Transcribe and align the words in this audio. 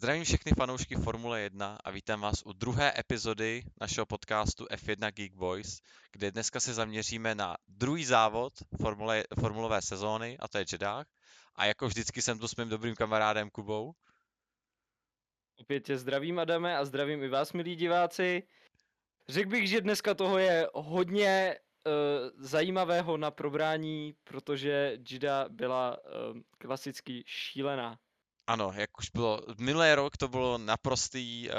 Zdravím 0.00 0.24
všechny 0.24 0.52
fanoušky 0.56 0.94
Formule 0.96 1.40
1 1.40 1.78
a 1.84 1.90
vítám 1.90 2.20
vás 2.20 2.42
u 2.44 2.52
druhé 2.52 2.92
epizody 2.98 3.62
našeho 3.80 4.06
podcastu 4.06 4.64
F1 4.64 5.12
Geek 5.12 5.34
Boys, 5.34 5.80
kde 6.12 6.30
dneska 6.30 6.60
se 6.60 6.74
zaměříme 6.74 7.34
na 7.34 7.56
druhý 7.68 8.04
závod 8.04 8.52
formule, 8.82 9.24
formulové 9.40 9.82
sezóny, 9.82 10.38
a 10.38 10.48
to 10.48 10.58
je 10.58 10.64
Jeddah. 10.72 11.06
A 11.54 11.66
jako 11.66 11.86
vždycky 11.86 12.22
jsem 12.22 12.38
tu 12.38 12.48
s 12.48 12.56
mým 12.56 12.68
dobrým 12.68 12.94
kamarádem 12.94 13.50
Kubou. 13.50 13.92
Opět 15.56 15.80
tě 15.80 15.98
zdravím, 15.98 16.38
Adame, 16.38 16.76
a 16.76 16.84
zdravím 16.84 17.22
i 17.22 17.28
vás, 17.28 17.52
milí 17.52 17.76
diváci. 17.76 18.42
Řekl 19.28 19.50
bych, 19.50 19.68
že 19.68 19.80
dneska 19.80 20.14
toho 20.14 20.38
je 20.38 20.68
hodně 20.74 21.58
uh, 21.86 21.92
zajímavého 22.38 23.16
na 23.16 23.30
probrání, 23.30 24.14
protože 24.24 24.98
Jida 25.10 25.48
byla 25.48 25.98
uh, 25.98 26.40
klasicky 26.58 27.22
šílená. 27.26 27.98
Ano, 28.46 28.72
jak 28.74 28.98
už 28.98 29.10
bylo, 29.10 29.40
minulý 29.58 29.94
rok 29.94 30.16
to 30.16 30.28
bylo 30.28 30.58
naprostý 30.58 31.48
uh, 31.48 31.54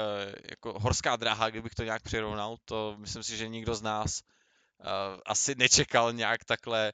jako 0.50 0.80
horská 0.80 1.16
dráha, 1.16 1.50
kdybych 1.50 1.74
to 1.74 1.84
nějak 1.84 2.02
přirovnal, 2.02 2.56
to 2.64 2.94
myslím 2.98 3.22
si, 3.22 3.36
že 3.36 3.48
nikdo 3.48 3.74
z 3.74 3.82
nás 3.82 4.20
uh, 4.20 4.86
asi 5.26 5.54
nečekal 5.54 6.12
nějak 6.12 6.44
takhle 6.44 6.92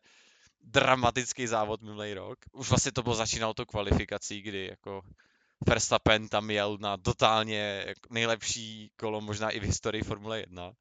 dramatický 0.61 1.47
závod 1.47 1.83
minulý 1.83 2.15
rok. 2.15 2.39
Už 2.53 2.69
vlastně 2.69 2.93
to 2.93 3.03
bylo 3.03 3.15
začínalo 3.15 3.55
to 3.55 3.67
kvalifikací, 3.67 4.43
kdy 4.43 4.67
jako 4.67 5.03
Verstappen 5.67 6.29
tam 6.29 6.51
jel 6.51 6.79
na 6.81 6.97
totálně 6.97 7.87
nejlepší 8.11 8.91
kolo 8.97 9.21
možná 9.21 9.51
i 9.51 9.61
v 9.61 9.63
historii 9.63 10.03
Formule 10.03 10.41
1. 10.41 10.73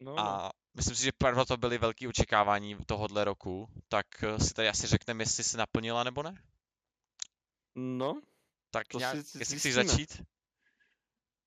No, 0.00 0.18
a 0.18 0.42
no. 0.42 0.50
myslím 0.74 0.96
si, 0.96 1.04
že 1.04 1.12
proto 1.18 1.44
to 1.44 1.56
byly 1.56 1.78
velké 1.78 2.08
očekávání 2.08 2.76
tohohle 2.86 3.24
roku, 3.24 3.68
tak 3.88 4.06
eh, 4.22 4.38
si 4.38 4.54
tady 4.54 4.68
asi 4.68 4.86
řekneme, 4.86 5.22
jestli 5.22 5.44
se 5.44 5.58
naplnila 5.58 6.04
nebo 6.04 6.22
ne? 6.22 6.34
No. 7.74 8.20
Tak 8.70 8.88
to 8.88 8.98
nějak, 8.98 9.16
si, 9.26 9.38
jestli 9.38 9.58
chceš 9.58 9.74
začít? 9.74 10.22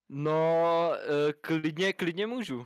No, 0.09 0.91
uh, 0.91 1.31
klidně, 1.41 1.93
klidně 1.93 2.27
můžu. 2.27 2.59
Uh, 2.59 2.65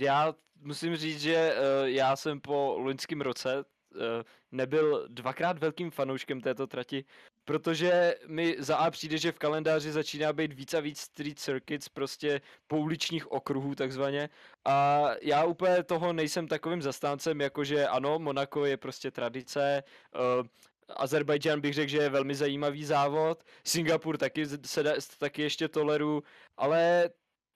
já 0.00 0.34
musím 0.60 0.96
říct, 0.96 1.20
že 1.20 1.56
uh, 1.56 1.88
já 1.88 2.16
jsem 2.16 2.40
po 2.40 2.76
loňském 2.78 3.20
roce 3.20 3.58
uh, 3.58 3.64
nebyl 4.52 5.08
dvakrát 5.08 5.58
velkým 5.58 5.90
fanouškem 5.90 6.40
této 6.40 6.66
trati, 6.66 7.04
protože 7.44 8.14
mi 8.26 8.56
za 8.58 8.76
A 8.76 8.90
přijde, 8.90 9.18
že 9.18 9.32
v 9.32 9.38
kalendáři 9.38 9.92
začíná 9.92 10.32
být 10.32 10.52
víc 10.52 10.74
a 10.74 10.80
víc 10.80 11.00
street 11.00 11.38
circuits, 11.38 11.88
prostě 11.88 12.40
pouličních 12.66 13.32
okruhů 13.32 13.74
takzvaně. 13.74 14.28
A 14.64 15.08
já 15.22 15.44
úplně 15.44 15.82
toho 15.82 16.12
nejsem 16.12 16.48
takovým 16.48 16.82
zastáncem, 16.82 17.40
jakože 17.40 17.86
ano, 17.86 18.18
Monako 18.18 18.64
je 18.64 18.76
prostě 18.76 19.10
tradice, 19.10 19.82
Azerbajdžán 20.96 21.60
bych 21.60 21.74
řekl, 21.74 21.90
že 21.90 21.98
je 21.98 22.08
velmi 22.08 22.34
zajímavý 22.34 22.84
závod, 22.84 23.44
Singapur 23.66 24.18
taky, 24.18 24.46
se, 24.46 24.84
taky 25.18 25.42
ještě 25.42 25.68
toleru, 25.68 26.22
ale 26.56 27.10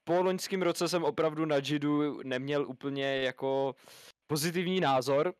po 0.05 0.23
loňském 0.23 0.62
roce 0.62 0.89
jsem 0.89 1.05
opravdu 1.05 1.45
na 1.45 1.56
Jidu 1.56 2.23
neměl 2.23 2.67
úplně 2.69 3.05
jako 3.05 3.75
pozitivní 4.27 4.81
názor. 4.81 5.34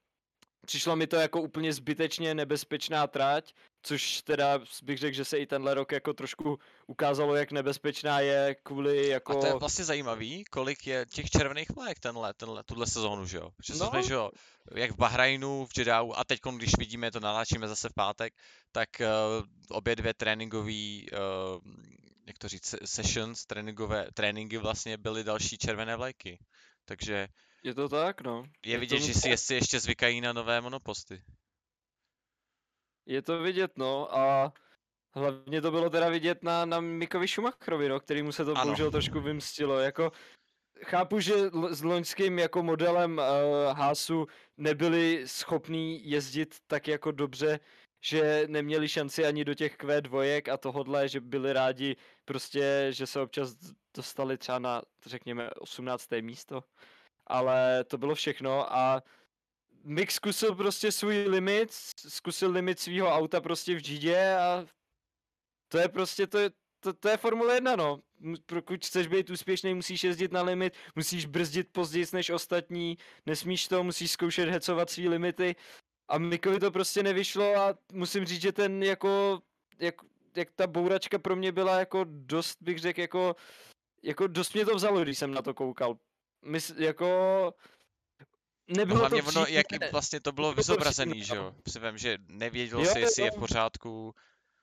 Přišlo 0.69 0.97
mi 0.97 1.06
to 1.06 1.16
jako 1.16 1.42
úplně 1.42 1.72
zbytečně 1.72 2.34
nebezpečná 2.34 3.06
trať, 3.06 3.55
což 3.83 4.22
teda 4.22 4.61
bych 4.83 4.98
řekl, 4.98 5.16
že 5.16 5.25
se 5.25 5.38
i 5.38 5.47
tenhle 5.47 5.75
rok 5.75 5.92
jako 5.92 6.12
trošku 6.12 6.58
ukázalo, 6.86 7.34
jak 7.34 7.52
nebezpečná 7.52 8.20
je 8.20 8.56
kvůli 8.62 9.08
jako... 9.08 9.38
A 9.38 9.41
to 9.41 9.47
je 9.47 9.55
vlastně 9.55 9.84
zajímavý, 9.84 10.44
kolik 10.44 10.86
je 10.86 11.06
těch 11.06 11.30
červených 11.30 11.70
vlajek 11.70 12.00
tenhle, 12.00 12.34
tenhle, 12.34 12.64
tuhle 12.64 12.86
sezónu, 12.86 13.27
že 13.27 13.36
jo? 13.36 13.50
Protože 13.56 13.75
no. 13.78 13.86
jsme, 13.86 14.02
že 14.02 14.14
jo, 14.14 14.30
jak 14.75 14.91
v 14.91 14.97
Bahrajnu, 14.97 15.66
v 15.66 15.78
Jeddahu 15.78 16.19
a 16.19 16.25
teď, 16.25 16.41
když 16.56 16.78
vidíme, 16.78 17.10
to 17.10 17.20
naláčíme 17.20 17.69
zase 17.69 17.88
v 17.88 17.94
pátek, 17.94 18.34
tak 18.72 18.88
uh, 19.00 19.47
obě 19.69 19.97
dvě 19.97 20.14
tréninkové, 20.14 20.72
uh, 20.72 21.60
jak 22.27 22.38
to 22.38 22.48
říct, 22.48 22.75
sessions, 22.84 23.47
tréninkové, 23.47 24.08
tréninky 24.14 24.58
vlastně 24.58 24.97
byly 24.97 25.25
další 25.25 25.58
červené 25.58 25.97
vlajky. 25.97 26.38
Takže 26.84 27.28
je 27.69 27.74
to 27.74 27.88
tak, 27.88 28.20
no. 28.20 28.44
Je, 28.66 28.72
je 28.72 28.78
vidět, 28.78 28.98
že 28.98 29.15
si 29.15 29.28
jestli 29.28 29.54
ještě 29.54 29.81
zvykají 29.81 30.20
na 30.20 30.32
nové 30.32 30.60
monoposty. 30.60 31.22
Je 33.06 33.22
to 33.22 33.42
vidět, 33.42 33.72
no, 33.76 34.19
a 34.19 34.53
hlavně 35.15 35.60
to 35.60 35.70
bylo 35.70 35.91
teda 35.91 36.09
vidět 36.09 36.42
na, 36.42 36.65
na 36.65 36.81
Mikovi 36.81 37.28
Schumacherovi, 37.28 37.88
no, 37.88 38.00
který 38.00 38.22
mu 38.22 38.32
se 38.32 38.44
to 38.44 38.50
ano. 38.50 38.65
bohužel 38.65 38.91
trošku 38.91 39.20
vymstilo, 39.20 39.78
jako 39.78 40.12
chápu, 40.84 41.20
že 41.20 41.34
s 41.70 41.82
loňským 41.82 42.38
jako 42.38 42.62
modelem 42.62 43.19
uh, 43.19 43.76
Hásu 43.78 44.26
nebyli 44.56 45.22
schopní 45.26 46.10
jezdit 46.10 46.56
tak 46.66 46.88
jako 46.88 47.12
dobře, 47.12 47.60
že 48.00 48.44
neměli 48.47 48.88
šanci 48.88 49.25
ani 49.25 49.44
do 49.44 49.54
těch 49.54 49.78
Q2 49.78 50.42
a 50.53 50.56
tohodle, 50.56 51.09
že 51.09 51.21
byli 51.21 51.53
rádi 51.53 51.97
prostě, 52.25 52.87
že 52.91 53.06
se 53.06 53.21
občas 53.21 53.54
dostali 53.97 54.38
třeba 54.38 54.59
na, 54.59 54.82
řekněme, 55.06 55.50
18. 55.50 56.09
místo 56.21 56.65
ale 57.28 57.84
to 57.84 57.99
bylo 57.99 58.15
všechno 58.15 58.77
a 58.77 59.03
Mick 59.84 60.12
zkusil 60.12 60.55
prostě 60.55 60.93
svůj 60.93 61.16
limit, 61.28 61.72
zkusil 62.09 62.50
limit 62.50 62.81
svého 62.81 63.09
auta 63.09 63.41
prostě 63.41 63.75
v 63.75 63.83
Gidě 63.83 64.37
a 64.37 64.66
to 65.69 65.78
je 65.78 65.89
prostě, 65.89 66.27
to 66.27 66.39
je, 66.39 66.50
to, 66.81 66.93
to 66.93 67.09
je 67.09 67.16
Formule 67.16 67.55
1, 67.55 67.77
no. 67.77 68.00
Pokud 68.47 68.84
chceš 68.87 69.06
být 69.06 69.31
úspěšný, 69.31 69.75
musíš 69.75 70.05
jezdit 70.05 70.33
na 70.33 70.43
limit, 70.43 70.75
musíš 70.97 71.27
brzdit 71.27 71.69
později 71.72 72.06
než 72.12 72.31
ostatní, 72.31 72.99
nesmíš 73.27 73.69
to, 73.69 73.84
musíš 73.84 74.10
zkoušet 74.10 74.49
hecovat 74.49 74.91
svý 74.91 75.09
limity 75.09 75.56
a 76.09 76.19
Mikovi 76.19 76.60
to 76.60 76.71
prostě 76.71 77.03
nevyšlo 77.03 77.56
a 77.56 77.75
musím 77.93 78.25
říct, 78.25 78.43
že 78.43 78.53
ten 78.53 78.83
jako, 78.83 79.41
jak, 79.78 79.95
jak 80.37 80.50
ta 80.50 80.66
bouračka 80.66 81.19
pro 81.19 81.37
mě 81.37 81.53
byla 81.53 81.78
jako 81.78 82.05
dost, 82.09 82.62
bych 82.62 82.78
řekl, 82.78 83.00
jako, 83.00 83.37
jako 84.03 84.27
dost 84.27 84.55
mě 84.55 84.65
to 84.65 84.75
vzalo, 84.75 85.03
když 85.03 85.19
jsem 85.19 85.31
na 85.31 85.43
to 85.43 85.55
koukal, 85.55 85.99
mys, 86.43 86.72
jako... 86.78 87.54
Nebylo 88.69 88.94
no, 88.94 89.00
hlavně 89.00 89.22
to 89.22 89.28
ono, 89.28 89.47
jak 89.49 89.66
vlastně 89.93 90.21
to 90.21 90.32
bylo 90.32 90.53
vyzobrazený, 90.53 91.25
že 91.25 91.37
jo? 91.37 91.54
Si 91.69 91.81
vím, 91.81 91.99
že 91.99 92.19
nevěděl 92.28 92.81
jo, 92.81 92.93
si, 92.93 93.00
jestli 93.00 93.22
jo. 93.22 93.26
je 93.26 93.31
v 93.31 93.38
pořádku. 93.38 94.15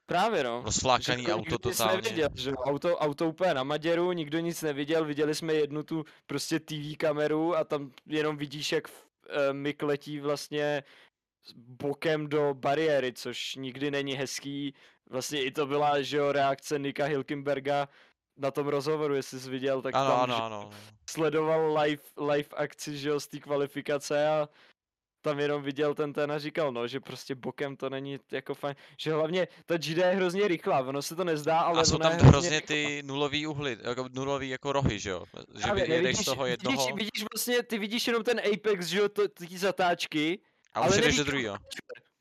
Právě 0.05 0.43
no. 0.43 0.61
Rozflákaný 0.65 1.23
že 1.23 1.33
auto 1.33 1.57
totálně. 1.57 2.01
Neviděl, 2.01 2.29
že 2.35 2.51
auto, 2.51 2.97
auto 2.97 3.29
úplně 3.29 3.53
na 3.53 3.63
Maděru, 3.63 4.11
nikdo 4.11 4.39
nic 4.39 4.61
neviděl, 4.61 5.05
viděli 5.05 5.35
jsme 5.35 5.53
jednu 5.53 5.83
tu 5.83 6.05
prostě 6.25 6.59
TV 6.59 6.97
kameru 6.97 7.55
a 7.55 7.63
tam 7.63 7.91
jenom 8.05 8.37
vidíš, 8.37 8.71
jak 8.71 8.87
Mik 9.51 9.83
letí 9.83 10.19
vlastně 10.19 10.83
bokem 11.55 12.27
do 12.27 12.53
bariéry, 12.53 13.13
což 13.13 13.55
nikdy 13.55 13.91
není 13.91 14.13
hezký. 14.13 14.73
Vlastně 15.09 15.43
i 15.43 15.51
to 15.51 15.65
byla, 15.65 16.01
že 16.01 16.17
jo, 16.17 16.31
reakce 16.31 16.79
Nika 16.79 17.05
Hilkenberga 17.05 17.89
na 18.37 18.51
tom 18.51 18.67
rozhovoru, 18.67 19.15
jestli 19.15 19.39
jsi 19.39 19.49
viděl, 19.49 19.81
tak 19.81 19.95
ano, 19.95 20.09
tam 20.09 20.19
ano, 20.19 20.43
ano. 20.43 20.69
sledoval 21.09 21.77
live, 21.77 22.03
live 22.31 22.49
akci, 22.55 22.97
že 22.97 23.09
jo, 23.09 23.19
z 23.19 23.27
té 23.27 23.39
kvalifikace 23.39 24.27
a 24.27 24.49
tam 25.21 25.39
jenom 25.39 25.63
viděl 25.63 25.93
ten 25.93 26.13
ten 26.13 26.31
a 26.31 26.39
říkal, 26.39 26.71
no, 26.71 26.87
že 26.87 26.99
prostě 26.99 27.35
bokem 27.35 27.75
to 27.75 27.89
není 27.89 28.19
jako 28.31 28.55
fajn, 28.55 28.75
že 28.97 29.13
hlavně 29.13 29.47
ta 29.65 29.77
GD 29.77 29.97
je 29.97 30.15
hrozně 30.15 30.47
rychlá, 30.47 30.79
ono 30.79 31.01
se 31.01 31.15
to 31.15 31.23
nezdá, 31.23 31.59
ale 31.59 31.81
A 31.81 31.85
jsou 31.85 31.97
tam 31.97 32.13
hrozně 32.13 32.61
ty 32.61 33.01
nulový 33.05 33.47
uhly, 33.47 33.77
jako 33.81 34.09
nulový 34.13 34.49
jako 34.49 34.71
rohy, 34.71 34.99
že 34.99 35.09
jo, 35.09 35.25
že 35.55 35.61
Právě, 35.61 35.93
jedeš 35.93 36.17
z 36.17 36.25
toho 36.25 36.45
jednoho. 36.45 36.77
Vidíš, 36.77 36.95
vidíš 36.95 37.25
vlastně, 37.33 37.63
ty 37.63 37.79
vidíš 37.79 38.07
jenom 38.07 38.23
ten 38.23 38.41
Apex, 38.53 38.85
že 38.85 38.99
jo, 38.99 39.09
ty 39.09 39.57
zatáčky, 39.57 40.39
a 40.73 40.79
ale 40.79 40.89
už 40.89 41.01
jdeš 41.01 41.17
do 41.17 41.23
druhého. 41.23 41.57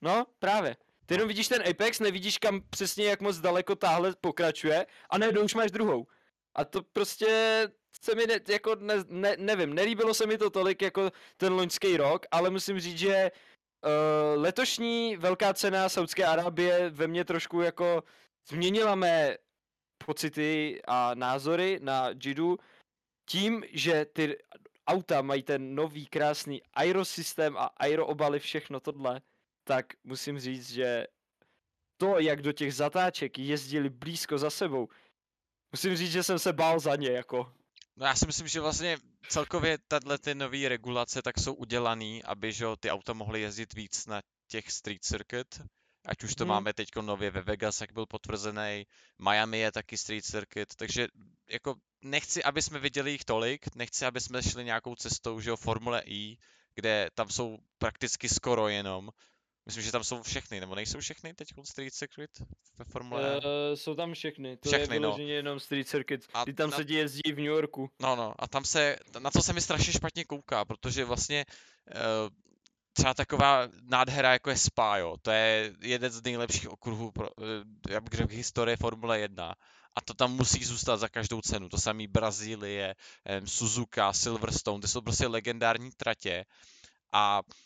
No, 0.02 0.24
právě. 0.38 0.76
Ty 1.06 1.14
jenom 1.14 1.28
vidíš 1.28 1.48
ten 1.48 1.62
Apex, 1.70 2.00
nevidíš 2.00 2.38
kam 2.38 2.60
přesně 2.70 3.04
jak 3.04 3.20
moc 3.20 3.38
daleko 3.38 3.76
táhle 3.76 4.14
pokračuje 4.20 4.86
a 5.10 5.18
najednou 5.18 5.42
už 5.42 5.54
máš 5.54 5.70
druhou. 5.70 6.06
A 6.54 6.64
to 6.64 6.82
prostě 6.82 7.28
se 8.02 8.14
mi 8.14 8.26
ne, 8.26 8.40
jako 8.48 8.74
ne, 8.74 8.94
ne, 9.08 9.36
nevím, 9.38 9.74
nelíbilo 9.74 10.14
se 10.14 10.26
mi 10.26 10.38
to 10.38 10.50
tolik 10.50 10.82
jako 10.82 11.10
ten 11.36 11.52
loňský 11.52 11.96
rok, 11.96 12.26
ale 12.30 12.50
musím 12.50 12.80
říct, 12.80 12.98
že 12.98 13.30
uh, 13.30 14.42
letošní 14.42 15.16
velká 15.16 15.54
cena 15.54 15.88
Saudské 15.88 16.24
Arábie 16.24 16.90
ve 16.90 17.06
mně 17.06 17.24
trošku 17.24 17.60
jako 17.60 18.04
změnila 18.48 18.94
mé 18.94 19.36
pocity 20.06 20.80
a 20.86 21.14
názory 21.14 21.78
na 21.82 22.10
Jidu 22.24 22.58
tím, 23.28 23.64
že 23.72 24.04
ty 24.04 24.38
auta 24.86 25.22
mají 25.22 25.42
ten 25.42 25.74
nový 25.74 26.06
krásný 26.06 26.62
aerosystém 26.74 27.56
a 27.56 27.64
aeroobaly, 27.64 28.38
všechno 28.38 28.80
tohle 28.80 29.20
tak 29.64 29.86
musím 30.04 30.40
říct, 30.40 30.70
že 30.70 31.06
to, 31.96 32.18
jak 32.18 32.42
do 32.42 32.52
těch 32.52 32.74
zatáček 32.74 33.38
jezdili 33.38 33.90
blízko 33.90 34.38
za 34.38 34.50
sebou, 34.50 34.88
musím 35.72 35.96
říct, 35.96 36.12
že 36.12 36.22
jsem 36.22 36.38
se 36.38 36.52
bál 36.52 36.80
za 36.80 36.96
ně, 36.96 37.10
jako. 37.10 37.52
No 37.96 38.06
já 38.06 38.14
si 38.14 38.26
myslím, 38.26 38.48
že 38.48 38.60
vlastně 38.60 38.98
celkově 39.28 39.78
tahle 39.88 40.18
ty 40.18 40.34
nové 40.34 40.68
regulace 40.68 41.22
tak 41.22 41.38
jsou 41.38 41.54
udělané, 41.54 42.22
aby 42.24 42.52
že 42.52 42.66
ty 42.80 42.90
auta 42.90 43.12
mohly 43.12 43.40
jezdit 43.40 43.74
víc 43.74 44.06
na 44.06 44.22
těch 44.48 44.70
street 44.72 45.04
circuit, 45.04 45.60
ať 46.06 46.24
už 46.24 46.34
to 46.34 46.44
hmm. 46.44 46.48
máme 46.48 46.72
teď 46.72 46.88
nově 47.00 47.30
ve 47.30 47.40
Vegas, 47.40 47.80
jak 47.80 47.92
byl 47.92 48.06
potvrzený, 48.06 48.86
Miami 49.18 49.58
je 49.58 49.72
taky 49.72 49.96
street 49.98 50.24
circuit, 50.24 50.76
takže 50.76 51.08
jako 51.48 51.74
nechci, 52.02 52.44
aby 52.44 52.62
jsme 52.62 52.78
viděli 52.78 53.10
jich 53.10 53.24
tolik, 53.24 53.74
nechci, 53.74 54.06
aby 54.06 54.20
jsme 54.20 54.42
šli 54.42 54.64
nějakou 54.64 54.94
cestou, 54.94 55.40
že 55.40 55.50
jo, 55.50 55.56
Formule 55.56 56.02
E, 56.06 56.36
kde 56.74 57.10
tam 57.14 57.28
jsou 57.30 57.58
prakticky 57.78 58.28
skoro 58.28 58.68
jenom 58.68 59.10
Myslím, 59.66 59.84
že 59.84 59.92
tam 59.92 60.04
jsou 60.04 60.22
všechny, 60.22 60.60
nebo 60.60 60.74
nejsou 60.74 61.00
všechny 61.00 61.34
teď 61.34 61.48
Street 61.64 61.94
Circuit 61.94 62.30
ve 62.78 62.84
Formule 62.84 63.36
Uh, 63.36 63.42
jsou 63.74 63.94
tam 63.94 64.14
všechny, 64.14 64.56
to 64.56 64.68
Všechny, 64.68 64.96
je 64.96 65.00
no. 65.00 65.08
vyloženě 65.08 65.32
jenom 65.32 65.60
Street 65.60 65.88
Circuit. 65.88 66.26
A 66.34 66.44
Ty 66.44 66.52
tam 66.54 66.70
na- 66.70 66.76
se 66.76 66.84
ti 66.84 66.94
jezdí 66.94 67.32
v 67.32 67.36
New 67.36 67.44
Yorku. 67.44 67.90
No, 68.00 68.16
no, 68.16 68.34
a 68.38 68.48
tam 68.48 68.64
se, 68.64 68.96
na 69.18 69.30
to 69.30 69.42
se 69.42 69.52
mi 69.52 69.60
strašně 69.60 69.92
špatně 69.92 70.24
kouká, 70.24 70.64
protože 70.64 71.04
vlastně 71.04 71.44
eh, 71.94 72.00
třeba 72.92 73.14
taková 73.14 73.68
nádhera 73.82 74.32
jako 74.32 74.50
je 74.50 74.56
Spa, 74.56 74.96
jo, 74.96 75.16
to 75.22 75.30
je 75.30 75.72
jeden 75.80 76.12
z 76.12 76.22
nejlepších 76.22 76.68
okruhů, 76.70 77.10
pro, 77.10 77.28
eh, 77.42 77.92
já 77.92 78.00
bych 78.00 78.12
řekl, 78.18 78.32
historie 78.32 78.76
Formule 78.76 79.20
1. 79.20 79.54
A 79.96 80.00
to 80.00 80.14
tam 80.14 80.32
musí 80.32 80.64
zůstat 80.64 80.96
za 80.96 81.08
každou 81.08 81.40
cenu. 81.40 81.68
To 81.68 81.78
samý 81.78 82.06
Brazílie, 82.06 82.94
Suzuka, 83.44 84.12
Silverstone, 84.12 84.80
to 84.80 84.88
jsou 84.88 85.00
prostě 85.00 85.26
legendární 85.26 85.90
tratě. 85.96 86.44
A 87.12 87.40
eh, 87.46 87.63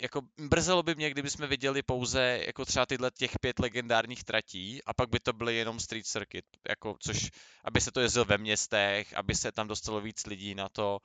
jako 0.00 0.22
mrzelo 0.36 0.82
by 0.82 0.94
mě, 0.94 1.10
kdybychom 1.10 1.46
viděli 1.46 1.82
pouze 1.82 2.40
jako 2.46 2.64
třeba 2.64 2.86
tyhle 2.86 3.10
těch 3.10 3.38
pět 3.40 3.58
legendárních 3.58 4.24
tratí 4.24 4.84
a 4.84 4.94
pak 4.94 5.08
by 5.10 5.20
to 5.20 5.32
byly 5.32 5.56
jenom 5.56 5.80
street 5.80 6.06
circuit, 6.06 6.44
jako 6.68 6.96
což, 7.00 7.30
aby 7.64 7.80
se 7.80 7.92
to 7.92 8.00
jezdilo 8.00 8.24
ve 8.24 8.38
městech, 8.38 9.14
aby 9.14 9.34
se 9.34 9.52
tam 9.52 9.68
dostalo 9.68 10.00
víc 10.00 10.26
lidí 10.26 10.54
na 10.54 10.68
to. 10.68 10.98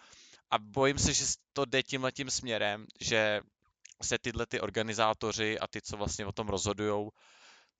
A 0.51 0.59
bojím 0.59 0.99
se, 0.99 1.13
že 1.13 1.25
to 1.53 1.65
jde 1.65 1.83
tímhle 1.83 2.11
tím 2.11 2.29
směrem, 2.29 2.85
že 3.01 3.41
se 4.01 4.17
tyhle 4.17 4.45
ty 4.45 4.61
organizátoři 4.61 5.59
a 5.59 5.67
ty, 5.67 5.81
co 5.81 5.97
vlastně 5.97 6.25
o 6.25 6.31
tom 6.31 6.47
rozhodujou, 6.47 7.11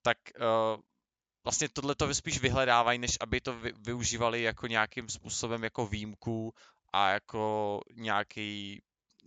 tak 0.02 0.18
uh, 0.38 0.80
vlastně 1.44 1.68
tohle 1.68 1.94
to 1.94 2.14
spíš 2.14 2.40
vyhledávají, 2.40 2.98
než 2.98 3.16
aby 3.20 3.40
to 3.40 3.58
vy, 3.58 3.72
využívali 3.78 4.42
jako 4.42 4.66
nějakým 4.66 5.08
způsobem 5.08 5.64
jako 5.64 5.86
výjimku 5.86 6.54
a 6.92 7.10
jako 7.10 7.80
nějaký 7.94 8.82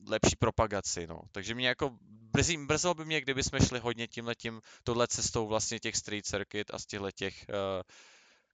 lepší 0.08 0.36
propagaci, 0.40 1.08
no. 1.08 1.22
Takže 1.32 1.56
mě 1.56 1.68
jako 1.68 1.98
brzy, 2.02 2.58
brzelo 2.58 2.94
by 2.94 3.06
mě, 3.06 3.22
kdyby 3.22 3.44
jsme 3.44 3.60
šli 3.60 3.80
hodně 3.80 4.08
tímhletím, 4.08 4.62
touhle 4.84 5.08
cestou 5.08 5.48
vlastně 5.48 5.80
těch 5.80 5.96
street 5.96 6.26
circuit 6.26 6.72
a 6.74 6.80
z 6.80 6.86
těchto 6.86 7.12
těch 7.12 7.46
uh, 7.50 7.82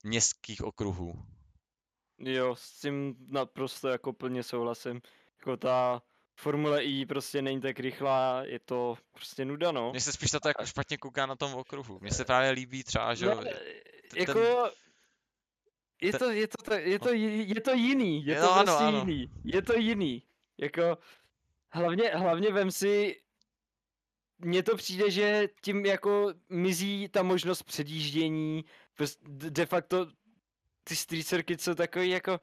městských 0.03 0.63
okruhů. 0.63 1.25
Jo, 2.19 2.56
s 2.56 2.80
tím 2.80 3.15
naprosto 3.27 3.88
jako 3.89 4.13
plně 4.13 4.44
souhlasím. 4.44 5.01
Jako 5.39 5.57
ta 5.57 6.01
Formule 6.38 6.83
I 6.83 7.06
prostě 7.06 7.42
není 7.42 7.62
tak 7.62 7.80
rychlá, 7.80 8.44
je 8.44 8.59
to 8.59 8.98
prostě 9.12 9.45
nuda, 9.45 9.71
no. 9.71 9.91
Mně 9.91 10.01
se 10.01 10.13
spíš 10.13 10.31
to 10.31 10.48
jako 10.48 10.65
špatně 10.65 10.98
kouká 10.98 11.25
na 11.25 11.36
tom 11.36 11.56
okruhu. 11.56 12.00
Mně 12.01 12.12
se 12.12 12.25
právě 12.25 12.51
líbí 12.51 12.83
třeba, 12.83 13.15
že 13.15 13.25
ten- 13.25 13.48
jako, 14.15 14.39
je 16.01 16.13
to, 16.13 16.30
je 16.31 16.48
to, 16.48 16.74
je 16.74 17.00
to, 17.00 17.13
ji- 17.13 17.53
je 17.56 17.62
to 17.62 17.74
jiný, 17.74 18.25
je 18.25 18.36
Jo, 18.36 18.41
to 18.41 18.53
ano, 18.53 18.63
prostě 18.63 18.83
ano. 18.83 19.00
jiný, 19.00 19.31
je 19.44 19.62
to 19.62 19.74
jiný. 19.74 20.24
Jako, 20.57 20.98
hlavně, 21.75 22.10
hlavně 22.10 22.51
vem 22.51 22.72
si, 22.72 23.22
mně 24.39 24.63
to 24.63 24.75
přijde, 24.77 25.12
že 25.12 25.48
tím 25.62 25.86
jako 25.86 26.33
mizí 26.50 27.10
ta 27.10 27.24
možnost 27.24 27.63
předjíždění, 27.63 28.66
de 29.27 29.66
facto 29.66 30.07
ty 30.83 30.95
street 30.95 31.27
circuit 31.27 31.62
jsou 31.62 31.75
takový 31.75 32.10
jako, 32.10 32.39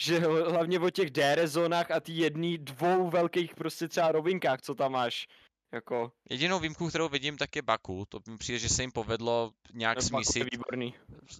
že 0.00 0.20
hla- 0.20 0.50
hlavně 0.50 0.80
o 0.80 0.90
těch 0.90 1.10
DRS 1.10 1.50
zónách 1.50 1.90
a 1.90 2.00
ty 2.00 2.12
jedný 2.12 2.58
dvou 2.58 3.10
velkých 3.10 3.54
prostě 3.54 3.88
třeba 3.88 4.12
rovinkách, 4.12 4.60
co 4.62 4.74
tam 4.74 4.92
máš, 4.92 5.26
jako, 5.72 6.12
Jedinou 6.30 6.58
výjimku, 6.58 6.88
kterou 6.88 7.08
vidím, 7.08 7.36
tak 7.36 7.56
je 7.56 7.62
Baku. 7.62 8.04
To 8.08 8.20
mi 8.28 8.36
přijde, 8.38 8.58
že 8.58 8.68
se 8.68 8.82
jim 8.82 8.92
povedlo 8.92 9.52
nějak 9.74 9.96
je 9.98 10.02
smísit 10.02 10.44
výborný. 10.52 10.94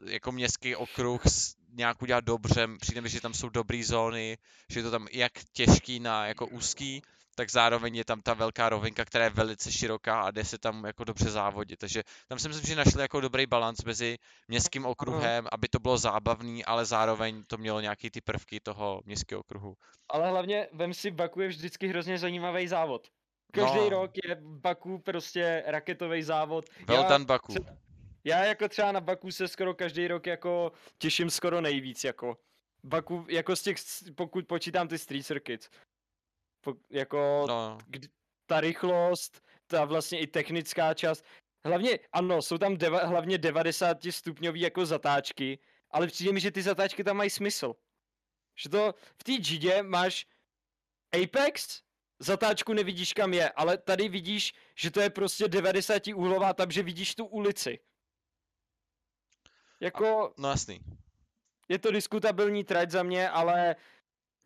jako 0.04 0.32
městský 0.32 0.76
okruh 0.76 1.26
s- 1.26 1.54
nějak 1.72 2.02
udělat 2.02 2.24
dobře. 2.24 2.68
Přijde 2.80 3.00
mi, 3.00 3.08
že 3.08 3.20
tam 3.20 3.34
jsou 3.34 3.48
dobré 3.48 3.82
zóny, 3.84 4.38
že 4.70 4.78
je 4.80 4.84
to 4.84 4.90
tam 4.90 5.06
jak 5.12 5.32
těžký 5.52 6.00
na 6.00 6.26
jako 6.26 6.46
úzký, 6.46 7.02
tak 7.34 7.50
zároveň 7.50 7.96
je 7.96 8.04
tam 8.04 8.20
ta 8.22 8.34
velká 8.34 8.68
rovinka, 8.68 9.04
která 9.04 9.24
je 9.24 9.30
velice 9.30 9.72
široká 9.72 10.20
a 10.20 10.30
jde 10.30 10.44
se 10.44 10.58
tam 10.58 10.84
jako 10.84 11.04
dobře 11.04 11.30
závodit. 11.30 11.78
Takže 11.78 12.02
tam 12.28 12.38
si 12.38 12.48
myslím, 12.48 12.66
že 12.66 12.76
našli 12.76 13.02
jako 13.02 13.20
dobrý 13.20 13.46
balans 13.46 13.84
mezi 13.84 14.18
městským 14.48 14.86
okruhem, 14.86 15.46
aby 15.52 15.68
to 15.68 15.78
bylo 15.78 15.98
zábavný, 15.98 16.64
ale 16.64 16.84
zároveň 16.84 17.44
to 17.46 17.56
mělo 17.56 17.80
nějaký 17.80 18.10
ty 18.10 18.20
prvky 18.20 18.60
toho 18.60 19.02
městského 19.04 19.40
okruhu. 19.40 19.74
Ale 20.10 20.28
hlavně 20.30 20.68
vem 20.72 20.94
si, 20.94 21.10
Baku 21.10 21.40
je 21.40 21.48
vždycky 21.48 21.88
hrozně 21.88 22.18
zajímavý 22.18 22.68
závod. 22.68 23.08
Každý 23.52 23.78
No. 23.78 23.88
rok 23.88 24.10
je 24.28 24.36
Baku 24.40 24.98
prostě 24.98 25.62
raketový 25.66 26.22
závod. 26.22 26.64
Done 26.86 27.24
Baku. 27.24 27.52
se- 27.52 27.87
Já 28.28 28.44
jako 28.44 28.68
třeba 28.68 28.92
na 28.92 29.00
Baku 29.00 29.32
se 29.32 29.48
skoro 29.48 29.74
každý 29.74 30.08
rok 30.08 30.26
jako 30.26 30.72
těším 30.98 31.30
skoro 31.30 31.60
nejvíc 31.60 32.04
jako. 32.04 32.38
Baku 32.84 33.26
jako 33.28 33.56
z 33.56 33.62
těch, 33.62 33.76
pokud 34.14 34.46
počítám 34.46 34.88
ty 34.88 34.98
street 34.98 35.26
circuits. 35.26 35.70
Po, 36.60 36.74
jako 36.90 37.44
No, 37.48 37.78
kdy, 37.86 38.08
ta 38.46 38.60
rychlost, 38.60 39.42
ta 39.66 39.84
vlastně 39.84 40.20
i 40.20 40.26
technická 40.26 40.94
část. 40.94 41.24
Hlavně, 41.64 41.98
ano, 42.12 42.42
jsou 42.42 42.58
tam 42.58 42.76
deva, 42.76 43.06
hlavně 43.06 43.38
90 43.38 43.98
stupňový 44.10 44.60
jako 44.60 44.86
zatáčky, 44.86 45.58
ale 45.90 46.06
přijde 46.06 46.32
mi, 46.32 46.40
že 46.40 46.50
ty 46.50 46.62
zatáčky 46.62 47.04
tam 47.04 47.16
mají 47.16 47.30
smysl. 47.30 47.74
Že 48.56 48.68
to 48.68 48.94
v 49.20 49.24
té 49.24 49.32
Gidě 49.32 49.82
máš 49.82 50.26
Apex, 51.22 51.82
zatáčku 52.18 52.72
nevidíš 52.72 53.12
kam 53.12 53.34
je, 53.34 53.50
ale 53.50 53.78
tady 53.78 54.08
vidíš, 54.08 54.54
že 54.74 54.90
to 54.90 55.00
je 55.00 55.10
prostě 55.10 55.48
90 55.48 56.06
úhlová, 56.06 56.52
takže 56.52 56.82
vidíš 56.82 57.14
tu 57.14 57.26
ulici. 57.26 57.78
Jako, 59.80 60.34
no 60.38 60.48
jasný. 60.48 60.80
je 61.68 61.78
to 61.78 61.90
diskutabilní 61.90 62.64
trať 62.64 62.90
za 62.90 63.02
mě, 63.02 63.30
ale 63.30 63.76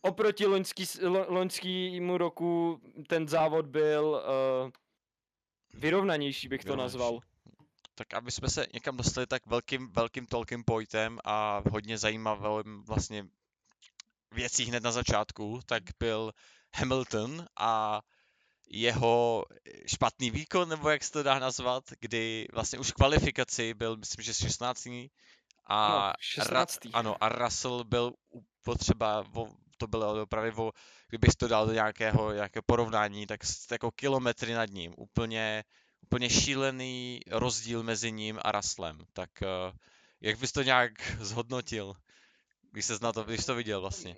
oproti 0.02 0.46
loňský, 0.46 0.84
lo, 1.02 1.26
loňskýmu 1.29 2.19
roku 2.19 2.81
ten 3.08 3.29
závod 3.29 3.67
byl 3.67 4.05
uh, 4.05 4.70
vyrovnanější, 5.81 6.49
bych 6.49 6.64
to 6.64 6.76
nazval. 6.76 7.20
Tak 7.94 8.14
aby 8.14 8.31
jsme 8.31 8.49
se 8.49 8.67
někam 8.75 8.96
dostali 8.96 9.26
tak 9.26 9.46
velkým, 9.46 9.93
velkým 9.93 10.26
talking 10.26 10.64
pointem 10.64 11.19
a 11.25 11.62
hodně 11.70 11.99
zajímavým 11.99 12.82
vlastně 12.82 13.26
věcí 14.32 14.64
hned 14.64 14.82
na 14.82 14.93
začátku, 14.93 15.61
tak 15.67 15.82
byl 15.99 16.32
Hamilton 16.75 17.46
a 17.56 18.00
jeho 18.70 19.44
špatný 19.86 20.30
výkon, 20.30 20.68
nebo 20.68 20.90
jak 20.90 21.04
se 21.04 21.12
to 21.12 21.22
dá 21.22 21.38
nazvat, 21.38 21.84
kdy 22.00 22.46
vlastně 22.52 22.78
už 22.78 22.90
v 22.90 22.92
kvalifikaci 22.94 23.74
byl, 23.74 23.96
myslím, 23.96 24.24
že 24.24 24.34
16. 24.34 24.86
A, 25.66 25.88
No, 25.88 25.98
Ra- 25.98 26.12
16. 26.20 26.78
ano, 26.92 27.16
a 27.24 27.28
Russell 27.28 27.84
byl 27.84 28.12
potřeba, 28.64 29.24
to 29.78 29.86
bylo 29.86 30.26
právě 30.26 30.52
o, 30.52 30.72
kdybych 31.08 31.34
to 31.34 31.48
dal 31.48 31.66
do 31.66 31.72
nějakého, 31.72 32.32
nějakého 32.32 32.62
porovnání, 32.66 33.26
tak 33.26 33.40
jako 33.70 33.90
kilometry 33.90 34.52
nad 34.54 34.70
ním. 34.70 34.94
Úplně, 34.96 35.64
úplně 36.00 36.30
šílený 36.30 37.20
rozdíl 37.30 37.82
mezi 37.82 38.12
ním 38.12 38.38
a 38.42 38.52
Russellem. 38.52 38.98
Tak 39.12 39.42
eh, 39.42 39.72
jak 40.20 40.38
bys 40.38 40.52
to 40.52 40.62
nějak 40.62 40.92
zhodnotil, 41.20 41.94
když 42.72 42.84
jsi 42.84 42.92
na 43.02 43.12
to, 43.12 43.24
když 43.24 43.44
to 43.46 43.54
viděl 43.54 43.81
vlastně? 43.81 44.16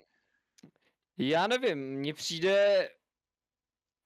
Já 1.17 1.47
nevím, 1.47 1.77
mně 1.79 2.13
přijde, 2.13 2.89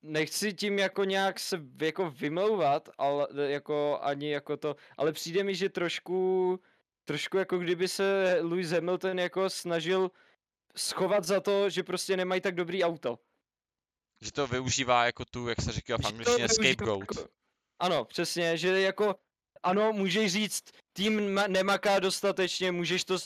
nechci 0.01 0.53
tím 0.53 0.79
jako 0.79 1.03
nějak 1.03 1.39
se 1.39 1.62
jako 1.82 2.12
vymlouvat, 2.12 2.89
ale 2.98 3.27
jako 3.48 4.00
ani 4.01 4.32
jako 4.32 4.58
to, 4.58 4.75
ale 4.98 5.12
přijde 5.12 5.44
mi, 5.44 5.56
že 5.56 5.70
trošku, 5.70 6.60
trošku 7.06 7.38
jako 7.38 7.58
kdyby 7.58 7.88
se 7.88 8.38
Lewis 8.41 8.70
Hamilton 8.70 9.20
jako 9.20 9.50
snažil 9.50 10.12
schovat 10.75 11.24
za 11.24 11.39
to, 11.39 11.70
že 11.70 11.84
prostě 11.84 12.18
nemají 12.18 12.41
tak 12.41 12.56
dobrý 12.56 12.84
auto. 12.84 13.20
Že 14.22 14.32
to 14.32 14.48
využívá 14.48 15.06
jako 15.06 15.25
tu, 15.25 15.48
jak 15.48 15.62
se 15.62 15.72
říká 15.72 15.98
v 15.98 16.06
angličtině, 16.06 16.48
využívá 16.48 16.70
scapegoat. 16.70 17.00
Jako, 17.00 17.29
ano, 17.79 18.06
přesně, 18.06 18.58
že 18.58 18.82
jako, 18.82 19.15
ano, 19.63 19.94
můžeš 19.94 20.32
říct, 20.32 20.63
tým 20.94 21.36
ma- 21.36 21.51
nemaká 21.51 22.00
dostatečně, 22.00 22.72
můžeš 22.72 23.03
to, 23.06 23.18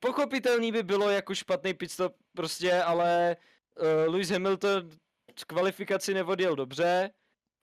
pochopitelný 0.00 0.72
by 0.72 0.82
bylo 0.82 1.10
jako 1.10 1.34
špatný 1.34 1.74
pitstop 1.74 2.16
prostě, 2.36 2.82
ale 2.82 3.36
uh, 3.80 4.12
Lewis 4.14 4.30
Hamilton 4.30 4.90
v 5.40 5.44
kvalifikaci 5.44 6.14
nevodil 6.14 6.56
dobře, 6.56 7.10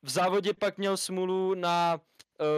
v 0.02 0.10
závodě 0.10 0.54
pak 0.54 0.78
měl 0.78 0.98
smůlu 0.98 1.54
na 1.54 2.00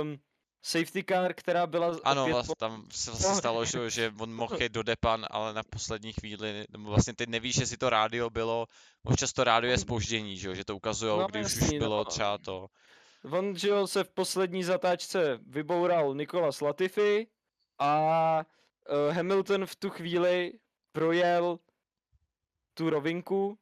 um, 0.01 0.19
safety 0.62 1.03
car, 1.03 1.33
která 1.33 1.67
byla 1.67 1.95
Ano, 2.03 2.21
opět 2.21 2.33
vlastně, 2.33 2.55
tam 2.57 2.83
se 2.91 3.12
vlastně 3.12 3.29
No. 3.29 3.36
stalo, 3.36 3.65
že, 3.65 3.89
že 3.89 4.13
on 4.19 4.33
mohl 4.33 4.57
jet 4.62 4.71
do 4.71 4.83
depan, 4.83 5.25
ale 5.29 5.53
na 5.53 5.63
poslední 5.63 6.13
chvíli, 6.13 6.65
nebo 6.69 6.89
vlastně 6.89 7.13
teď 7.13 7.29
nevíš, 7.29 7.57
jestli 7.57 7.77
to 7.77 7.89
rádio 7.89 8.29
bylo, 8.29 8.65
občas 9.03 9.33
to 9.33 9.43
rádio 9.43 9.71
je 9.71 9.77
spoždění, 9.77 10.38
že, 10.38 10.55
že 10.55 10.65
to 10.65 10.75
ukazuje, 10.75 11.12
No, 11.12 11.27
když 11.27 11.45
už 11.45 11.55
jasný, 11.62 11.79
bylo 11.79 11.97
no. 11.97 12.05
třeba 12.05 12.38
to. 12.38 12.67
On, 13.31 13.55
že 13.55 13.69
se 13.86 14.03
v 14.03 14.09
poslední 14.09 14.63
zatáčce 14.63 15.39
vyboural 15.47 16.15
Nikolas 16.15 16.62
Latifi 16.62 17.27
a 17.79 18.41
uh, 19.09 19.15
Hamilton 19.15 19.65
v 19.65 19.75
tu 19.75 19.89
chvíli 19.89 20.53
projel 20.91 21.59
tu 22.74 22.89
rovinku, 22.89 23.57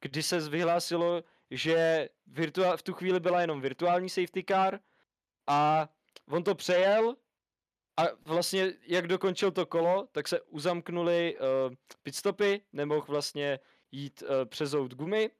kdy 0.00 0.22
se 0.22 0.40
vyhlásilo, 0.40 1.24
že 1.50 2.08
virtua- 2.32 2.76
v 2.76 2.82
tu 2.82 2.92
chvíli 2.92 3.20
byla 3.20 3.40
jenom 3.40 3.60
virtuální 3.60 4.08
safety 4.08 4.44
car 4.48 4.80
a 5.46 5.88
on 6.28 6.44
to 6.44 6.54
přejel 6.54 7.16
a 7.96 8.02
vlastně 8.24 8.72
jak 8.86 9.06
dokončil 9.06 9.50
to 9.50 9.66
kolo, 9.66 10.08
tak 10.12 10.28
se 10.28 10.40
uzamknuli 10.40 11.36
uh, 11.38 11.74
pitstopy, 12.02 12.60
nemohl 12.72 13.06
vlastně 13.08 13.58
jít 13.92 14.22
uh, 14.22 14.28
přezout 14.44 14.94
gumy 14.94 15.30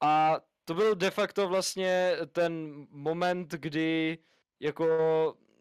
a 0.00 0.40
to 0.64 0.74
byl 0.74 0.94
de 0.94 1.10
facto 1.10 1.48
vlastně 1.48 2.16
ten 2.32 2.86
moment, 2.90 3.50
kdy 3.50 4.18
jako 4.60 4.86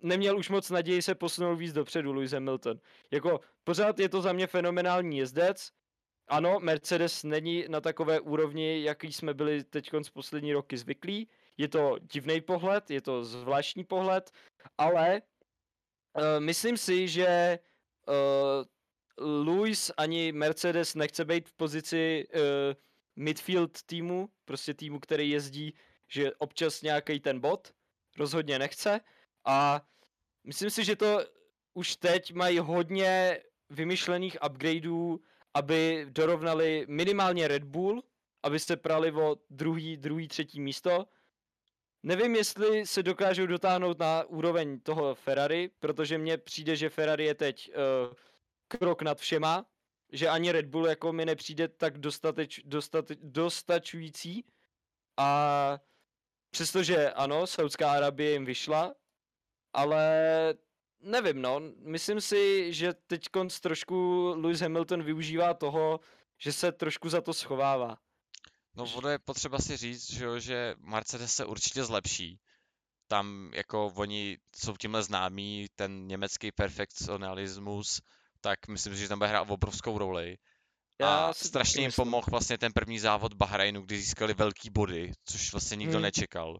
neměl 0.01 0.37
už 0.37 0.49
moc 0.49 0.69
naději 0.69 1.01
se 1.01 1.15
posunout 1.15 1.55
víc 1.55 1.73
dopředu 1.73 2.13
Lewis 2.13 2.31
Hamilton. 2.31 2.79
Jako 3.11 3.39
pořád 3.63 3.99
je 3.99 4.09
to 4.09 4.21
za 4.21 4.33
mě 4.33 4.47
fenomenální 4.47 5.17
jezdec. 5.17 5.71
Ano, 6.29 6.59
Mercedes 6.59 7.23
není 7.23 7.65
na 7.67 7.81
takové 7.81 8.19
úrovni, 8.19 8.83
jaký 8.83 9.13
jsme 9.13 9.33
byli 9.33 9.63
teď 9.63 9.89
z 10.01 10.09
poslední 10.09 10.53
roky 10.53 10.77
zvyklí. 10.77 11.27
Je 11.57 11.67
to 11.67 11.95
divný 12.13 12.41
pohled, 12.41 12.91
je 12.91 13.01
to 13.01 13.23
zvláštní 13.23 13.83
pohled, 13.83 14.31
ale 14.77 15.21
uh, 16.17 16.23
myslím 16.39 16.77
si, 16.77 17.07
že 17.07 17.59
uh, 18.07 19.45
Lewis 19.45 19.91
ani 19.97 20.31
Mercedes 20.31 20.95
nechce 20.95 21.25
být 21.25 21.49
v 21.49 21.53
pozici 21.53 22.27
uh, 22.33 22.41
midfield 23.15 23.83
týmu, 23.83 24.29
prostě 24.45 24.73
týmu, 24.73 24.99
který 24.99 25.29
jezdí, 25.29 25.73
že 26.07 26.33
občas 26.33 26.81
nějaký 26.81 27.19
ten 27.19 27.39
bod, 27.39 27.73
rozhodně 28.17 28.59
nechce. 28.59 29.01
A 29.45 29.81
myslím 30.43 30.69
si, 30.69 30.83
že 30.83 30.95
to 30.95 31.25
už 31.73 31.95
teď 31.95 32.33
mají 32.33 32.59
hodně 32.59 33.39
vymyšlených 33.69 34.37
upgradeů, 34.45 35.19
aby 35.53 36.05
dorovnali 36.09 36.85
minimálně 36.89 37.47
Red 37.47 37.63
Bull, 37.63 38.03
aby 38.43 38.59
se 38.59 38.77
prali 38.77 39.11
o 39.11 39.35
druhý, 39.49 39.97
druhý, 39.97 40.27
třetí 40.27 40.61
místo. 40.61 41.05
Nevím, 42.03 42.35
jestli 42.35 42.85
se 42.85 43.03
dokážou 43.03 43.45
dotáhnout 43.45 43.99
na 43.99 44.23
úroveň 44.23 44.79
toho 44.79 45.15
Ferrari, 45.15 45.69
protože 45.79 46.17
mně 46.17 46.37
přijde, 46.37 46.75
že 46.75 46.89
Ferrari 46.89 47.25
je 47.25 47.35
teď 47.35 47.69
uh, 47.69 48.13
krok 48.67 49.01
nad 49.01 49.19
všema, 49.19 49.65
že 50.11 50.29
ani 50.29 50.51
Red 50.51 50.65
Bull 50.65 50.87
jako 50.87 51.13
mi 51.13 51.25
nepřijde 51.25 51.67
tak 51.67 51.97
dostateč, 51.97 52.59
dostateč, 52.65 53.19
dostačující 53.21 54.45
a 55.17 55.79
přestože 56.49 57.11
ano, 57.11 57.47
Saudská 57.47 57.91
Arabie 57.91 58.31
jim 58.31 58.45
vyšla, 58.45 58.95
ale 59.73 60.53
nevím 61.01 61.41
no, 61.41 61.61
myslím 61.77 62.21
si, 62.21 62.73
že 62.73 62.93
teď 62.93 63.25
trošku 63.61 64.25
Lewis 64.37 64.59
Hamilton 64.59 65.03
využívá 65.03 65.53
toho, 65.53 65.99
že 66.37 66.53
se 66.53 66.71
trošku 66.71 67.09
za 67.09 67.21
to 67.21 67.33
schovává. 67.33 67.97
No 68.75 68.85
bude 68.85 69.19
potřeba 69.19 69.59
si 69.59 69.77
říct, 69.77 70.13
že, 70.13 70.25
jo, 70.25 70.39
že 70.39 70.75
Mercedes 70.79 71.35
se 71.35 71.45
určitě 71.45 71.83
zlepší. 71.83 72.39
Tam 73.07 73.51
jako 73.53 73.85
oni 73.95 74.37
jsou 74.55 74.77
tímhle 74.77 75.03
známí, 75.03 75.67
ten 75.75 76.07
německý 76.07 76.51
perfekcionalismus, 76.51 78.01
tak 78.41 78.67
myslím 78.67 78.93
si, 78.93 78.99
že 78.99 79.07
tam 79.07 79.19
bude 79.19 79.29
hrát 79.29 79.41
obrovskou 79.49 79.97
roli. 79.97 80.37
Já 81.01 81.27
a 81.27 81.33
strašně 81.33 81.81
jim 81.81 81.91
pomohl 81.95 82.27
vlastně 82.31 82.57
ten 82.57 82.73
první 82.73 82.99
závod 82.99 83.33
Bahrajnu, 83.33 83.81
kdy 83.81 83.97
získali 83.97 84.33
velký 84.33 84.69
body, 84.69 85.11
což 85.25 85.51
vlastně 85.51 85.75
nikdo 85.75 85.93
hmm. 85.93 86.01
nečekal. 86.01 86.57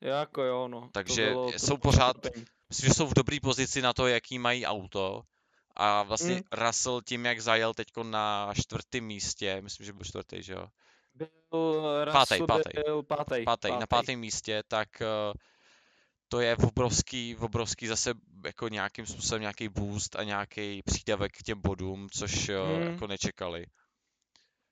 Jako 0.00 0.42
jo, 0.42 0.68
no. 0.68 0.88
Takže 0.92 1.26
to 1.26 1.30
bylo, 1.30 1.52
jsou 1.52 1.76
pořád, 1.76 2.16
myslím, 2.72 2.88
že 2.88 2.94
jsou 2.94 3.06
v 3.06 3.14
dobré 3.14 3.36
pozici 3.42 3.82
na 3.82 3.92
to, 3.92 4.06
jaký 4.06 4.38
mají 4.38 4.66
auto. 4.66 5.22
A 5.76 6.02
vlastně 6.02 6.34
hmm. 6.34 6.66
Russell 6.66 7.02
tím, 7.02 7.24
jak 7.24 7.40
zajel 7.40 7.74
teď 7.74 7.86
na 8.02 8.52
čtvrtém 8.54 9.04
místě, 9.04 9.60
myslím, 9.60 9.86
že 9.86 9.92
byl 9.92 10.04
čtvrtý, 10.04 10.42
že 10.42 10.52
jo? 10.52 10.66
Byl 11.14 11.28
pátý, 12.12 12.38
pátý. 12.48 12.70
Byl 12.84 13.02
pátý, 13.02 13.24
pátý, 13.24 13.44
pátý. 13.44 13.70
Na 13.80 13.86
pátém 13.86 14.20
místě, 14.20 14.62
tak 14.68 14.88
uh, 15.00 15.32
to 16.28 16.40
je 16.40 16.56
obrovský, 16.56 17.36
obrovský 17.36 17.86
zase 17.86 18.14
jako 18.44 18.68
nějakým 18.68 19.06
způsobem 19.06 19.40
nějaký 19.40 19.68
boost 19.68 20.16
a 20.16 20.22
nějaký 20.22 20.82
přídavek 20.82 21.32
k 21.32 21.42
těm 21.42 21.60
bodům, 21.60 22.08
což 22.12 22.48
uh, 22.48 22.54
hmm. 22.56 22.82
jako 22.82 23.06
nečekali. 23.06 23.66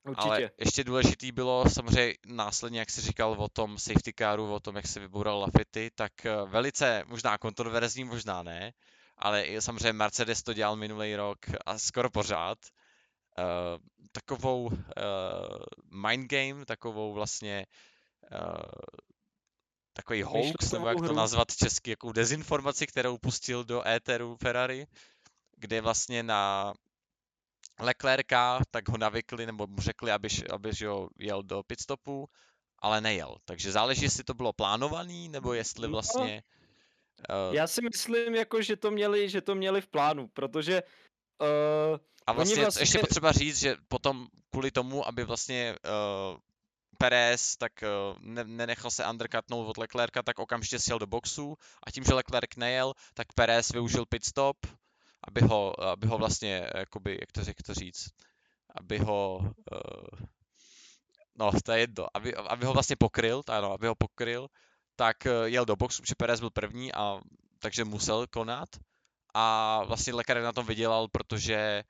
Určitě. 0.05 0.29
Ale 0.29 0.51
ještě 0.59 0.85
důležitý 0.85 1.33
bylo 1.33 1.71
samozřejmě 1.71 2.15
následně, 2.27 2.79
jak 2.79 2.91
jsi 2.91 3.01
říkal 3.01 3.33
o 3.39 3.49
tom 3.49 3.79
safety 3.79 4.13
caru, 4.19 4.55
o 4.55 4.61
tom, 4.61 4.77
jak 4.77 4.87
se 4.87 5.01
vyboural 5.01 5.39
Lafity, 5.39 5.91
tak 5.95 6.13
uh, 6.25 6.51
velice 6.51 7.05
možná 7.07 7.39
kontroverzní, 7.39 8.05
možná 8.05 8.43
ne, 8.43 8.73
ale 9.19 9.47
samozřejmě 9.61 9.93
Mercedes 9.93 10.43
to 10.43 10.53
dělal 10.53 10.77
minulý 10.77 11.17
rok 11.17 11.39
a 11.67 11.79
skoro 11.79 12.11
pořád. 12.11 12.59
Uh, 13.39 13.79
takovou 14.13 14.65
uh, 14.65 14.73
mind 15.91 16.31
game, 16.31 16.65
takovou 16.65 17.13
vlastně 17.13 17.67
uh, 18.33 18.63
takový 19.93 20.23
hoax, 20.23 20.73
nebo 20.73 20.89
jak 20.89 20.99
to 20.99 21.13
nazvat 21.13 21.57
česky, 21.57 21.91
jako 21.91 22.13
dezinformaci, 22.13 22.87
kterou 22.87 23.19
pustil 23.19 23.65
do 23.65 23.89
éteru 23.89 24.37
Ferrari, 24.37 24.87
kde 25.57 25.81
vlastně 25.81 26.23
na 26.23 26.73
Leclerca, 27.81 28.61
tak 28.71 28.89
ho 28.89 28.99
navykli, 28.99 29.47
nebo 29.47 29.67
mu 29.67 29.81
řekli, 29.81 30.13
aby, 30.13 30.29
aby 30.53 30.71
ho 30.87 31.09
jel 31.19 31.43
do 31.43 31.63
pitstopu, 31.63 32.29
ale 32.79 33.01
nejel. 33.01 33.37
Takže 33.45 33.73
záleží, 33.73 34.03
jestli 34.03 34.25
to 34.25 34.35
bylo 34.35 34.53
plánovaný, 34.53 35.29
nebo 35.29 35.53
jestli 35.53 35.89
no, 35.89 35.93
vlastně... 35.93 36.43
Uh... 37.49 37.55
Já 37.55 37.67
si 37.67 37.83
myslím, 37.83 38.35
jako, 38.35 38.63
že 38.63 38.77
to 38.77 38.91
měli, 38.91 39.29
že 39.29 39.41
to 39.41 39.55
měli 39.55 39.81
v 39.81 39.89
plánu, 39.89 40.29
protože 40.29 40.83
uh, 41.41 41.99
a 42.27 42.33
vlastně, 42.33 42.63
vlastně 42.63 42.83
ještě 42.83 42.99
potřeba 42.99 43.33
říct, 43.33 43.59
že 43.59 43.77
potom 43.89 44.27
kvůli 44.51 44.71
tomu, 44.71 45.09
aby 45.09 45.25
vlastně 45.25 45.75
uh, 45.85 46.39
Perez 46.99 47.57
tak 47.57 47.73
uh, 47.83 48.19
ne, 48.21 48.45
nenechal 48.45 48.91
se 48.91 49.07
undercutnout 49.07 49.69
od 49.69 49.77
Leclerca, 49.77 50.23
tak 50.23 50.39
okamžitě 50.39 50.79
sjel 50.79 50.99
do 50.99 51.07
boxu 51.07 51.57
a 51.87 51.91
tím, 51.91 52.05
že 52.05 52.15
Leclerc 52.15 52.57
nejel, 52.57 52.95
tak 53.15 53.33
Perez 53.33 53.69
využil 53.69 54.07
pit 54.07 54.25
stop, 54.25 54.57
aby 55.29 55.41
ho, 55.41 55.83
aby 55.83 56.07
ho 56.07 56.19
vlastně, 56.19 56.71
jakoby, 56.75 57.19
jak 57.21 57.33
to, 57.33 57.41
jak 57.41 57.63
to 57.67 57.75
říct, 57.75 58.09
aby 58.75 58.99
ho, 58.99 59.39
uh, 59.73 60.27
no 61.39 61.51
to 61.65 61.73
je 61.73 61.79
jedno, 61.79 62.07
aby, 62.15 62.35
aby 62.35 62.67
ho 62.67 62.73
vlastně 62.73 62.97
pokryl, 62.97 63.43
ano, 63.49 63.73
aby 63.73 63.87
ho 63.87 63.95
pokryl, 63.95 64.49
tak 64.97 65.17
uh, 65.27 65.45
jel 65.45 65.65
do 65.65 65.77
boxu, 65.77 66.03
protože 66.03 66.15
Perez 66.15 66.41
byl 66.41 66.51
první 66.51 66.93
a 66.93 67.21
takže 67.59 67.85
musel 67.85 68.27
konat 68.27 68.69
a 69.35 69.85
vlastně 69.85 70.15
Leclerc 70.15 70.45
na 70.45 70.53
tom 70.53 70.67
vydělal, 70.67 71.09
protože 71.09 71.85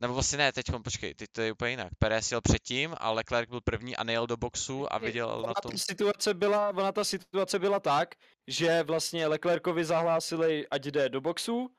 nebo 0.00 0.14
vlastně 0.14 0.38
ne, 0.38 0.52
teď 0.52 0.66
počkej, 0.84 1.14
teď 1.14 1.30
to 1.32 1.40
je 1.42 1.52
úplně 1.52 1.70
jinak. 1.70 1.92
Perez 1.98 2.30
jel 2.30 2.40
předtím 2.40 2.94
a 2.98 3.10
Leclerc 3.10 3.48
byl 3.48 3.60
první 3.60 3.96
a 3.96 4.04
nejel 4.04 4.26
do 4.26 4.36
boxu 4.36 4.92
a 4.92 4.98
vydělal 4.98 5.42
na 5.42 5.54
tom. 5.62 5.72
Ta 5.72 5.78
situace 5.78 6.34
byla, 6.34 6.68
ona 6.68 6.92
ta 6.92 7.04
situace 7.04 7.58
byla 7.58 7.80
tak, 7.80 8.14
že 8.46 8.82
vlastně 8.82 9.26
Leclercovi 9.26 9.84
zahlásili, 9.84 10.68
ať 10.68 10.84
jde 10.84 11.08
do 11.08 11.20
boxu 11.20 11.70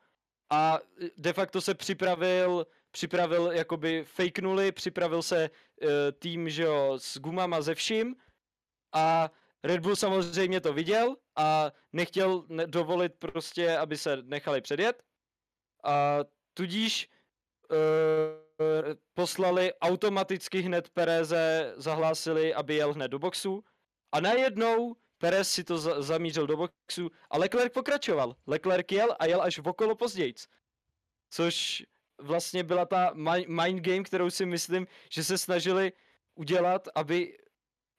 a 0.50 0.78
de 1.16 1.32
facto 1.32 1.60
se 1.60 1.74
připravil, 1.74 2.66
připravil 2.90 3.52
jakoby 3.52 4.04
fake 4.04 4.38
nuly, 4.38 4.72
připravil 4.72 5.22
se 5.22 5.50
uh, 5.50 5.88
tým, 6.18 6.50
že 6.50 6.62
jo, 6.62 6.94
s 6.98 7.18
gumama 7.18 7.62
ze 7.62 7.74
vším. 7.74 8.16
A 8.92 9.30
Red 9.64 9.80
Bull 9.80 9.96
samozřejmě 9.96 10.60
to 10.60 10.72
viděl 10.72 11.16
a 11.36 11.72
nechtěl 11.92 12.44
dovolit 12.66 13.14
prostě, 13.18 13.78
aby 13.78 13.98
se 13.98 14.22
nechali 14.22 14.60
předjet. 14.60 15.02
A 15.84 16.18
tudíž 16.54 17.08
uh, 17.70 17.76
poslali 19.14 19.74
automaticky 19.74 20.60
hned 20.60 20.88
Pereze, 20.88 21.74
zahlásili, 21.76 22.54
aby 22.54 22.74
jel 22.74 22.92
hned 22.92 23.08
do 23.08 23.18
boxu. 23.18 23.64
A 24.12 24.20
najednou 24.20 24.96
Perez 25.18 25.50
si 25.50 25.64
to 25.64 25.78
za- 25.78 26.02
zamířil 26.02 26.46
do 26.46 26.56
boxu 26.56 27.10
a 27.30 27.38
Leclerc 27.38 27.72
pokračoval. 27.72 28.36
Leclerc 28.46 28.92
jel 28.92 29.16
a 29.18 29.26
jel 29.26 29.42
až 29.42 29.58
v 29.58 29.68
okolo 29.68 29.94
později. 29.94 30.34
Což 31.30 31.84
vlastně 32.18 32.64
byla 32.64 32.86
ta 32.86 33.10
mind 33.46 33.80
game, 33.80 34.02
kterou 34.02 34.30
si 34.30 34.46
myslím, 34.46 34.86
že 35.10 35.24
se 35.24 35.38
snažili 35.38 35.92
udělat, 36.34 36.88
aby 36.94 37.38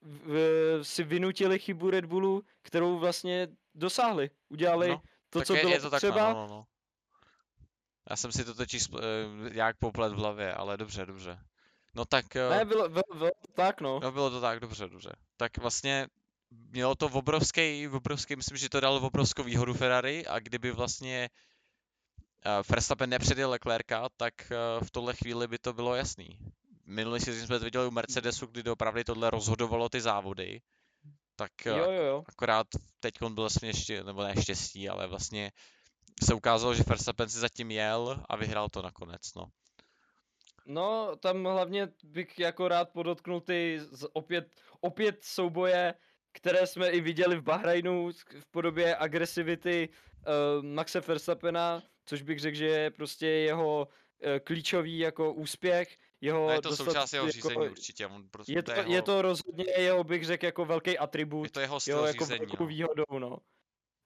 v, 0.02 0.84
si 0.84 1.04
vynutili 1.04 1.58
chybu 1.58 1.90
Red 1.90 2.04
Bullu, 2.04 2.44
kterou 2.62 2.98
vlastně 2.98 3.48
dosáhli. 3.74 4.30
Udělali 4.48 4.88
no, 4.88 5.02
to, 5.30 5.42
co 5.42 5.54
je, 5.54 5.60
bylo 5.60 5.72
je 5.72 5.80
to 5.80 5.90
třeba. 5.90 6.14
Tak, 6.14 6.34
no, 6.34 6.46
no, 6.46 6.46
no. 6.46 6.64
Já 8.10 8.16
jsem 8.16 8.32
si 8.32 8.44
to 8.44 8.54
totiž 8.54 8.88
uh, 8.88 9.00
nějak 9.52 9.76
poplet 9.78 10.12
v 10.12 10.16
hlavě, 10.16 10.54
ale 10.54 10.76
dobře, 10.76 11.06
dobře. 11.06 11.38
No 11.94 12.04
tak... 12.04 12.24
Uh, 12.50 12.56
ne, 12.56 12.64
bylo, 12.64 12.88
bylo, 12.88 13.02
bylo 13.14 13.30
to 13.30 13.52
tak, 13.52 13.80
no. 13.80 14.00
No 14.02 14.12
bylo 14.12 14.30
to 14.30 14.40
tak, 14.40 14.60
dobře, 14.60 14.88
dobře. 14.88 15.12
Tak 15.36 15.58
vlastně 15.58 16.06
mělo 16.50 16.94
to 16.94 17.08
v 17.08 17.16
obrovský, 17.16 17.86
v 17.86 17.94
obrovský, 17.94 18.36
myslím, 18.36 18.56
že 18.56 18.68
to 18.68 18.80
dalo 18.80 19.00
v 19.00 19.04
obrovskou 19.04 19.42
výhodu 19.42 19.74
Ferrari 19.74 20.26
a 20.26 20.38
kdyby 20.38 20.70
vlastně 20.70 21.30
uh, 22.46 22.62
Verstappen 22.68 23.10
nepředjel 23.10 23.50
Leclerca, 23.50 24.08
tak 24.16 24.34
uh, 24.50 24.84
v 24.84 24.90
tohle 24.90 25.14
chvíli 25.14 25.48
by 25.48 25.58
to 25.58 25.72
bylo 25.72 25.94
jasný. 25.94 26.38
Minulý 26.86 27.20
si 27.20 27.46
jsme 27.46 27.58
viděli 27.58 27.86
u 27.86 27.90
Mercedesu, 27.90 28.46
kdy 28.46 28.70
opravdu 28.70 29.04
tohle 29.04 29.30
rozhodovalo 29.30 29.88
ty 29.88 30.00
závody. 30.00 30.60
Tak 31.36 31.52
uh, 31.66 31.72
jo, 31.72 31.90
jo, 31.90 32.02
jo. 32.02 32.24
akorát 32.28 32.66
teď 33.00 33.14
byl 33.20 33.30
vlastně 33.34 33.68
ještě, 33.68 34.04
nebo 34.04 34.22
ne 34.22 34.42
štěstí, 34.42 34.88
ale 34.88 35.06
vlastně 35.06 35.52
se 36.24 36.34
ukázalo, 36.34 36.74
že 36.74 36.82
Verstappen 36.82 37.28
si 37.28 37.38
zatím 37.38 37.70
jel 37.70 38.24
a 38.28 38.36
vyhrál 38.36 38.68
to 38.68 38.82
nakonec, 38.82 39.34
no. 39.36 39.44
No, 40.66 41.16
tam 41.16 41.44
hlavně 41.44 41.88
bych 42.04 42.38
jako 42.38 42.68
rád 42.68 42.90
podotknul 42.90 43.40
ty 43.40 43.80
opět, 44.12 44.60
opět 44.80 45.24
souboje, 45.24 45.94
které 46.38 46.66
jsme 46.66 46.90
i 46.90 47.00
viděli 47.00 47.36
v 47.36 47.42
Bahrajnu 47.42 48.10
v 48.40 48.46
podobě 48.50 48.96
agresivity 48.96 49.88
uh, 49.88 50.64
Maxe 50.64 51.00
Verstappena, 51.00 51.82
což 52.04 52.22
bych 52.22 52.38
řekl, 52.38 52.56
že 52.56 52.66
je 52.66 52.90
prostě 52.90 53.26
jeho 53.26 53.88
uh, 53.88 54.38
klíčový 54.44 54.98
jako 54.98 55.32
úspěch, 55.32 55.96
jeho 56.20 56.46
no 56.46 56.52
je 56.52 56.60
to 56.60 56.76
součást 56.76 57.12
jeho 57.12 57.30
řízení 57.30 57.54
jako, 57.54 57.70
určitě. 57.70 58.06
On 58.06 58.28
prostě 58.30 58.52
je, 58.52 58.62
to, 58.62 58.72
jeho... 58.72 58.92
je 58.92 59.02
to 59.02 59.22
rozhodně 59.22 59.64
jeho, 59.78 60.04
bych 60.04 60.24
řekl, 60.24 60.46
jako 60.46 60.64
velký 60.64 60.98
atribut. 60.98 61.44
Je 61.44 61.50
to 61.50 61.60
jeho 61.60 61.80
styl 61.80 61.96
jeho, 61.96 62.06
jako 62.06 62.24
řízení, 62.24 62.46
velkou 62.46 62.64
no. 62.64 62.68
výhodou, 62.68 63.18
no. 63.18 63.38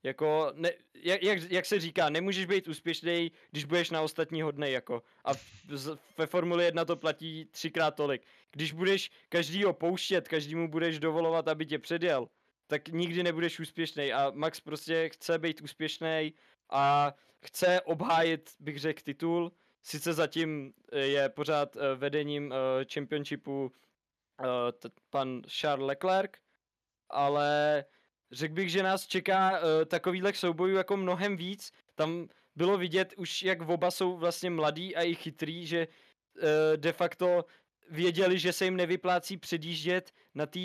Jako, 0.02 0.52
ne, 0.54 0.70
jak, 0.94 1.22
jak, 1.22 1.38
jak, 1.50 1.66
se 1.66 1.80
říká, 1.80 2.08
nemůžeš 2.08 2.46
být 2.46 2.68
úspěšný, 2.68 3.32
když 3.50 3.64
budeš 3.64 3.90
na 3.90 4.02
ostatní 4.02 4.42
hodnej, 4.42 4.72
jako. 4.72 5.02
A 5.24 5.34
v, 5.34 5.98
ve 6.18 6.26
Formuli 6.26 6.64
1 6.64 6.84
to 6.84 6.96
platí 6.96 7.44
třikrát 7.44 7.90
tolik. 7.90 8.22
Když 8.52 8.72
budeš 8.72 9.10
každýho 9.28 9.72
pouštět, 9.72 10.28
každému 10.28 10.68
budeš 10.68 10.98
dovolovat, 10.98 11.48
aby 11.48 11.66
tě 11.66 11.78
předjel, 11.78 12.28
tak 12.66 12.88
nikdy 12.88 13.22
nebudeš 13.22 13.60
úspěšný. 13.60 14.12
A 14.12 14.30
Max 14.34 14.60
prostě 14.60 15.08
chce 15.08 15.38
být 15.38 15.60
úspěšný 15.60 16.34
a 16.70 17.14
chce 17.44 17.80
obhájit, 17.80 18.50
bych 18.60 18.80
řekl, 18.80 19.02
titul. 19.02 19.52
Sice 19.82 20.12
zatím 20.12 20.72
eh, 20.92 20.98
je 20.98 21.28
pořád 21.28 21.76
eh, 21.76 21.94
vedením 21.94 22.52
eh, 22.52 22.84
championshipu 22.94 23.72
pan 25.10 25.42
Charles 25.48 25.86
Leclerc, 25.86 26.30
ale 27.10 27.84
řekl 28.32 28.54
bych, 28.54 28.70
že 28.70 28.82
nás 28.82 29.06
čeká 29.06 29.60
takovýhle 29.86 30.34
soubojů 30.34 30.76
jako 30.76 30.96
mnohem 30.96 31.36
víc. 31.36 31.72
Tam 31.94 32.28
bylo 32.56 32.78
vidět 32.78 33.14
už, 33.16 33.42
jak 33.42 33.68
oba 33.68 33.90
jsou 33.90 34.16
vlastně 34.16 34.50
mladí 34.50 34.96
a 34.96 35.02
i 35.02 35.14
chytrý, 35.14 35.66
že 35.66 35.88
de 36.76 36.92
facto 36.92 37.44
věděli, 37.90 38.38
že 38.38 38.52
se 38.52 38.64
jim 38.64 38.76
nevyplácí 38.76 39.36
předjíždět 39.36 40.12
na 40.34 40.46
té 40.46 40.60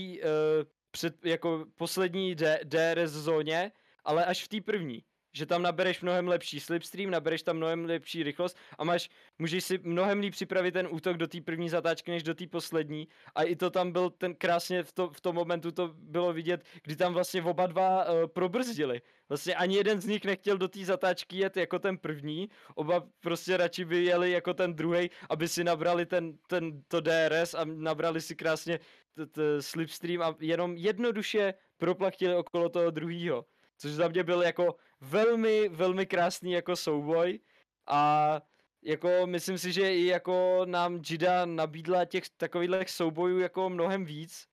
před 0.91 1.25
jako 1.25 1.65
poslední 1.75 2.35
DRS 2.63 3.11
zóně, 3.11 3.71
ale 4.03 4.25
až 4.25 4.43
v 4.43 4.47
té 4.47 4.61
první 4.61 5.03
že 5.37 5.45
tam 5.45 5.61
nabereš 5.61 6.01
mnohem 6.01 6.27
lepší 6.27 6.59
slipstream, 6.59 7.11
nabereš 7.11 7.43
tam 7.43 7.57
mnohem 7.57 7.85
lepší 7.85 8.23
rychlost 8.23 8.57
a 8.77 8.83
máš, 8.83 9.09
můžeš 9.39 9.63
si 9.63 9.79
mnohem 9.83 10.19
líp 10.19 10.33
připravit 10.33 10.71
ten 10.71 10.87
útok 10.91 11.17
do 11.17 11.27
té 11.27 11.41
první 11.41 11.69
zatáčky, 11.69 12.11
než 12.11 12.23
do 12.23 12.33
té 12.33 12.47
poslední. 12.47 13.07
A 13.35 13.43
i 13.43 13.55
to 13.55 13.69
tam 13.69 13.91
byl 13.91 14.09
ten 14.09 14.35
krásně 14.35 14.83
v, 14.83 14.91
to, 14.91 15.09
v 15.09 15.21
tom 15.21 15.35
momentu 15.35 15.71
to 15.71 15.93
bylo 15.93 16.33
vidět, 16.33 16.63
kdy 16.83 16.95
tam 16.95 17.13
vlastně 17.13 17.43
oba 17.43 17.67
dva 17.67 18.05
uh, 18.05 18.27
probrzdili. 18.27 19.01
Vlastně 19.29 19.55
ani 19.55 19.75
jeden 19.75 20.01
z 20.01 20.05
nich 20.05 20.25
nechtěl 20.25 20.57
do 20.57 20.67
té 20.67 20.85
zatáčky 20.85 21.37
jet 21.37 21.57
jako 21.57 21.79
ten 21.79 21.97
první, 21.97 22.49
oba 22.75 23.03
prostě 23.19 23.57
radši 23.57 23.85
by 23.85 24.05
jeli 24.05 24.31
jako 24.31 24.53
ten 24.53 24.73
druhý, 24.73 25.09
aby 25.29 25.47
si 25.47 25.63
nabrali 25.63 26.05
ten, 26.05 26.37
ten, 26.47 26.83
to 26.87 27.01
DRS 27.01 27.53
a 27.53 27.65
nabrali 27.65 28.21
si 28.21 28.35
krásně 28.35 28.79
slipstream 29.59 30.21
a 30.21 30.35
jenom 30.39 30.77
jednoduše 30.77 31.53
proplachtili 31.77 32.35
okolo 32.35 32.69
toho 32.69 32.91
druhého. 32.91 33.45
Což 33.77 33.91
za 33.91 34.07
mě 34.07 34.23
byl 34.23 34.41
jako 34.41 34.75
velmi, 35.01 35.69
velmi 35.69 36.05
krásný 36.05 36.51
jako 36.51 36.75
souboj 36.75 37.39
a 37.87 38.41
jako 38.81 39.09
myslím 39.25 39.57
si, 39.57 39.71
že 39.73 39.95
i 39.95 40.05
jako 40.05 40.61
nám 40.65 41.01
Jida 41.09 41.45
nabídla 41.45 42.05
těch 42.05 42.29
takových 42.29 42.89
soubojů 42.89 43.39
jako 43.39 43.69
mnohem 43.69 44.05
víc, 44.05 44.47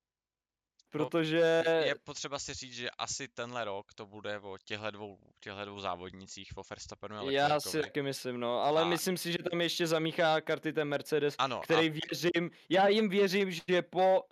protože... 0.90 1.62
Je 1.84 1.94
potřeba 2.04 2.38
si 2.38 2.54
říct, 2.54 2.74
že 2.74 2.90
asi 2.90 3.28
tenhle 3.28 3.64
rok 3.64 3.94
to 3.94 4.06
bude 4.06 4.38
o 4.38 4.58
těchto 4.64 4.90
dvou, 4.90 5.18
těchto 5.40 5.64
dvou 5.64 5.80
závodnicích, 5.80 6.48
o 6.56 6.62
Verstappenu 6.70 7.16
a 7.16 7.30
Já 7.30 7.60
si 7.60 7.82
taky 7.82 8.02
myslím, 8.02 8.40
no, 8.40 8.60
ale 8.60 8.82
a... 8.82 8.84
myslím 8.84 9.16
si, 9.16 9.32
že 9.32 9.38
tam 9.50 9.60
ještě 9.60 9.86
zamíchá 9.86 10.40
karty 10.40 10.72
ten 10.72 10.88
Mercedes, 10.88 11.34
ano, 11.38 11.60
který 11.60 11.90
a... 11.90 11.92
věřím, 11.92 12.50
já 12.68 12.88
jim 12.88 13.08
věřím, 13.08 13.50
že 13.50 13.82
po 13.82 14.22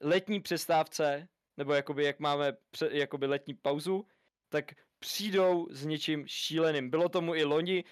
letní 0.00 0.40
přestávce, 0.40 1.28
nebo 1.56 1.72
jakoby 1.72 2.04
jak 2.04 2.18
máme 2.20 2.52
pře, 2.70 2.88
jakoby 2.92 3.26
letní 3.26 3.54
pauzu, 3.54 4.06
tak 4.48 4.72
přijdou 4.98 5.68
s 5.70 5.84
něčím 5.84 6.26
šíleným. 6.26 6.90
Bylo 6.90 7.08
tomu 7.08 7.34
i 7.34 7.44
loni, 7.44 7.84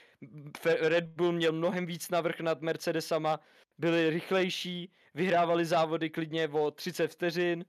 Red 0.65 1.05
Bull 1.05 1.33
měl 1.33 1.53
mnohem 1.53 1.87
víc 1.87 2.11
navrh 2.11 2.41
nad 2.41 2.61
Mercedesama, 2.61 3.41
byli 3.79 4.11
rychlejší, 4.11 4.93
vyhrávali 5.15 5.65
závody 5.65 6.11
klidně 6.11 6.49
o 6.49 6.71
30 6.71 7.09
vteřin, 7.09 7.65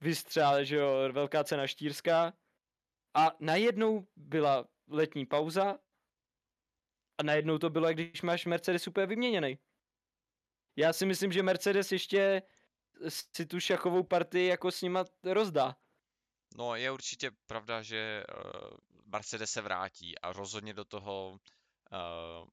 vystřál, 0.00 0.64
že 0.64 0.76
jo, 0.76 0.88
velká 1.12 1.44
cena 1.44 1.66
štírská. 1.66 2.32
A 3.14 3.32
najednou 3.40 4.06
byla 4.16 4.68
letní 4.88 5.26
pauza 5.26 5.78
a 7.18 7.22
najednou 7.22 7.58
to 7.58 7.70
bylo, 7.70 7.88
když 7.88 8.22
máš 8.22 8.46
Mercedes 8.46 8.86
úplně 8.86 9.06
vyměněný. 9.06 9.58
Já 10.76 10.92
si 10.92 11.06
myslím, 11.06 11.32
že 11.32 11.42
Mercedes 11.42 11.92
ještě 11.92 12.42
si 13.08 13.46
tu 13.46 13.60
šachovou 13.60 14.02
partii 14.02 14.46
jako 14.46 14.70
s 14.70 14.82
nima 14.82 15.04
rozdá. 15.24 15.76
No 16.58 16.76
je 16.76 16.90
určitě 16.90 17.30
pravda, 17.46 17.82
že 17.82 18.24
uh, 18.24 18.70
Mercedes 19.04 19.50
se 19.50 19.62
vrátí 19.62 20.18
a 20.18 20.32
rozhodně 20.32 20.74
do 20.74 20.84
toho 20.84 21.30
uh, 21.30 22.48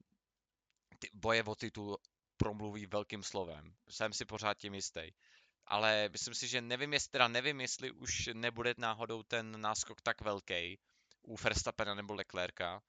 ty 0.99 1.09
boje 1.13 1.43
o 1.43 1.55
titul 1.55 1.97
promluví 2.37 2.85
velkým 2.85 3.23
slovem. 3.23 3.75
Jsem 3.89 4.13
si 4.13 4.25
pořád 4.25 4.57
tím 4.57 4.73
jistý. 4.73 5.11
Ale 5.65 6.09
myslím 6.09 6.33
si, 6.33 6.47
že 6.47 6.61
nevím, 6.61 6.93
jestli, 6.93 7.09
teda 7.09 7.27
nevím, 7.27 7.61
jestli 7.61 7.91
už 7.91 8.29
nebude 8.33 8.73
náhodou 8.77 9.23
ten 9.23 9.61
náskok 9.61 10.01
tak 10.01 10.21
velký 10.21 10.79
u 11.21 11.37
Verstappena 11.37 11.93
nebo 11.93 12.13
Leclerca, 12.13 12.81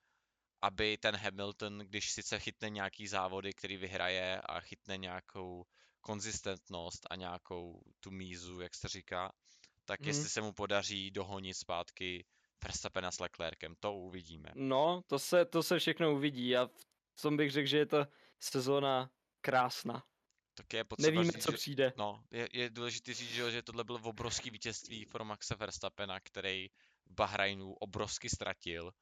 aby 0.62 0.98
ten 0.98 1.16
Hamilton, 1.16 1.78
když 1.78 2.10
sice 2.10 2.38
chytne 2.38 2.70
nějaký 2.70 3.08
závody, 3.08 3.52
který 3.52 3.76
vyhraje 3.76 4.40
a 4.40 4.60
chytne 4.60 4.96
nějakou 4.96 5.66
konzistentnost 6.00 7.06
a 7.10 7.16
nějakou 7.16 7.82
tu 8.00 8.10
mízu, 8.10 8.60
jak 8.60 8.74
se 8.74 8.88
říká, 8.88 9.32
tak 9.84 10.00
hmm. 10.00 10.08
jestli 10.08 10.28
se 10.28 10.40
mu 10.40 10.52
podaří 10.52 11.10
dohonit 11.10 11.56
zpátky 11.56 12.24
Verstappena 12.64 13.10
s 13.10 13.20
Leclerkem, 13.20 13.74
to 13.80 13.94
uvidíme. 13.94 14.52
No, 14.54 15.02
to 15.06 15.18
se, 15.18 15.44
to 15.44 15.62
se 15.62 15.78
všechno 15.78 16.14
uvidí 16.14 16.56
a 16.56 16.66
v 17.14 17.22
tom 17.22 17.36
bych 17.36 17.50
řekl, 17.50 17.68
že 17.68 17.78
je 17.78 17.86
to 17.86 18.06
sezóna 18.40 19.10
krásná. 19.40 20.04
Tak 20.54 20.72
je 20.72 20.84
potřeba 20.84 21.10
Nevíme, 21.10 21.32
říct, 21.32 21.42
co 21.44 21.50
že, 21.50 21.56
přijde. 21.56 21.92
No, 21.96 22.24
je, 22.30 22.48
je 22.52 22.70
důležité 22.70 23.14
říct, 23.14 23.30
že, 23.30 23.50
že 23.50 23.62
tohle 23.62 23.84
bylo 23.84 23.98
obrovský 24.02 24.50
vítězství 24.50 25.06
pro 25.06 25.24
Maxe 25.24 25.54
Verstappena, 25.54 26.20
který 26.20 26.68
v 27.06 27.14
Bahrajnu 27.14 27.72
obrovsky 27.72 28.28
ztratil, 28.28 28.92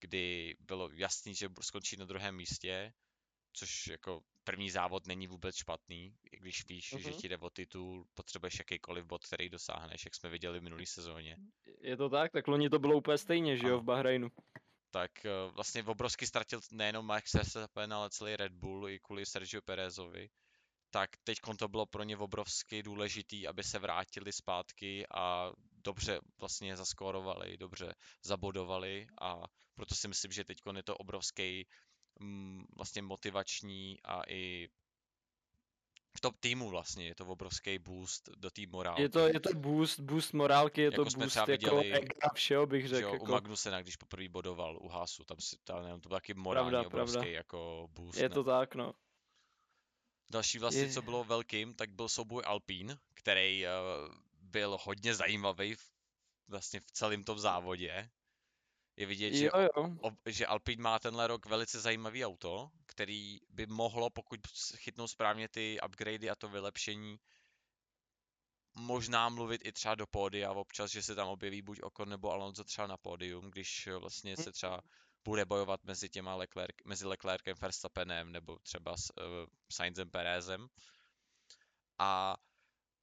kdy 0.00 0.56
bylo 0.60 0.90
jasný, 0.92 1.34
že 1.34 1.48
skončí 1.60 1.96
na 1.96 2.04
druhém 2.04 2.36
místě, 2.36 2.92
což 3.52 3.86
jako 3.86 4.20
první 4.46 4.70
závod 4.70 5.06
není 5.06 5.26
vůbec 5.26 5.56
špatný, 5.56 6.14
i 6.32 6.36
když 6.36 6.68
víš, 6.68 6.92
uh-huh. 6.92 6.98
že 6.98 7.10
mhm. 7.10 7.18
ti 7.18 7.28
jde 7.28 7.38
o 7.38 7.50
titul, 7.50 8.06
potřebuješ 8.14 8.58
jakýkoliv 8.58 9.04
bod, 9.04 9.26
který 9.26 9.48
dosáhneš, 9.48 10.04
jak 10.04 10.14
jsme 10.14 10.30
viděli 10.30 10.60
v 10.60 10.62
minulý 10.62 10.86
sezóně. 10.86 11.36
Je 11.80 11.96
to 11.96 12.08
tak? 12.08 12.32
Tak 12.32 12.48
loni 12.48 12.70
to 12.70 12.78
bylo 12.78 12.96
úplně 12.96 13.18
stejně, 13.18 13.56
že 13.56 13.68
jo, 13.68 13.80
v 13.80 13.84
Bahrajnu. 13.84 14.28
Tak 14.90 15.24
eh, 15.24 15.30
vlastně 15.54 15.82
obrovsky 15.82 16.26
ztratil 16.26 16.60
nejenom 16.72 17.06
Max 17.06 17.34
Verstappen, 17.34 17.92
ale 17.92 18.10
celý 18.10 18.36
Red 18.36 18.52
Bull 18.52 18.88
i 18.88 18.98
kvůli 18.98 19.26
Sergio 19.26 19.62
Perezovi. 19.62 20.28
Tak 20.90 21.10
teď 21.24 21.38
to 21.58 21.68
bylo 21.68 21.86
pro 21.86 22.02
ně 22.02 22.16
obrovsky 22.16 22.82
důležitý, 22.82 23.46
aby 23.46 23.62
se 23.62 23.78
vrátili 23.78 24.32
zpátky 24.32 25.06
a 25.14 25.52
dobře 25.84 26.20
vlastně 26.38 26.76
zaskórovali, 26.76 27.56
dobře 27.56 27.94
zabodovali 28.22 29.06
a 29.20 29.42
proto 29.74 29.94
si 29.94 30.08
myslím, 30.08 30.32
že 30.32 30.44
teď 30.44 30.58
je 30.76 30.82
to 30.82 30.96
obrovský 30.96 31.66
vlastně 32.76 33.02
motivační 33.02 33.98
a 34.04 34.22
i 34.28 34.68
v 36.16 36.20
top 36.20 36.36
týmu 36.40 36.68
vlastně 36.68 37.06
je 37.06 37.14
to 37.14 37.26
obrovský 37.26 37.78
boost 37.78 38.28
do 38.36 38.50
té 38.50 38.62
morálky. 38.66 39.02
Je 39.02 39.08
to, 39.08 39.18
je 39.18 39.40
to 39.40 39.54
boost, 39.54 40.00
boost 40.00 40.32
morálky, 40.32 40.80
je 40.80 40.84
jako 40.84 41.04
to 41.04 41.18
boost 41.18 41.36
jako 41.36 41.50
viděli, 41.50 41.92
ega 41.92 42.28
všeho 42.34 42.66
bych 42.66 42.88
řekl. 42.88 43.08
Jako... 43.08 43.24
U 43.24 43.28
Magnusena, 43.28 43.82
když 43.82 43.96
poprvé 43.96 44.28
bodoval 44.28 44.78
u 44.80 44.88
Hasu, 44.88 45.24
tam 45.24 45.40
si, 45.40 45.56
tam, 45.64 45.82
nevím, 45.82 46.00
to 46.00 46.08
byl 46.08 46.16
taky 46.16 46.34
morální 46.34 46.70
pravda, 46.70 46.86
obrovský 46.86 47.18
pravda. 47.18 47.30
jako 47.30 47.88
boost. 47.90 48.18
Je 48.18 48.28
ne? 48.28 48.34
to 48.34 48.44
tak, 48.44 48.74
no. 48.74 48.94
Další 50.30 50.58
vlastně, 50.58 50.82
je... 50.82 50.92
co 50.92 51.02
bylo 51.02 51.24
velkým, 51.24 51.74
tak 51.74 51.90
byl 51.90 52.08
souboj 52.08 52.42
Alpín, 52.46 52.98
který 53.14 53.64
uh, 53.64 54.14
byl 54.40 54.78
hodně 54.82 55.14
zajímavý 55.14 55.74
v, 55.74 55.90
vlastně 56.48 56.80
v 56.80 56.90
celém 56.92 57.24
tom 57.24 57.38
závodě 57.38 58.10
je 58.96 59.06
vidět, 59.06 59.34
že, 59.34 59.46
jo, 59.46 59.52
jo. 59.76 59.96
O, 60.02 60.10
že 60.26 60.46
Alpine 60.46 60.82
má 60.82 60.98
tenhle 60.98 61.26
rok 61.26 61.46
velice 61.46 61.80
zajímavý 61.80 62.24
auto, 62.24 62.70
který 62.86 63.38
by 63.48 63.66
mohlo, 63.66 64.10
pokud 64.10 64.40
chytnou 64.76 65.08
správně 65.08 65.48
ty 65.48 65.78
upgradey 65.86 66.30
a 66.30 66.34
to 66.34 66.48
vylepšení, 66.48 67.18
možná 68.74 69.28
mluvit 69.28 69.60
i 69.64 69.72
třeba 69.72 69.94
do 69.94 70.06
pódia 70.06 70.52
občas, 70.52 70.90
že 70.90 71.02
se 71.02 71.14
tam 71.14 71.28
objeví 71.28 71.62
buď 71.62 71.80
Ocon 71.82 72.08
nebo 72.08 72.30
Alonso 72.30 72.64
třeba 72.64 72.86
na 72.86 72.96
pódium, 72.96 73.50
když 73.50 73.88
vlastně 73.98 74.36
se 74.36 74.52
třeba 74.52 74.80
bude 75.24 75.44
bojovat 75.44 75.84
mezi 75.84 76.08
těma 76.08 76.34
Leclerc, 76.34 76.76
mezi 76.84 77.06
Leclercem, 77.06 77.54
Verstappenem 77.60 78.32
nebo 78.32 78.58
třeba 78.58 78.96
s 78.96 79.12
uh, 79.16 79.24
Sainzem 79.72 80.10
Perezem. 80.10 80.66
A 81.98 82.36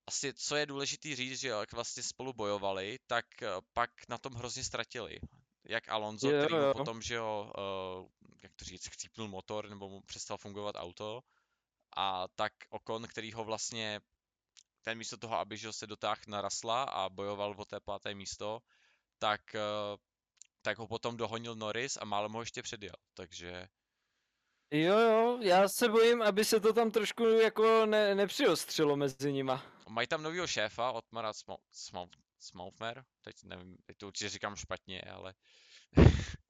asi 0.08 0.34
co 0.34 0.56
je 0.56 0.66
důležité 0.66 1.16
říct, 1.16 1.40
že 1.40 1.48
jak 1.48 1.74
vlastně 1.74 2.04
spolu 2.04 2.34
bojovali, 2.34 3.00
tak 3.08 3.26
eh, 3.42 3.48
pak 3.74 3.90
na 4.10 4.18
tom 4.18 4.34
hrozně 4.34 4.64
ztratili 4.64 5.20
jak 5.66 5.90
Alonso, 5.90 6.30
jo, 6.30 6.40
který 6.40 6.56
jo. 6.56 6.74
potom, 6.74 7.02
že 7.02 7.16
jo, 7.16 7.54
uh, 7.58 8.30
jak 8.44 8.56
to 8.56 8.66
říct, 8.66 8.88
chcípnul 8.88 9.28
motor, 9.28 9.70
nebo 9.70 9.90
mu 9.90 10.02
přestal 10.02 10.38
fungovat 10.38 10.76
auto, 10.76 11.22
a 11.98 12.28
tak 12.36 12.54
Okon, 12.70 13.08
který 13.08 13.34
ho 13.34 13.44
vlastně, 13.44 14.02
ten 14.82 14.98
místo 14.98 15.18
toho, 15.18 15.38
aby 15.38 15.58
že 15.58 15.74
se 15.74 15.88
dotáhl 15.88 16.22
na 16.28 16.42
Rasla 16.42 16.84
a 16.84 17.10
bojoval 17.10 17.56
o 17.58 17.66
té 17.66 17.80
páté 17.80 18.16
místo, 18.16 18.60
tak, 19.20 19.42
uh, 19.56 19.98
tak 20.62 20.78
ho 20.78 20.88
potom 20.88 21.18
dohonil 21.18 21.56
Norris 21.56 21.98
a 22.02 22.06
málem 22.06 22.32
ho 22.32 22.42
ještě 22.42 22.62
předjel, 22.62 22.96
takže... 23.14 23.68
Jo, 24.72 25.00
jo, 25.00 25.40
já 25.42 25.70
se 25.70 25.90
bojím, 25.90 26.22
aby 26.22 26.46
se 26.46 26.60
to 26.60 26.74
tam 26.74 26.92
trošku 26.92 27.24
jako 27.24 27.86
ne, 27.86 28.16
nepřiostřilo 28.16 28.96
mezi 28.96 29.34
nima. 29.34 29.64
Mají 29.90 30.08
tam 30.08 30.24
novýho 30.24 30.48
šéfa, 30.48 30.92
Otmara 30.92 31.34
Smaufmer, 32.44 33.06
teď 33.22 33.36
nevím, 33.44 33.78
teď 33.86 33.98
to 33.98 34.08
určitě 34.08 34.30
říkám 34.30 34.56
špatně, 34.56 35.02
ale 35.02 35.34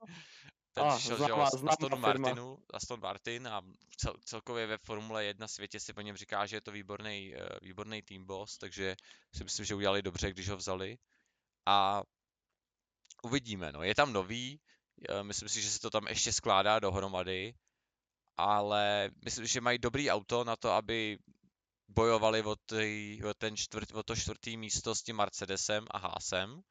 ten 0.74 0.84
ah, 0.84 0.98
přišel 0.98 1.18
známá, 1.18 1.50
z 1.50 1.64
Aston 1.68 2.00
Martinu, 2.00 2.58
Aston 2.74 3.00
Martin 3.00 3.48
a 3.48 3.62
cel, 3.98 4.14
celkově 4.26 4.68
ve 4.68 4.78
Formule 4.78 5.26
1 5.26 5.48
světě 5.48 5.80
si 5.80 5.94
po 5.94 6.02
něm 6.02 6.18
říká, 6.18 6.46
že 6.46 6.56
je 6.56 6.62
to 6.62 6.72
výborný, 6.72 7.34
uh, 7.36 7.42
výborný 7.62 8.02
team 8.02 8.26
boss, 8.26 8.58
takže 8.58 8.96
si 9.36 9.44
myslím, 9.44 9.66
že 9.66 9.76
udělali 9.76 10.02
dobře, 10.02 10.32
když 10.32 10.50
ho 10.50 10.58
vzali. 10.58 10.98
A 11.66 12.04
uvidíme, 13.24 13.72
no, 13.72 13.84
je 13.84 13.96
tam 13.96 14.14
nový, 14.14 14.60
myslím 15.22 15.50
si, 15.50 15.62
že 15.62 15.70
se 15.70 15.80
to 15.80 15.90
tam 15.90 16.08
ještě 16.08 16.34
skládá 16.34 16.80
dohromady, 16.80 17.54
ale 18.38 19.12
myslím, 19.26 19.46
že 19.46 19.62
mají 19.62 19.80
dobrý 19.80 20.12
auto 20.12 20.44
na 20.44 20.56
to, 20.56 20.72
aby 20.72 21.18
bojovali 21.96 22.44
o, 22.44 22.56
tý, 22.56 23.20
o, 23.24 23.34
ten 23.34 23.58
čtvrt, 23.58 23.92
o 23.92 24.04
to 24.04 24.16
čtvrtý 24.16 24.58
místo 24.58 24.96
s 24.96 25.04
tím 25.04 25.16
Mercedesem 25.16 25.86
a 25.92 25.98
Haasem. 25.98 26.62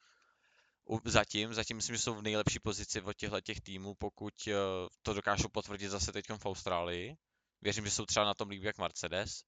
Zatím, 1.04 1.54
zatím 1.54 1.76
myslím, 1.76 1.96
že 1.96 2.02
jsou 2.02 2.14
v 2.14 2.22
nejlepší 2.22 2.58
pozici 2.58 3.02
od 3.02 3.12
těchto 3.12 3.40
těch 3.40 3.60
týmů, 3.60 3.94
pokud 3.94 4.34
eh, 4.48 4.52
to 5.02 5.14
dokážou 5.14 5.48
potvrdit 5.48 5.88
zase 5.88 6.12
teď 6.12 6.26
v 6.38 6.46
Austrálii. 6.46 7.16
Věřím, 7.60 7.84
že 7.84 7.90
jsou 7.90 8.06
třeba 8.06 8.26
na 8.26 8.34
tom 8.34 8.48
líbí 8.48 8.66
jak 8.66 8.78
Mercedes, 8.78 9.44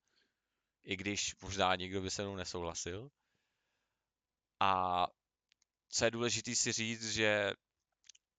i 0.85 0.97
když 0.97 1.35
možná 1.43 1.75
nikdo 1.75 2.01
by 2.01 2.11
se 2.11 2.23
mnou 2.23 2.37
nesouhlasil. 2.37 3.09
A 4.61 5.07
co 5.89 6.05
je 6.05 6.11
důležité 6.11 6.55
si 6.55 6.73
říct, 6.73 7.11
že 7.11 7.53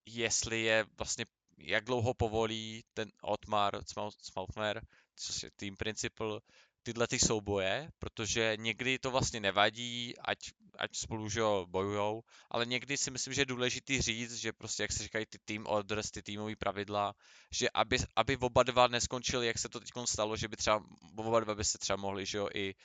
jestli 0.05 0.61
je 0.61 0.85
vlastně, 0.97 1.25
jak 1.57 1.83
dlouho 1.83 2.13
povolí 2.13 2.83
ten 2.93 3.11
Otmar 3.21 3.81
Smalfmer, 4.21 4.87
což 5.15 5.43
je 5.43 5.51
Team 5.51 5.75
Principal, 5.75 6.41
tyhle 6.85 7.07
ty 7.07 7.19
souboje, 7.19 7.89
protože 7.99 8.53
někdy 8.59 8.99
to 8.99 9.11
vlastně 9.11 9.39
nevadí, 9.39 10.13
ať, 10.21 10.37
ať 10.77 10.97
spolu 10.97 11.29
že 11.29 11.41
bojujou, 11.65 12.21
ale 12.51 12.65
někdy 12.65 12.97
si 12.97 13.11
myslím, 13.11 13.33
že 13.33 13.41
je 13.41 13.45
důležitý 13.45 14.01
říct, 14.01 14.35
že 14.35 14.53
prostě, 14.53 14.83
jak 14.83 14.91
se 14.91 15.03
říkají 15.03 15.25
ty 15.25 15.37
team 15.45 15.65
orders, 15.67 16.11
ty 16.11 16.21
týmové 16.21 16.55
pravidla, 16.55 17.13
že 17.51 17.69
aby, 17.73 17.97
aby 18.15 18.37
oba 18.37 18.63
dva 18.63 18.87
neskončili, 18.87 19.47
jak 19.47 19.57
se 19.57 19.69
to 19.69 19.79
teď 19.79 19.89
stalo, 20.05 20.37
že 20.37 20.47
by 20.47 20.57
třeba 20.57 20.83
oba 21.17 21.39
dva 21.39 21.55
by 21.55 21.65
se 21.65 21.77
třeba 21.77 21.97
mohli, 21.97 22.25
že 22.25 22.37
jo, 22.37 22.47
i 22.53 22.75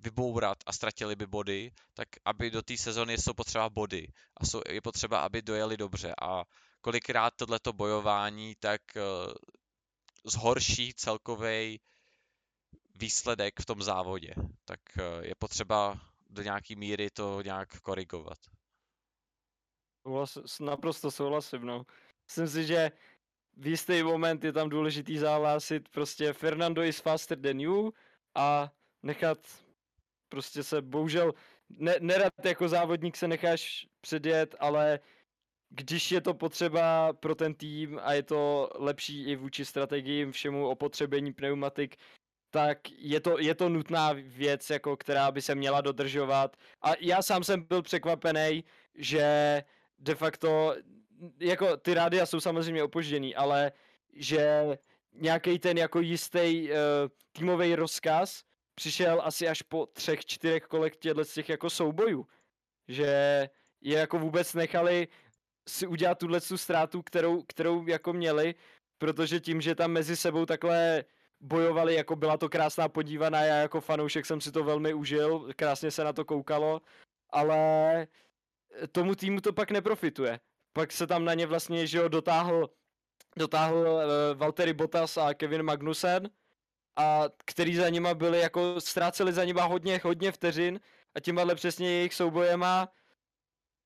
vybourat 0.00 0.58
a 0.66 0.72
ztratili 0.72 1.16
by 1.16 1.26
body, 1.26 1.70
tak 1.94 2.08
aby 2.24 2.50
do 2.50 2.62
té 2.62 2.76
sezony 2.76 3.18
jsou 3.18 3.32
potřeba 3.34 3.70
body 3.70 4.08
a 4.36 4.46
jsou, 4.46 4.60
je 4.68 4.80
potřeba, 4.80 5.20
aby 5.20 5.42
dojeli 5.42 5.76
dobře. 5.76 6.14
A 6.22 6.44
kolikrát 6.80 7.34
tohleto 7.36 7.72
bojování 7.72 8.56
tak 8.60 8.80
uh, 8.96 9.32
zhorší 10.24 10.94
celkový 10.94 11.80
výsledek 13.00 13.60
v 13.60 13.66
tom 13.66 13.82
závodě, 13.82 14.34
tak 14.64 14.80
uh, 14.98 15.24
je 15.24 15.34
potřeba 15.38 16.00
do 16.30 16.42
nějaký 16.42 16.76
míry 16.76 17.10
to 17.10 17.42
nějak 17.42 17.80
korigovat. 17.80 18.38
naprosto 20.60 21.10
souhlasím, 21.10 21.66
no. 21.66 21.86
Myslím 22.28 22.48
si, 22.48 22.66
že 22.66 22.90
v 23.56 23.66
jistý 23.66 24.02
moment 24.02 24.44
je 24.44 24.52
tam 24.52 24.68
důležitý 24.68 25.18
záhlasit 25.18 25.88
prostě 25.88 26.32
Fernando 26.32 26.82
is 26.82 27.00
faster 27.00 27.40
than 27.40 27.60
you 27.60 27.92
a 28.34 28.72
nechat 29.02 29.38
prostě 30.28 30.62
se 30.62 30.82
bohužel 30.82 31.32
ne, 31.68 31.94
nerad 32.00 32.44
jako 32.44 32.68
závodník 32.68 33.16
se 33.16 33.28
necháš 33.28 33.86
předjet, 34.00 34.54
ale 34.60 35.00
když 35.70 36.12
je 36.12 36.20
to 36.20 36.34
potřeba 36.34 37.12
pro 37.12 37.34
ten 37.34 37.54
tým 37.54 38.00
a 38.02 38.12
je 38.12 38.22
to 38.22 38.70
lepší 38.74 39.24
i 39.24 39.36
vůči 39.36 39.64
strategiím, 39.64 40.32
všemu 40.32 40.68
opotřebení 40.68 41.32
pneumatik, 41.32 41.96
tak 42.50 42.90
je 42.90 43.20
to, 43.20 43.38
je 43.38 43.54
to 43.54 43.68
nutná 43.68 44.12
věc, 44.12 44.70
jako, 44.70 44.96
která 44.96 45.30
by 45.30 45.42
se 45.42 45.54
měla 45.54 45.80
dodržovat. 45.80 46.56
A 46.82 46.92
já 47.00 47.22
sám 47.22 47.44
jsem 47.44 47.62
byl 47.62 47.82
překvapený, 47.82 48.64
že 48.94 49.62
de 49.98 50.14
facto, 50.14 50.74
jako 51.38 51.76
ty 51.76 51.94
rádia 51.94 52.26
jsou 52.26 52.40
samozřejmě 52.40 52.82
opožděný, 52.82 53.36
ale 53.36 53.72
že 54.12 54.66
nějaký 55.12 55.58
ten 55.58 55.78
jako 55.78 56.00
jistý 56.00 56.68
uh, 56.70 56.76
týmový 57.32 57.74
rozkaz 57.74 58.42
přišel 58.74 59.20
asi 59.24 59.48
až 59.48 59.62
po 59.62 59.86
třech, 59.86 60.24
čtyřech 60.26 60.62
kolech 60.62 60.96
těchto 60.96 61.24
těch 61.24 61.48
jako 61.48 61.70
soubojů. 61.70 62.26
Že 62.88 63.48
je 63.80 63.98
jako 63.98 64.18
vůbec 64.18 64.54
nechali 64.54 65.08
si 65.68 65.86
udělat 65.86 66.18
tuhle 66.18 66.40
tu 66.40 66.58
ztrátu, 66.58 67.02
kterou, 67.02 67.42
kterou 67.42 67.86
jako 67.86 68.12
měli, 68.12 68.54
protože 68.98 69.40
tím, 69.40 69.60
že 69.60 69.74
tam 69.74 69.90
mezi 69.90 70.16
sebou 70.16 70.46
takhle 70.46 71.04
bojovali, 71.40 71.94
jako 71.94 72.16
byla 72.16 72.36
to 72.36 72.48
krásná 72.48 72.88
podívaná, 72.88 73.40
já 73.40 73.56
jako 73.56 73.80
fanoušek 73.80 74.26
jsem 74.26 74.40
si 74.40 74.52
to 74.52 74.64
velmi 74.64 74.94
užil, 74.94 75.48
krásně 75.56 75.90
se 75.90 76.04
na 76.04 76.12
to 76.12 76.24
koukalo, 76.24 76.80
ale 77.30 78.06
tomu 78.92 79.14
týmu 79.14 79.40
to 79.40 79.52
pak 79.52 79.70
neprofituje. 79.70 80.40
Pak 80.72 80.92
se 80.92 81.06
tam 81.06 81.24
na 81.24 81.34
ně 81.34 81.46
vlastně, 81.46 81.86
že 81.86 81.98
jo, 81.98 82.08
dotáhl, 82.08 82.70
dotáhl 83.36 83.76
uh, 83.76 84.38
Valtteri 84.38 84.72
Bottas 84.72 85.16
a 85.16 85.34
Kevin 85.34 85.62
Magnussen, 85.62 86.30
a 86.96 87.24
který 87.44 87.76
za 87.76 87.88
nima 87.88 88.14
byli, 88.14 88.40
jako 88.40 88.80
ztráceli 88.80 89.32
za 89.32 89.44
nima 89.44 89.64
hodně, 89.64 90.00
hodně 90.04 90.32
vteřin 90.32 90.80
a 91.14 91.20
tímhle 91.20 91.54
přesně 91.54 91.90
jejich 91.90 92.14
soubojema 92.14 92.88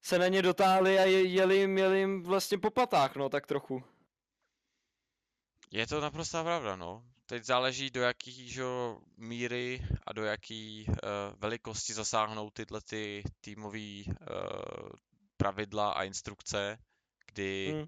se 0.03 0.19
na 0.19 0.29
ně 0.29 0.43
dotáhli 0.43 0.99
a 0.99 1.05
jeli 1.05 1.57
jim, 1.57 1.79
jeli 1.79 1.99
jim 1.99 2.23
vlastně 2.23 2.59
po 2.59 2.71
patách, 2.71 3.17
no, 3.17 3.29
tak 3.29 3.47
trochu. 3.47 3.83
Je 5.71 5.87
to 5.87 6.01
naprostá 6.01 6.45
pravda, 6.45 6.77
no. 6.77 7.03
Teď 7.27 7.45
záleží 7.45 7.91
do 7.91 8.03
jaký 8.03 8.51
že, 8.51 8.63
míry 9.17 9.87
a 10.07 10.13
do 10.13 10.25
jaký 10.25 10.87
uh, 10.89 10.95
velikosti 11.39 11.95
zasáhnou 11.95 12.51
tyhle 12.51 12.81
ty 12.81 13.23
týmové 13.41 14.03
uh, 14.07 14.15
pravidla 15.37 15.93
a 15.93 16.03
instrukce, 16.03 16.79
kdy 17.27 17.73
hmm 17.73 17.87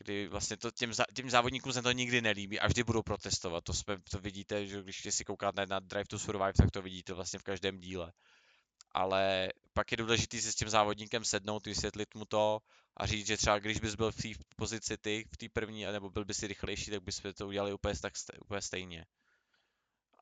kdy 0.00 0.28
vlastně 0.28 0.56
to 0.56 0.70
těm, 0.70 0.92
těm 1.14 1.30
závodníkům 1.30 1.72
se 1.72 1.82
to 1.82 1.92
nikdy 1.92 2.20
nelíbí 2.20 2.60
a 2.60 2.66
vždy 2.66 2.84
budou 2.84 3.02
protestovat. 3.02 3.64
To, 3.64 3.72
jsme, 3.72 3.96
to 4.10 4.18
vidíte, 4.18 4.66
že 4.66 4.82
když 4.82 5.08
si 5.10 5.24
koukáte 5.24 5.66
na 5.66 5.78
Drive 5.78 6.04
to 6.04 6.18
Survive, 6.18 6.52
tak 6.52 6.70
to 6.70 6.82
vidíte 6.82 7.12
vlastně 7.12 7.38
v 7.38 7.42
každém 7.42 7.78
díle. 7.78 8.12
Ale 8.92 9.48
pak 9.72 9.90
je 9.90 9.96
důležité 9.96 10.40
si 10.40 10.52
s 10.52 10.54
tím 10.54 10.68
závodníkem 10.68 11.24
sednout, 11.24 11.66
vysvětlit 11.66 12.14
mu 12.14 12.24
to 12.24 12.58
a 12.96 13.06
říct, 13.06 13.26
že 13.26 13.36
třeba 13.36 13.58
když 13.58 13.80
bys 13.80 13.94
byl 13.94 14.12
v 14.12 14.16
té 14.16 14.28
pozici 14.56 14.96
ty, 14.98 15.28
v 15.32 15.36
té 15.36 15.46
první, 15.52 15.84
nebo 15.84 16.10
byl 16.10 16.24
by 16.24 16.34
si 16.34 16.46
rychlejší, 16.46 16.90
tak 16.90 17.02
bys 17.02 17.22
to 17.34 17.46
udělali 17.46 17.72
úplně, 17.72 17.94
tak, 18.02 18.12
úplně 18.40 18.62
stejně. 18.62 19.06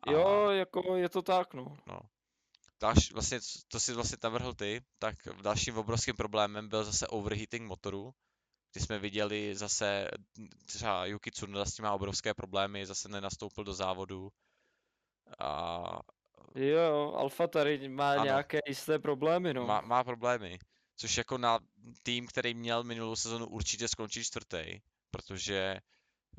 A... 0.02 0.12
Jo, 0.12 0.50
jako 0.50 0.96
je 0.96 1.08
to 1.08 1.22
tak, 1.22 1.54
no. 1.54 1.76
no. 1.86 2.00
Další, 2.80 3.12
vlastně, 3.12 3.40
to 3.68 3.80
si 3.80 3.94
vlastně 3.94 4.18
navrhl 4.22 4.54
ty, 4.54 4.82
tak 4.98 5.14
dalším 5.42 5.78
obrovským 5.78 6.16
problémem 6.16 6.68
byl 6.68 6.84
zase 6.84 7.06
overheating 7.08 7.68
motoru, 7.68 8.14
kdy 8.72 8.80
jsme 8.80 8.98
viděli 8.98 9.56
zase 9.56 10.08
třeba 10.66 11.06
Yuki 11.06 11.30
Tsunoda 11.30 11.64
s 11.64 11.74
tím 11.74 11.84
má 11.84 11.92
obrovské 11.92 12.34
problémy, 12.34 12.86
zase 12.86 13.08
nenastoupil 13.08 13.64
do 13.64 13.74
závodu. 13.74 14.28
A... 15.38 16.00
Jo, 16.58 17.14
Alfa 17.16 17.46
tady 17.46 17.88
má 17.88 18.12
ano, 18.12 18.24
nějaké 18.24 18.58
jisté 18.68 18.98
problémy, 18.98 19.54
no. 19.54 19.66
Má, 19.66 19.80
má 19.80 20.04
problémy, 20.04 20.58
což 20.96 21.16
jako 21.16 21.38
na 21.38 21.58
tým, 22.02 22.26
který 22.26 22.54
měl 22.54 22.84
minulou 22.84 23.16
sezonu 23.16 23.46
určitě 23.46 23.88
skončit 23.88 24.24
čtvrtý, 24.24 24.80
protože 25.10 25.80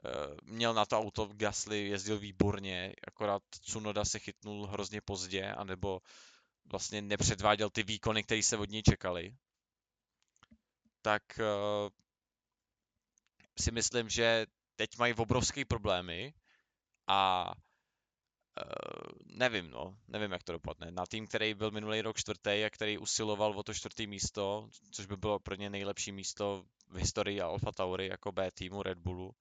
uh, 0.04 0.38
měl 0.44 0.74
na 0.74 0.86
to 0.86 1.00
auto 1.00 1.26
Gasly, 1.26 1.88
jezdil 1.88 2.20
výborně, 2.20 2.94
akorát 3.08 3.44
Tsunoda 3.50 4.06
se 4.06 4.20
chytnul 4.20 4.68
hrozně 4.68 5.02
pozdě, 5.02 5.52
anebo 5.52 6.02
vlastně 6.72 7.02
nepředváděl 7.02 7.70
ty 7.70 7.84
výkony, 7.84 8.24
které 8.24 8.44
se 8.44 8.58
od 8.58 8.70
něj 8.70 8.84
čekali. 8.84 9.36
Tak 11.02 11.24
uh, 11.40 11.90
si 13.60 13.72
myslím, 13.72 14.10
že 14.10 14.46
teď 14.76 14.98
mají 14.98 15.14
obrovské 15.14 15.66
problémy 15.66 16.34
a 17.08 17.52
nevím, 19.26 19.70
no, 19.70 19.96
nevím, 20.08 20.32
jak 20.32 20.44
to 20.44 20.52
dopadne. 20.52 20.92
Na 20.92 21.06
tým, 21.06 21.28
který 21.28 21.54
byl 21.54 21.72
minulý 21.72 22.02
rok 22.02 22.18
čtvrtý 22.18 22.64
a 22.66 22.70
který 22.70 22.98
usiloval 22.98 23.60
o 23.60 23.64
to 23.64 23.74
čtvrtý 23.74 24.08
místo, 24.08 24.70
což 24.92 25.06
by 25.06 25.18
bylo 25.18 25.40
pro 25.40 25.56
ně 25.56 25.70
nejlepší 25.70 26.12
místo 26.12 26.64
v 26.90 26.96
historii 26.98 27.42
Alfa 27.42 27.72
Tauri 27.72 28.08
jako 28.08 28.32
B 28.32 28.52
týmu 28.52 28.84
Red 28.84 28.98
Bullu. 28.98 29.32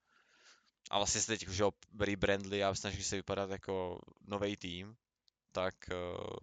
A 0.91 0.99
vlastně 0.99 1.21
se 1.21 1.27
teď 1.27 1.49
už 1.49 1.63
rebrandli 2.01 2.65
a 2.65 2.75
snaží 2.75 3.03
se 3.03 3.17
vypadat 3.17 3.51
jako 3.51 4.01
nový 4.27 4.57
tým, 4.57 4.97
tak 5.53 5.75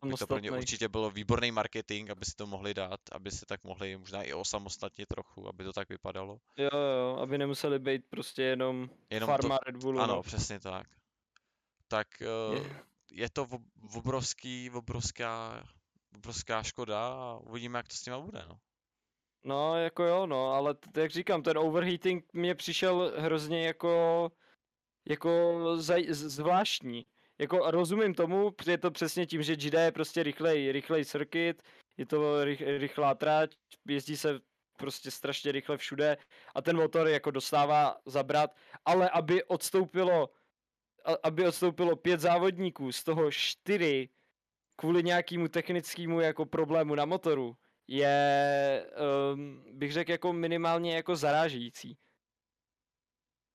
uh, 0.04 0.10
by 0.10 0.18
to 0.18 0.28
pro 0.28 0.40
ně 0.40 0.52
určitě 0.52 0.88
bylo 0.88 1.12
výborný 1.12 1.52
marketing, 1.52 2.10
aby 2.10 2.26
si 2.26 2.36
to 2.36 2.48
mohli 2.48 2.74
dát, 2.74 3.00
aby 3.12 3.32
se 3.32 3.46
tak 3.46 3.64
mohli 3.64 3.98
možná 3.98 4.24
i 4.24 4.34
osamostatnit 4.34 5.08
trochu, 5.08 5.48
aby 5.48 5.64
to 5.64 5.74
tak 5.74 5.90
vypadalo. 5.90 6.40
Jo, 6.58 6.70
jo, 6.74 7.18
aby 7.22 7.38
nemuseli 7.38 7.80
být 7.80 8.06
prostě 8.10 8.44
jenom, 8.44 8.90
jenom 9.10 9.28
farma 9.28 9.58
to, 9.58 9.64
Red 9.66 9.76
Bullu. 9.76 10.00
Ano, 10.00 10.16
no. 10.16 10.24
přesně 10.24 10.60
tak. 10.60 10.88
Tak 11.88 12.08
uh, 12.22 12.68
je. 13.12 13.30
to 13.30 13.48
obrovský, 13.96 14.70
obrovská, 14.70 15.64
obrovská 16.16 16.64
škoda 16.64 17.08
a 17.08 17.38
uvidíme, 17.38 17.80
jak 17.80 17.88
to 17.88 17.96
s 17.96 18.06
nima 18.06 18.20
bude, 18.20 18.42
no. 18.50 18.60
No, 19.44 19.78
jako 19.78 20.04
jo, 20.04 20.26
no, 20.26 20.52
ale 20.52 20.76
jak 20.98 21.12
říkám, 21.12 21.44
ten 21.44 21.58
overheating 21.58 22.26
mě 22.34 22.56
přišel 22.56 23.14
hrozně 23.18 23.68
jako 23.68 24.32
jako 25.10 25.30
zaj- 25.76 26.14
zvláštní. 26.14 27.06
Jako 27.40 27.72
rozumím 27.72 28.14
tomu, 28.14 28.56
je 28.68 28.78
to 28.78 28.92
přesně 28.92 29.26
tím, 29.26 29.44
že 29.44 29.56
GD 29.56 29.74
je 29.74 29.92
prostě 29.92 30.24
rychlej, 30.24 30.72
rychlej 30.72 31.06
circuit, 31.06 31.64
je 31.98 32.06
to 32.06 32.46
rych, 32.46 32.62
rychlá 32.62 33.16
trať, 33.16 33.56
jezdí 33.88 34.18
se 34.18 34.40
prostě 34.78 35.12
strašně 35.12 35.52
rychle 35.52 35.78
všude 35.78 36.18
a 36.56 36.62
ten 36.62 36.76
motor 36.76 37.08
jako 37.08 37.32
dostává 37.32 37.96
zabrat, 38.06 38.56
ale 38.86 39.10
aby 39.10 39.44
odstoupilo 39.44 40.30
aby 41.24 41.48
odstoupilo 41.48 41.96
pět 41.96 42.20
závodníků, 42.20 42.92
z 42.92 43.04
toho 43.04 43.32
čtyři 43.32 44.10
kvůli 44.76 45.04
nějakému 45.04 45.48
technickému 45.48 46.20
jako 46.20 46.46
problému 46.46 46.96
na 46.96 47.06
motoru, 47.06 47.58
je, 47.88 48.88
um, 49.34 49.66
bych 49.72 49.94
řekl, 49.94 50.12
jako 50.12 50.34
minimálně 50.34 50.96
jako 50.96 51.16
zarážející. 51.16 51.98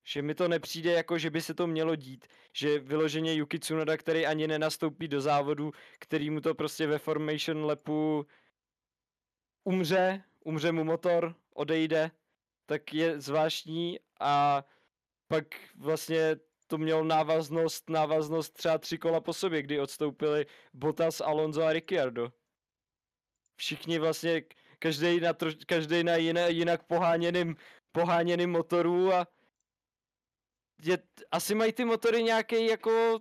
Že 0.05 0.23
mi 0.23 0.35
to 0.35 0.49
nepřijde 0.49 0.93
jako, 0.93 1.19
že 1.19 1.31
by 1.31 1.43
se 1.43 1.55
to 1.55 1.67
mělo 1.67 1.97
dít. 1.97 2.27
Že 2.53 2.79
vyloženě 2.79 3.35
Yuki 3.35 3.59
Tsunoda, 3.59 3.97
který 3.97 4.27
ani 4.27 4.47
nenastoupí 4.47 5.09
do 5.09 5.21
závodu, 5.21 5.73
který 5.99 6.31
mu 6.31 6.41
to 6.41 6.55
prostě 6.55 6.87
ve 6.87 6.99
Formation 6.99 7.65
Lapu 7.65 8.27
umře, 9.65 10.25
umře 10.45 10.73
mu 10.73 10.85
motor, 10.85 11.35
odejde, 11.55 12.11
tak 12.67 12.95
je 12.95 13.21
zvláštní 13.21 13.99
a 14.21 14.65
pak 15.29 15.45
vlastně 15.77 16.37
to 16.71 16.79
mělo 16.79 17.05
návaznost, 17.05 17.91
návaznost 17.91 18.51
třeba 18.55 18.79
tři 18.79 18.99
kola 18.99 19.21
po 19.21 19.33
sobě, 19.33 19.63
kdy 19.63 19.81
odstoupili 19.81 20.47
Bottas, 20.75 21.21
Alonso 21.21 21.63
a 21.63 21.73
Ricciardo. 21.73 22.33
Všichni 23.57 23.99
vlastně, 23.99 24.43
každý 24.79 25.21
na, 25.21 25.33
troš, 25.33 25.55
každý 25.67 26.05
na 26.05 26.17
jiné, 26.17 26.51
jinak 26.51 26.83
poháněným, 26.83 27.57
poháněným 27.93 28.51
motoru 28.51 29.13
a 29.13 29.27
je, 30.83 30.99
asi 31.31 31.55
mají 31.55 31.73
ty 31.73 31.85
motory 31.85 32.23
nějaký 32.23 32.67
jako 32.67 33.21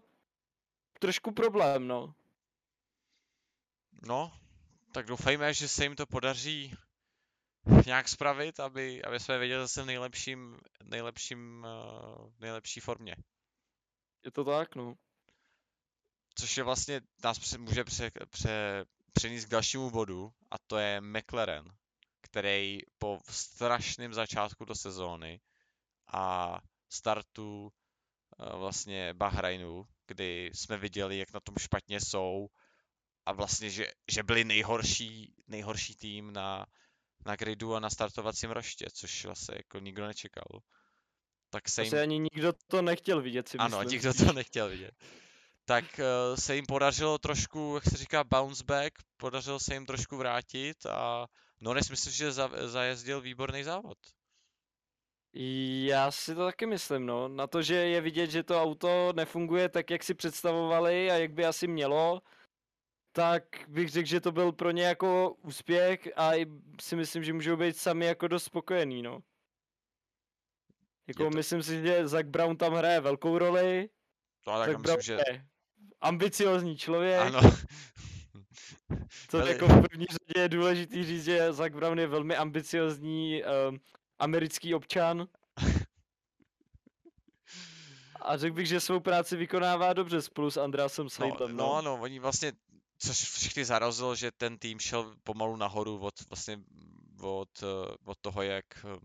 trošku 1.00 1.32
problém, 1.32 1.88
no. 1.88 2.14
No, 4.08 4.32
tak 4.94 5.06
doufejme, 5.06 5.54
že 5.54 5.68
se 5.68 5.84
jim 5.84 5.96
to 5.96 6.06
podaří 6.06 6.74
nějak 7.86 8.08
spravit, 8.08 8.60
aby, 8.60 9.04
aby 9.04 9.20
jsme 9.20 9.38
věděli 9.38 9.64
zase 9.64 9.82
v 9.84 9.86
nejlepším, 9.86 10.58
nejlepším, 10.84 11.66
uh, 11.66 12.30
nejlepší 12.40 12.80
formě. 12.80 13.16
Je 14.24 14.32
to 14.32 14.46
tak, 14.46 14.76
no. 14.76 14.94
Což 16.36 16.58
je 16.58 16.64
vlastně, 16.64 17.02
nás 17.24 17.58
může 17.58 17.84
pře, 17.84 18.12
pře, 18.30 18.86
přenést 19.14 19.46
k 19.46 19.50
dalšímu 19.50 19.92
bodu, 19.92 20.34
a 20.52 20.56
to 20.68 20.78
je 20.78 21.02
McLaren, 21.02 21.66
který 22.22 22.80
po 22.98 23.20
strašném 23.30 24.14
začátku 24.14 24.66
do 24.66 24.76
sezóny 24.76 25.42
a 26.14 26.56
startu 26.90 27.72
eh, 28.40 28.58
vlastně 28.58 29.14
Bahrajnu, 29.14 29.88
kdy 30.08 30.52
jsme 30.54 30.78
viděli, 30.78 31.18
jak 31.18 31.34
na 31.34 31.40
tom 31.40 31.56
špatně 31.58 32.02
jsou 32.02 32.48
a 33.26 33.32
vlastně, 33.32 33.70
že, 33.70 33.92
že 34.12 34.24
byli 34.24 34.44
nejhorší, 34.44 35.34
nejhorší 35.48 35.96
tým 35.96 36.34
na, 36.34 36.66
na 37.26 37.36
gridu 37.36 37.76
a 37.76 37.80
na 37.80 37.90
startovacím 37.90 38.52
roště, 38.52 38.86
což 38.94 39.26
vlastně 39.26 39.56
jako 39.58 39.80
nikdo 39.80 40.08
nečekal. 40.08 40.62
Tak 41.50 41.70
se 41.70 41.84
jim... 41.84 41.94
Asi 41.94 42.02
ani 42.02 42.20
nikdo 42.20 42.54
to 42.68 42.82
nechtěl 42.82 43.22
vidět, 43.22 43.50
si 43.50 43.58
Ano, 43.58 43.80
myslím. 43.80 43.90
nikdo 43.90 44.14
to 44.14 44.34
nechtěl 44.34 44.70
vidět. 44.70 44.92
Tak 45.66 45.86
uh, 46.00 46.36
se 46.36 46.56
jim 46.56 46.66
podařilo 46.66 47.18
trošku, 47.18 47.76
jak 47.76 47.84
se 47.84 47.98
říká, 47.98 48.24
bounce 48.24 48.64
back, 48.64 48.94
podařilo 49.18 49.60
se 49.60 49.74
jim 49.74 49.86
trošku 49.86 50.18
vrátit 50.18 50.86
a 50.86 51.28
Norris 51.62 51.90
myslím, 51.90 52.14
že 52.14 52.32
za, 52.32 52.50
zajezdil 52.66 53.22
výborný 53.22 53.64
závod. 53.64 53.98
Já 55.86 56.12
si 56.12 56.36
to 56.36 56.46
taky 56.46 56.66
myslím, 56.66 57.06
no. 57.06 57.28
Na 57.28 57.48
to, 57.48 57.62
že 57.62 57.76
je 57.76 58.02
vidět, 58.02 58.32
že 58.32 58.44
to 58.44 58.62
auto 58.62 59.14
nefunguje 59.16 59.70
tak, 59.70 59.90
jak 59.90 60.04
si 60.04 60.14
představovali 60.14 61.12
a 61.12 61.16
jak 61.16 61.32
by 61.32 61.46
asi 61.46 61.68
mělo, 61.68 62.22
tak 63.12 63.44
bych 63.68 63.90
řekl, 63.90 64.08
že 64.08 64.22
to 64.22 64.32
byl 64.32 64.52
pro 64.52 64.72
ně 64.72 64.84
jako 64.84 65.36
úspěch 65.42 66.10
a 66.16 66.32
si 66.82 66.96
myslím, 66.96 67.24
že 67.24 67.34
můžou 67.34 67.58
být 67.58 67.78
sami 67.78 68.06
jako 68.06 68.28
dost 68.28 68.44
spokojení, 68.44 69.02
no. 69.02 69.20
Jako 71.10 71.24
to... 71.24 71.30
myslím 71.30 71.64
si, 71.64 71.82
že 71.82 72.08
Zach 72.08 72.26
Brown 72.26 72.58
tam 72.58 72.74
hraje 72.74 73.00
velkou 73.00 73.38
roli. 73.38 73.90
To 74.44 74.52
tak 74.52 74.72
Zach 74.72 74.82
Brown 74.82 75.02
že... 75.02 75.14
je 75.14 75.46
ambiciozní 76.02 76.78
člověk. 76.78 77.20
Ano. 77.20 77.40
Co 79.30 79.38
Veli... 79.38 79.52
jako 79.52 79.68
v 79.68 79.82
první 79.82 80.06
řadě 80.06 80.42
je 80.42 80.50
důležitý 80.50 81.06
říct, 81.06 81.24
že 81.24 81.54
Zach 81.54 81.72
Brown 81.72 82.00
je 82.00 82.08
velmi 82.08 82.36
ambiciozní 82.36 83.44
um, 83.44 83.80
americký 84.20 84.76
občan. 84.76 85.28
A 88.22 88.38
řekl 88.38 88.56
bych, 88.56 88.68
že 88.68 88.80
svou 88.80 89.00
práci 89.00 89.36
vykonává 89.36 89.94
dobře 89.94 90.22
spolu 90.22 90.52
s 90.52 90.58
Andreasem 90.58 91.10
Seitlem. 91.10 91.58
No, 91.58 91.66
no, 91.66 91.76
ano, 91.76 91.98
oni 92.02 92.20
vlastně, 92.20 92.52
což 92.98 93.18
všichni 93.18 93.66
zarazilo, 93.66 94.16
že 94.16 94.32
ten 94.32 94.58
tým 94.58 94.80
šel 94.80 95.16
pomalu 95.24 95.56
nahoru 95.56 96.00
od, 96.00 96.14
vlastně, 96.30 96.60
od, 97.22 97.50
eh, 97.64 97.96
od 98.06 98.18
toho, 98.22 98.42
jak 98.42 98.66
ehm, 98.86 99.00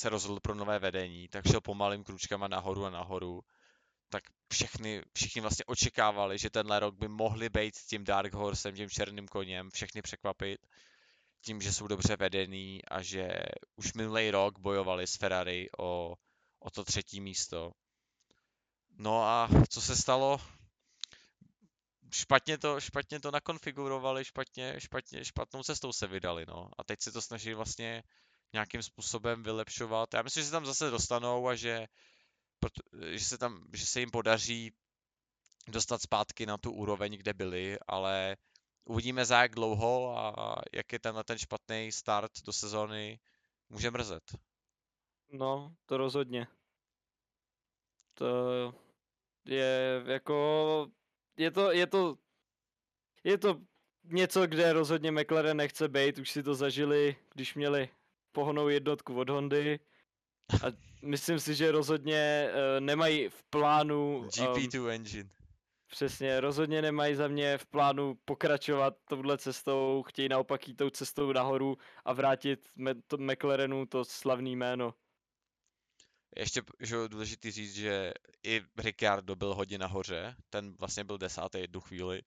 se 0.00 0.08
rozhodl 0.08 0.40
pro 0.40 0.54
nové 0.54 0.78
vedení, 0.78 1.28
tak 1.28 1.46
šel 1.46 1.60
pomalým 1.60 2.04
kručkama 2.04 2.48
nahoru 2.48 2.84
a 2.84 2.90
nahoru. 2.90 3.40
Tak 4.08 4.24
všechny, 4.52 5.02
všichni 5.14 5.40
vlastně 5.40 5.64
očekávali, 5.64 6.38
že 6.38 6.50
tenhle 6.50 6.80
rok 6.80 6.94
by 6.94 7.08
mohli 7.08 7.48
být 7.48 7.74
tím 7.76 8.04
Dark 8.04 8.32
Horsem, 8.32 8.74
tím 8.74 8.90
černým 8.90 9.28
koněm, 9.28 9.70
všechny 9.70 10.02
překvapit 10.02 10.66
tím, 11.44 11.60
že 11.60 11.72
jsou 11.72 11.86
dobře 11.86 12.16
vedený 12.16 12.84
a 12.84 13.02
že 13.02 13.28
už 13.76 13.92
minulý 13.92 14.30
rok 14.30 14.58
bojovali 14.58 15.06
s 15.06 15.16
Ferrari 15.16 15.68
o, 15.78 16.14
o 16.60 16.70
to 16.70 16.84
třetí 16.84 17.20
místo. 17.20 17.72
No 18.98 19.22
a 19.22 19.48
co 19.68 19.80
se 19.80 19.96
stalo? 19.96 20.40
Špatně 22.12 22.58
to, 22.58 22.80
špatně 22.80 23.20
to 23.20 23.30
nakonfigurovali, 23.30 24.24
špatně, 24.24 24.74
špatně, 24.80 25.24
špatnou 25.24 25.62
cestou 25.62 25.92
se 25.92 26.06
vydali, 26.06 26.46
no. 26.48 26.70
A 26.78 26.84
teď 26.84 27.02
se 27.02 27.12
to 27.12 27.22
snaží 27.22 27.54
vlastně 27.54 28.02
nějakým 28.52 28.82
způsobem 28.82 29.42
vylepšovat. 29.42 30.14
Já 30.14 30.22
myslím, 30.22 30.42
že 30.42 30.46
se 30.46 30.52
tam 30.52 30.66
zase 30.66 30.90
dostanou 30.90 31.48
a 31.48 31.54
že, 31.54 31.86
že, 33.10 33.24
se, 33.24 33.38
tam, 33.38 33.66
že 33.72 33.86
se 33.86 34.00
jim 34.00 34.10
podaří 34.10 34.72
dostat 35.68 36.02
zpátky 36.02 36.46
na 36.46 36.58
tu 36.58 36.72
úroveň, 36.72 37.16
kde 37.16 37.34
byli, 37.34 37.78
ale 37.86 38.36
uvidíme 38.84 39.24
za 39.24 39.42
jak 39.42 39.54
dlouho 39.54 40.18
a 40.18 40.56
jak 40.72 40.92
je 40.92 40.98
tenhle 40.98 41.24
ten 41.24 41.38
špatný 41.38 41.92
start 41.92 42.32
do 42.44 42.52
sezóny 42.52 43.20
může 43.68 43.90
mrzet. 43.90 44.22
No, 45.32 45.74
to 45.86 45.96
rozhodně. 45.96 46.46
To 48.14 48.26
je 49.44 50.02
jako, 50.06 50.86
je 51.36 51.50
to, 51.50 51.72
je 51.72 51.86
to, 51.86 52.18
je 53.24 53.38
to 53.38 53.60
něco, 54.04 54.46
kde 54.46 54.72
rozhodně 54.72 55.10
McLaren 55.12 55.56
nechce 55.56 55.88
být, 55.88 56.18
už 56.18 56.30
si 56.30 56.42
to 56.42 56.54
zažili, 56.54 57.16
když 57.34 57.54
měli 57.54 57.88
pohonou 58.32 58.68
jednotku 58.68 59.14
od 59.14 59.30
Hondy. 59.30 59.80
A 60.52 60.66
myslím 61.02 61.40
si, 61.40 61.54
že 61.54 61.72
rozhodně 61.72 62.48
uh, 62.50 62.80
nemají 62.80 63.28
v 63.28 63.42
plánu... 63.42 64.24
GP2 64.28 64.80
um, 64.80 64.90
engine. 64.90 65.30
Přesně, 65.90 66.40
rozhodně 66.40 66.82
nemají 66.82 67.14
za 67.14 67.28
mě 67.28 67.58
v 67.58 67.66
plánu 67.66 68.18
pokračovat 68.24 68.96
touhle 69.08 69.38
cestou, 69.38 70.02
chtějí 70.06 70.28
naopak 70.28 70.68
jít 70.68 70.74
tou 70.74 70.90
cestou 70.90 71.32
nahoru 71.32 71.78
a 72.04 72.12
vrátit 72.12 72.68
to 73.06 73.16
McLarenu 73.18 73.86
to 73.86 74.04
slavný 74.04 74.56
jméno. 74.56 74.94
Ještě 76.36 76.62
že 76.80 76.96
důležitý 77.08 77.50
říct, 77.50 77.74
že 77.74 78.12
i 78.42 78.60
Ricciardo 78.78 79.36
byl 79.36 79.54
hodně 79.54 79.78
nahoře, 79.78 80.36
ten 80.50 80.76
vlastně 80.76 81.04
byl 81.04 81.18
desátý 81.18 81.58
jednu 81.58 81.80
chvíli 81.80 82.22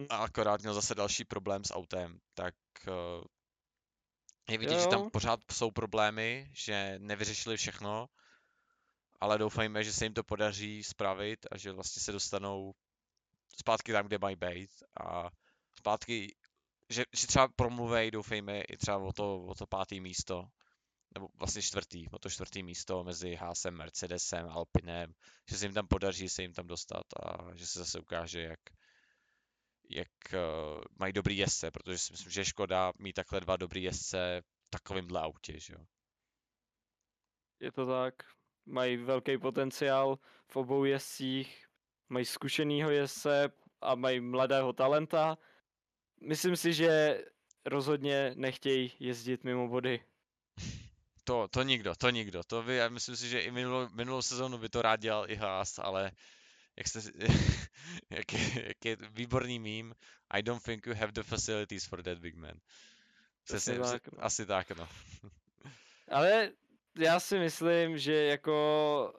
hm. 0.00 0.06
a 0.10 0.16
akorát 0.16 0.60
měl 0.60 0.74
zase 0.74 0.94
další 0.94 1.24
problém 1.24 1.64
s 1.64 1.74
autem, 1.74 2.18
tak 2.34 2.54
uh, 2.88 3.24
je 4.48 4.58
vidět, 4.58 4.74
jo. 4.74 4.80
že 4.80 4.86
tam 4.86 5.10
pořád 5.10 5.40
jsou 5.52 5.70
problémy, 5.70 6.50
že 6.52 6.94
nevyřešili 6.98 7.56
všechno, 7.56 8.08
ale 9.20 9.38
doufejme, 9.38 9.84
že 9.84 9.92
se 9.92 10.04
jim 10.04 10.14
to 10.14 10.24
podaří 10.24 10.84
spravit 10.84 11.46
a 11.50 11.56
že 11.58 11.72
vlastně 11.72 12.02
se 12.02 12.12
dostanou 12.12 12.74
zpátky 13.58 13.92
tam, 13.92 14.06
kde 14.06 14.18
mají 14.18 14.36
být 14.36 14.70
a 15.00 15.30
zpátky, 15.78 16.36
že, 16.90 17.04
že 17.12 17.26
třeba 17.26 17.48
promluvej, 17.56 18.10
doufejme, 18.10 18.60
i 18.60 18.76
třeba 18.76 18.98
o 18.98 19.12
to, 19.12 19.44
o 19.44 19.54
to 19.54 19.66
pátý 19.66 20.00
místo, 20.00 20.48
nebo 21.14 21.28
vlastně 21.38 21.62
čtvrtý, 21.62 22.08
o 22.10 22.18
to 22.18 22.30
čtvrtý 22.30 22.62
místo 22.62 23.04
mezi 23.04 23.34
Hasem, 23.34 23.74
Mercedesem, 23.74 24.48
Alpinem, 24.48 25.14
že 25.48 25.58
se 25.58 25.64
jim 25.64 25.74
tam 25.74 25.88
podaří 25.88 26.28
se 26.28 26.42
jim 26.42 26.52
tam 26.52 26.66
dostat 26.66 27.04
a 27.22 27.54
že 27.54 27.66
se 27.66 27.78
zase 27.78 28.00
ukáže, 28.00 28.40
jak, 28.40 28.60
jak 29.90 30.08
uh, 30.32 30.82
mají 30.98 31.12
dobrý 31.12 31.36
jezdce, 31.36 31.70
protože 31.70 31.98
si 31.98 32.12
myslím, 32.12 32.32
že 32.32 32.40
je 32.40 32.44
škoda 32.44 32.92
mít 32.98 33.12
takhle 33.12 33.40
dva 33.40 33.56
dobrý 33.56 33.82
jezdce 33.82 34.42
v 34.42 34.70
takovýmhle 34.70 35.20
autě, 35.20 35.60
že 35.60 35.74
jo. 35.74 35.84
Je 37.60 37.72
to 37.72 37.86
tak. 37.86 38.14
Mají 38.66 38.96
velký 38.96 39.38
potenciál 39.38 40.18
v 40.46 40.56
obou 40.56 40.84
jezdcích, 40.84 41.66
mají 42.08 42.24
zkušenýho 42.24 42.90
jezdce 42.90 43.52
a 43.80 43.94
mají 43.94 44.20
mladého 44.20 44.72
talenta. 44.72 45.38
Myslím 46.20 46.56
si, 46.56 46.72
že 46.72 47.22
rozhodně 47.64 48.32
nechtějí 48.34 48.92
jezdit 48.98 49.44
mimo 49.44 49.68
body. 49.68 50.04
To, 51.26 51.48
to 51.48 51.62
nikdo, 51.62 51.94
to 51.94 52.10
nikdo. 52.10 52.44
To 52.44 52.62
by, 52.62 52.76
já 52.76 52.88
myslím 52.88 53.16
si, 53.16 53.28
že 53.28 53.40
i 53.40 53.50
minulou, 53.50 53.88
minulou 53.88 54.22
sezónu 54.22 54.58
by 54.58 54.68
to 54.68 54.82
rád 54.82 54.96
dělal 54.96 55.30
i 55.30 55.36
Haas, 55.36 55.78
ale 55.78 56.12
jak, 56.76 56.88
jste, 56.88 57.00
jak, 58.10 58.32
je, 58.32 58.68
jak 58.68 58.84
je 58.84 58.96
výborný 59.10 59.58
mím, 59.58 59.94
I 60.30 60.42
don't 60.42 60.62
think 60.62 60.86
you 60.86 60.94
have 60.94 61.12
the 61.12 61.22
facilities 61.22 61.84
for 61.84 62.02
that 62.02 62.18
big 62.18 62.34
man. 62.34 62.60
Přesně, 63.44 63.78
tak, 63.78 64.12
no. 64.12 64.24
asi 64.24 64.46
tak, 64.46 64.70
no. 64.70 64.88
Ale 66.08 66.50
já 66.98 67.20
si 67.20 67.38
myslím, 67.38 67.98
že 67.98 68.14
jako 68.14 69.14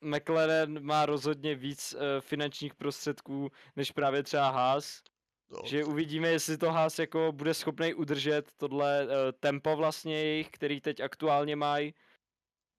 McLaren 0.00 0.84
má 0.84 1.06
rozhodně 1.06 1.54
víc 1.54 1.94
uh, 1.94 2.00
finančních 2.20 2.74
prostředků 2.74 3.50
než 3.76 3.92
právě 3.92 4.22
třeba 4.22 4.50
Haas. 4.50 5.02
No. 5.50 5.58
Že 5.64 5.84
uvidíme, 5.84 6.28
jestli 6.28 6.58
to 6.58 6.72
Haas 6.72 6.98
jako 6.98 7.32
bude 7.32 7.54
schopný 7.54 7.94
udržet 7.94 8.52
tohle 8.56 9.06
uh, 9.06 9.12
tempo 9.40 9.76
vlastně 9.76 10.16
jejich, 10.16 10.50
který 10.50 10.80
teď 10.80 11.00
aktuálně 11.00 11.56
mají. 11.56 11.94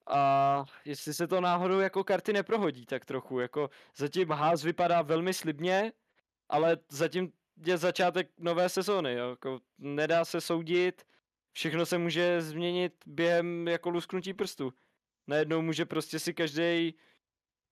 A 0.10 0.66
jestli 0.86 1.14
se 1.14 1.28
to 1.28 1.42
náhodou 1.42 1.80
jako 1.80 2.04
karty 2.04 2.34
neprohodí 2.34 2.86
tak 2.86 3.06
trochu, 3.06 3.40
jako 3.40 3.70
zatím 3.96 4.30
Haas 4.30 4.64
vypadá 4.64 5.02
velmi 5.02 5.34
slibně, 5.34 5.94
ale 6.50 6.78
zatím 6.90 7.32
je 7.66 7.78
začátek 7.78 8.30
nové 8.40 8.70
sezóny, 8.70 9.14
jo. 9.14 9.30
jako 9.30 9.60
nedá 9.78 10.26
se 10.26 10.42
soudit, 10.42 11.04
všechno 11.54 11.86
se 11.86 11.98
může 11.98 12.42
změnit 12.42 12.94
během 13.06 13.68
jako 13.68 13.90
lusknutí 13.90 14.34
prstu. 14.34 14.74
Najednou 15.28 15.62
může 15.62 15.86
prostě 15.86 16.20
si 16.20 16.34
každý 16.34 16.94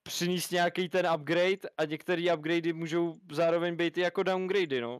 přinést 0.03 0.51
nějaký 0.51 0.89
ten 0.89 1.07
upgrade 1.15 1.69
a 1.77 1.85
některé 1.85 2.33
upgradey 2.35 2.73
můžou 2.73 3.15
zároveň 3.31 3.75
být 3.75 3.97
i 3.97 4.01
jako 4.01 4.23
downgradey, 4.23 4.81
no. 4.81 4.99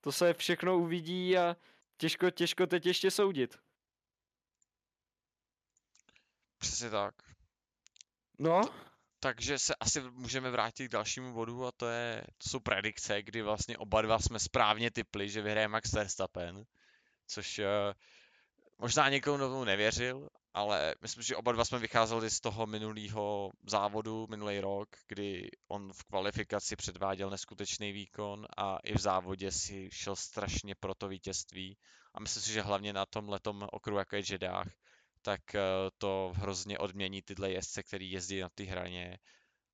To 0.00 0.12
se 0.12 0.34
všechno 0.34 0.78
uvidí 0.78 1.38
a 1.38 1.56
těžko, 1.96 2.30
těžko 2.30 2.66
teď 2.66 2.86
ještě 2.86 3.10
soudit. 3.10 3.58
Přesně 6.62 6.90
tak. 6.90 7.14
No. 8.38 8.60
Takže 9.20 9.58
se 9.58 9.74
asi 9.74 10.00
můžeme 10.00 10.50
vrátit 10.50 10.88
k 10.88 10.92
dalšímu 10.92 11.32
bodu 11.32 11.66
a 11.66 11.72
to, 11.72 11.88
je, 11.88 12.24
to 12.38 12.48
jsou 12.48 12.60
predikce, 12.60 13.22
kdy 13.22 13.42
vlastně 13.42 13.78
oba 13.78 14.02
dva 14.02 14.18
jsme 14.18 14.38
správně 14.38 14.90
typli, 14.90 15.28
že 15.28 15.42
vyhraje 15.42 15.68
Max 15.68 15.92
Verstappen, 15.92 16.64
což 17.26 17.58
uh, 17.58 17.64
možná 18.78 19.08
někomu 19.08 19.36
novou 19.36 19.64
nevěřil, 19.64 20.28
ale 20.54 20.94
myslím, 21.02 21.22
že 21.22 21.36
oba 21.36 21.52
dva 21.52 21.64
jsme 21.64 21.78
vycházeli 21.78 22.30
z 22.30 22.40
toho 22.40 22.66
minulého 22.66 23.50
závodu, 23.66 24.26
minulý 24.30 24.60
rok, 24.60 24.88
kdy 25.08 25.50
on 25.68 25.92
v 25.92 26.04
kvalifikaci 26.04 26.76
předváděl 26.76 27.30
neskutečný 27.30 27.92
výkon 27.92 28.46
a 28.56 28.78
i 28.84 28.94
v 28.94 29.00
závodě 29.00 29.52
si 29.52 29.88
šel 29.92 30.16
strašně 30.16 30.74
pro 30.74 30.94
to 30.94 31.08
vítězství. 31.08 31.78
A 32.14 32.20
myslím 32.20 32.42
si, 32.42 32.52
že 32.52 32.62
hlavně 32.62 32.92
na 32.92 33.06
tom 33.06 33.28
letom 33.28 33.68
okruhu, 33.72 33.98
jako 33.98 34.16
je 34.16 34.22
Jedách, 34.30 34.68
tak 35.22 35.54
eh, 35.54 35.60
to 35.98 36.32
hrozně 36.36 36.78
odmění 36.78 37.22
tyhle 37.22 37.50
jezdce, 37.50 37.82
který 37.82 38.10
jezdí 38.10 38.40
na 38.40 38.48
ty 38.54 38.64
hraně 38.64 39.18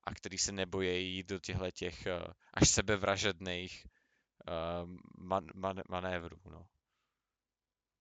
a 0.05 0.15
který 0.15 0.39
se 0.39 0.53
nebojí 0.53 1.15
jít 1.15 1.27
do 1.27 1.39
těchto 1.39 1.71
těch 1.71 2.07
eh, 2.07 2.23
až 2.55 2.69
sebevražedných 2.69 3.87
uh, 4.49 4.91
man, 5.19 5.47
man, 5.55 5.83
manévrů. 5.89 6.37
No. 6.51 6.67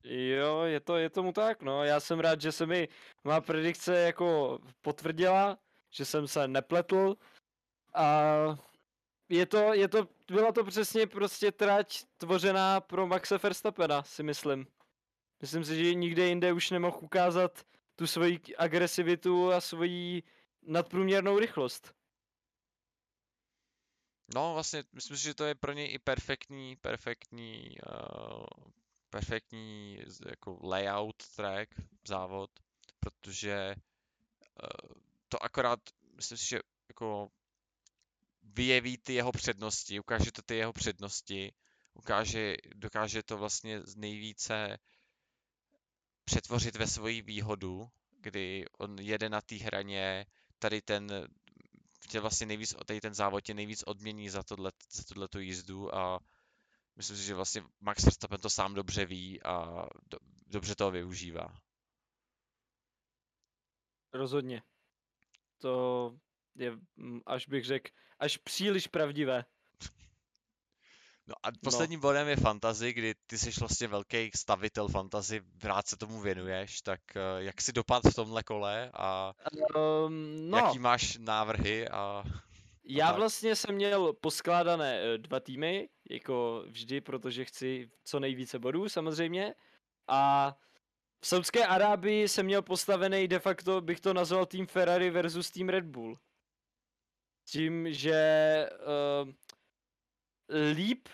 Jo, 0.03 0.61
je 0.61 0.79
to, 0.79 0.97
je 0.97 1.09
tomu 1.09 1.31
tak, 1.31 1.61
no. 1.61 1.83
Já 1.83 1.99
jsem 1.99 2.19
rád, 2.19 2.41
že 2.41 2.51
se 2.51 2.65
mi 2.65 2.87
má 3.23 3.41
predikce 3.41 3.99
jako 3.99 4.59
potvrdila, 4.81 5.57
že 5.91 6.05
jsem 6.05 6.27
se 6.27 6.47
nepletl 6.47 7.15
a 7.93 8.33
je 9.29 9.45
to, 9.45 9.73
je 9.73 9.87
to, 9.87 10.07
byla 10.27 10.51
to 10.51 10.63
přesně 10.63 11.07
prostě 11.07 11.51
trať 11.51 12.03
tvořená 12.17 12.81
pro 12.81 13.07
Maxe 13.07 13.37
Verstappena, 13.37 14.03
si 14.03 14.23
myslím. 14.23 14.67
Myslím 15.41 15.65
si, 15.65 15.85
že 15.85 15.93
nikde 15.93 16.27
jinde 16.27 16.53
už 16.53 16.69
nemohl 16.69 16.97
ukázat 17.01 17.65
tu 17.95 18.07
svoji 18.07 18.39
agresivitu 18.57 19.51
a 19.51 19.61
svoji 19.61 20.23
nadprůměrnou 20.61 21.39
rychlost. 21.39 21.93
No 24.35 24.53
vlastně, 24.53 24.83
myslím 24.93 25.17
si, 25.17 25.23
že 25.23 25.33
to 25.33 25.45
je 25.45 25.55
pro 25.55 25.73
něj 25.73 25.93
i 25.93 25.99
perfektní, 25.99 26.75
perfektní, 26.75 27.77
uh, 27.89 28.45
perfektní 29.09 29.99
jako 30.29 30.59
layout 30.63 31.27
track, 31.35 31.69
závod, 32.07 32.49
protože 32.99 33.75
uh, 33.75 34.91
to 35.29 35.43
akorát, 35.43 35.79
myslím 36.15 36.37
si, 36.37 36.47
že 36.47 36.59
jako 36.87 37.29
vyjeví 38.43 38.97
ty 38.97 39.13
jeho 39.13 39.31
přednosti, 39.31 39.99
ukáže 39.99 40.31
to 40.31 40.41
ty 40.41 40.55
jeho 40.55 40.73
přednosti, 40.73 41.53
ukáže, 41.93 42.55
dokáže 42.75 43.23
to 43.23 43.37
vlastně 43.37 43.81
nejvíce 43.95 44.77
přetvořit 46.27 46.75
ve 46.75 46.87
svoji 46.87 47.21
výhodu, 47.21 47.89
kdy 48.19 48.65
on 48.77 48.99
jede 48.99 49.29
na 49.29 49.41
té 49.41 49.55
hraně, 49.55 50.25
tady 50.59 50.81
ten 50.81 51.27
tě 52.09 52.19
vlastně 52.19 52.45
nejvíc, 52.47 52.75
tady 52.85 53.01
ten 53.01 53.13
závod 53.13 53.43
tě 53.43 53.53
nejvíc 53.53 53.83
odmění 53.83 54.29
za, 54.29 54.43
tohle, 54.43 54.71
za 54.91 55.03
tohletu 55.03 55.39
jízdu 55.39 55.95
a 55.95 56.19
myslím 56.95 57.17
si, 57.17 57.23
že 57.23 57.33
vlastně 57.33 57.63
Max 57.79 58.03
Verstappen 58.03 58.39
to 58.39 58.49
sám 58.49 58.73
dobře 58.73 59.05
ví 59.05 59.43
a 59.43 59.85
do, 60.09 60.17
dobře 60.47 60.75
toho 60.75 60.91
využívá. 60.91 61.61
Rozhodně. 64.13 64.63
To 65.57 66.13
je, 66.55 66.71
mm, 66.95 67.21
až 67.25 67.47
bych 67.47 67.65
řekl, 67.65 67.91
až 68.19 68.37
příliš 68.37 68.87
pravdivé. 68.87 69.45
No 71.27 71.35
a 71.43 71.51
no. 71.51 71.57
posledním 71.63 71.99
no. 71.99 72.01
bodem 72.01 72.27
je 72.27 72.35
fantasy, 72.35 72.93
kdy 72.93 73.15
ty 73.27 73.37
jsi 73.37 73.59
vlastně 73.59 73.87
velký 73.87 74.31
stavitel 74.35 74.87
fantasy, 74.87 75.41
rád 75.63 75.87
se 75.87 75.97
tomu 75.97 76.19
věnuješ, 76.19 76.81
tak 76.81 76.99
uh, 77.15 77.21
jak 77.37 77.61
si 77.61 77.73
dopad 77.73 78.03
v 78.03 78.15
tomhle 78.15 78.43
kole 78.43 78.91
a 78.93 79.33
um, 80.05 80.49
no. 80.49 80.57
jaký 80.57 80.79
máš 80.79 81.17
návrhy 81.17 81.89
a... 81.89 82.23
Já 82.89 83.07
tak. 83.07 83.15
vlastně 83.17 83.55
jsem 83.55 83.75
měl 83.75 84.13
poskládané 84.13 85.01
eh, 85.01 85.17
dva 85.17 85.39
týmy, 85.39 85.89
jako 86.09 86.63
vždy, 86.67 87.01
protože 87.01 87.45
chci 87.45 87.89
co 88.03 88.19
nejvíce 88.19 88.59
bodů 88.59 88.89
samozřejmě. 88.89 89.55
A 90.07 90.53
v 91.21 91.27
Saudské 91.27 91.65
Arábii 91.65 92.27
jsem 92.27 92.45
měl 92.45 92.61
postavený 92.61 93.27
de 93.27 93.39
facto, 93.39 93.81
bych 93.81 93.99
to 93.99 94.13
nazval 94.13 94.45
tým 94.45 94.67
Ferrari 94.67 95.09
versus 95.09 95.51
tým 95.51 95.69
Red 95.69 95.85
Bull. 95.85 96.19
Tím, 97.45 97.93
že 97.93 98.69
uh, 99.23 99.31
líp 100.73 101.09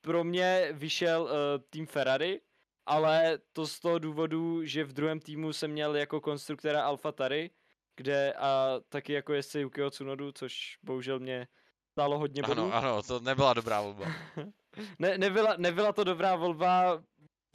pro 0.00 0.24
mě 0.24 0.68
vyšel 0.72 1.22
uh, 1.22 1.30
tým 1.70 1.86
Ferrari, 1.86 2.40
ale 2.86 3.38
to 3.52 3.66
z 3.66 3.80
toho 3.80 3.98
důvodu, 3.98 4.64
že 4.64 4.84
v 4.84 4.92
druhém 4.92 5.20
týmu 5.20 5.52
jsem 5.52 5.70
měl 5.70 5.96
jako 5.96 6.20
konstruktora 6.20 6.84
Alfa 6.84 7.12
Tari, 7.12 7.50
kde 7.96 8.32
a 8.32 8.80
taky 8.88 9.12
jako 9.12 9.32
jezdce 9.32 9.60
Yukio 9.60 9.90
Tsunodu, 9.90 10.32
což 10.32 10.78
bohužel 10.82 11.18
mě 11.18 11.48
stálo 11.92 12.18
hodně 12.18 12.42
bodů. 12.42 12.62
Ano, 12.62 12.74
ano, 12.74 13.02
to 13.02 13.20
nebyla 13.20 13.54
dobrá 13.54 13.80
volba. 13.80 14.06
ne, 14.98 15.18
nebyla, 15.18 15.54
nebyla 15.56 15.92
to 15.92 16.04
dobrá 16.04 16.36
volba, 16.36 17.02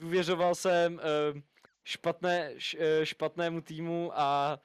uvěřoval 0.02 0.54
jsem 0.54 0.94
uh, 0.94 1.40
špatné, 1.84 2.54
š, 2.56 2.74
uh, 2.74 3.04
špatnému 3.04 3.60
týmu 3.60 4.10
a 4.14 4.58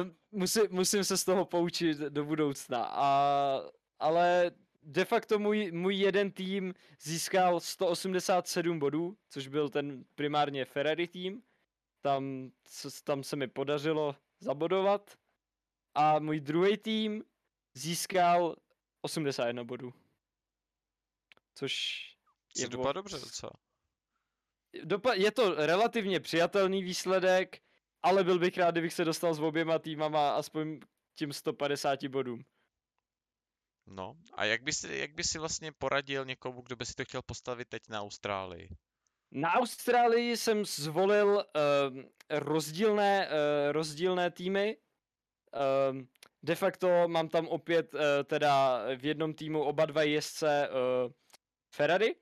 uh, 0.00 0.08
musím, 0.30 0.62
musím 0.70 1.04
se 1.04 1.16
z 1.16 1.24
toho 1.24 1.44
poučit 1.44 1.98
do 1.98 2.24
budoucna. 2.24 2.84
A, 2.84 3.60
ale 3.98 4.50
de 4.82 5.04
facto 5.04 5.38
můj, 5.38 5.72
můj 5.72 5.96
jeden 5.96 6.30
tým 6.30 6.74
získal 7.00 7.60
187 7.60 8.78
bodů, 8.78 9.16
což 9.28 9.48
byl 9.48 9.68
ten 9.68 10.04
primárně 10.14 10.64
Ferrari 10.64 11.08
tým. 11.08 11.42
Tam, 12.00 12.50
tam 13.04 13.24
se 13.24 13.36
mi 13.36 13.48
podařilo 13.48 14.16
zabodovat. 14.40 15.18
A 15.94 16.18
můj 16.18 16.40
druhý 16.40 16.76
tým 16.76 17.24
získal 17.74 18.56
81 19.00 19.64
bodů. 19.64 19.94
Což 21.54 22.02
je 22.56 22.68
dopadlo 22.68 22.92
dobře 22.92 23.18
docela. 23.18 23.52
Dopa- 24.84 25.20
je 25.20 25.30
to 25.30 25.54
relativně 25.66 26.20
přijatelný 26.20 26.82
výsledek, 26.82 27.62
ale 28.02 28.24
byl 28.24 28.38
bych 28.38 28.58
rád, 28.58 28.70
kdybych 28.70 28.92
se 28.92 29.04
dostal 29.04 29.34
s 29.34 29.40
oběma 29.40 29.78
týmama 29.78 30.30
aspoň 30.30 30.80
tím 31.14 31.32
150 31.32 32.08
bodům. 32.08 32.44
No, 33.94 34.16
a 34.34 34.44
jak 34.44 34.62
by, 34.62 34.72
si, 34.72 34.96
jak 34.96 35.14
by 35.14 35.24
si 35.24 35.38
vlastně 35.38 35.72
poradil 35.72 36.24
někomu, 36.24 36.62
kdo 36.62 36.76
by 36.76 36.86
si 36.86 36.94
to 36.94 37.04
chtěl 37.04 37.22
postavit 37.22 37.68
teď 37.68 37.82
na 37.88 38.00
Austrálii? 38.00 38.68
Na 39.30 39.52
Austrálii 39.52 40.36
jsem 40.36 40.64
zvolil 40.64 41.28
uh, 41.36 42.02
rozdílné, 42.30 43.28
uh, 43.28 43.72
rozdílné 43.72 44.30
týmy. 44.30 44.76
Uh, 45.96 46.00
de 46.42 46.54
facto 46.54 47.08
mám 47.08 47.28
tam 47.28 47.48
opět 47.48 47.94
uh, 47.94 48.00
teda 48.24 48.82
v 48.96 49.04
jednom 49.04 49.34
týmu 49.34 49.62
oba 49.62 49.86
dva 49.86 50.02
jezdce 50.02 50.68
uh, 50.68 51.12
Ferrari, 51.74 52.14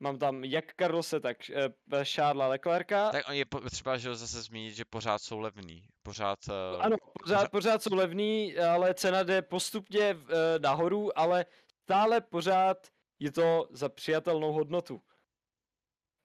Mám 0.00 0.18
tam 0.18 0.44
jak 0.44 0.74
Carlose, 0.74 1.20
tak 1.20 1.36
uh, 1.50 2.04
Charlesa 2.04 2.48
Leclerca. 2.48 3.10
Tak 3.12 3.24
je 3.30 3.44
třeba, 3.70 3.96
že 3.96 4.14
zase 4.14 4.42
zmínit, 4.42 4.74
že 4.74 4.84
pořád 4.84 5.18
jsou 5.18 5.38
levný. 5.38 5.88
Pořád... 6.02 6.38
Uh, 6.48 6.82
ano, 6.82 6.96
pořád, 7.22 7.36
pořád, 7.36 7.50
pořád 7.50 7.82
jsou 7.82 7.94
levný, 7.94 8.56
ale 8.56 8.94
cena 8.94 9.22
jde 9.22 9.42
postupně 9.42 10.14
uh, 10.14 10.20
nahoru, 10.58 11.18
ale 11.18 11.46
stále 11.82 12.20
pořád 12.20 12.88
je 13.18 13.32
to 13.32 13.68
za 13.70 13.88
přijatelnou 13.88 14.52
hodnotu. 14.52 15.02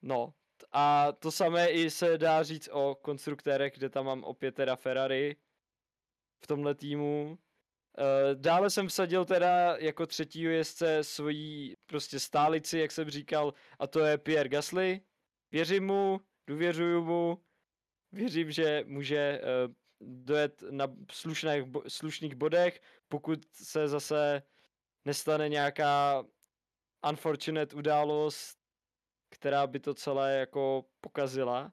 No, 0.02 0.34
a 0.72 1.12
to 1.12 1.30
samé 1.32 1.68
i 1.68 1.90
se 1.90 2.18
dá 2.18 2.42
říct 2.42 2.68
o 2.72 2.94
konstruktérech, 2.94 3.72
kde 3.76 3.88
tam 3.88 4.06
mám 4.06 4.24
opět 4.24 4.54
teda 4.54 4.76
Ferrari 4.76 5.36
v 6.44 6.46
tomhle 6.46 6.74
týmu. 6.74 7.38
Eh, 7.98 8.34
dále 8.34 8.70
jsem 8.70 8.88
vsadil 8.88 9.24
teda 9.24 9.76
jako 9.76 10.06
třetí 10.06 10.40
jezdce 10.40 11.04
svojí 11.04 11.76
prostě 11.86 12.20
stálici, 12.20 12.78
jak 12.78 12.92
jsem 12.92 13.10
říkal, 13.10 13.54
a 13.78 13.86
to 13.86 14.00
je 14.00 14.18
Pierre 14.18 14.48
Gasly. 14.48 15.00
Věřím 15.52 15.86
mu, 15.86 16.20
důvěřuju 16.46 17.04
mu, 17.04 17.44
věřím, 18.12 18.52
že 18.52 18.84
může 18.86 19.40
uh, 19.40 19.74
dojet 20.00 20.62
na 20.70 20.86
slušných, 21.12 21.64
slušných 21.88 22.34
bodech, 22.34 22.80
pokud 23.08 23.38
se 23.52 23.88
zase 23.88 24.42
nestane 25.04 25.48
nějaká 25.48 26.24
unfortunate 27.10 27.76
událost, 27.76 28.58
která 29.30 29.66
by 29.66 29.80
to 29.80 29.94
celé 29.94 30.36
jako 30.36 30.84
pokazila. 31.00 31.72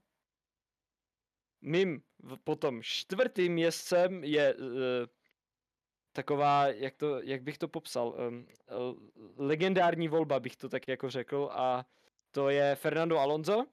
Mým 1.61 2.01
potom 2.43 2.83
čtvrtým 2.83 3.57
jezdcem 3.57 4.23
je 4.23 4.55
uh, 4.55 4.69
taková, 6.17 6.67
jak, 6.67 6.95
to, 6.95 7.21
jak 7.21 7.41
bych 7.43 7.57
to 7.57 7.67
popsal, 7.67 8.07
um, 8.09 8.47
legendární 9.37 10.07
volba 10.07 10.39
bych 10.39 10.55
to 10.55 10.69
tak 10.69 10.87
jako 10.87 11.09
řekl 11.09 11.49
a 11.51 11.85
to 12.31 12.49
je 12.49 12.75
Fernando 12.75 13.19
Alonso, 13.19 13.65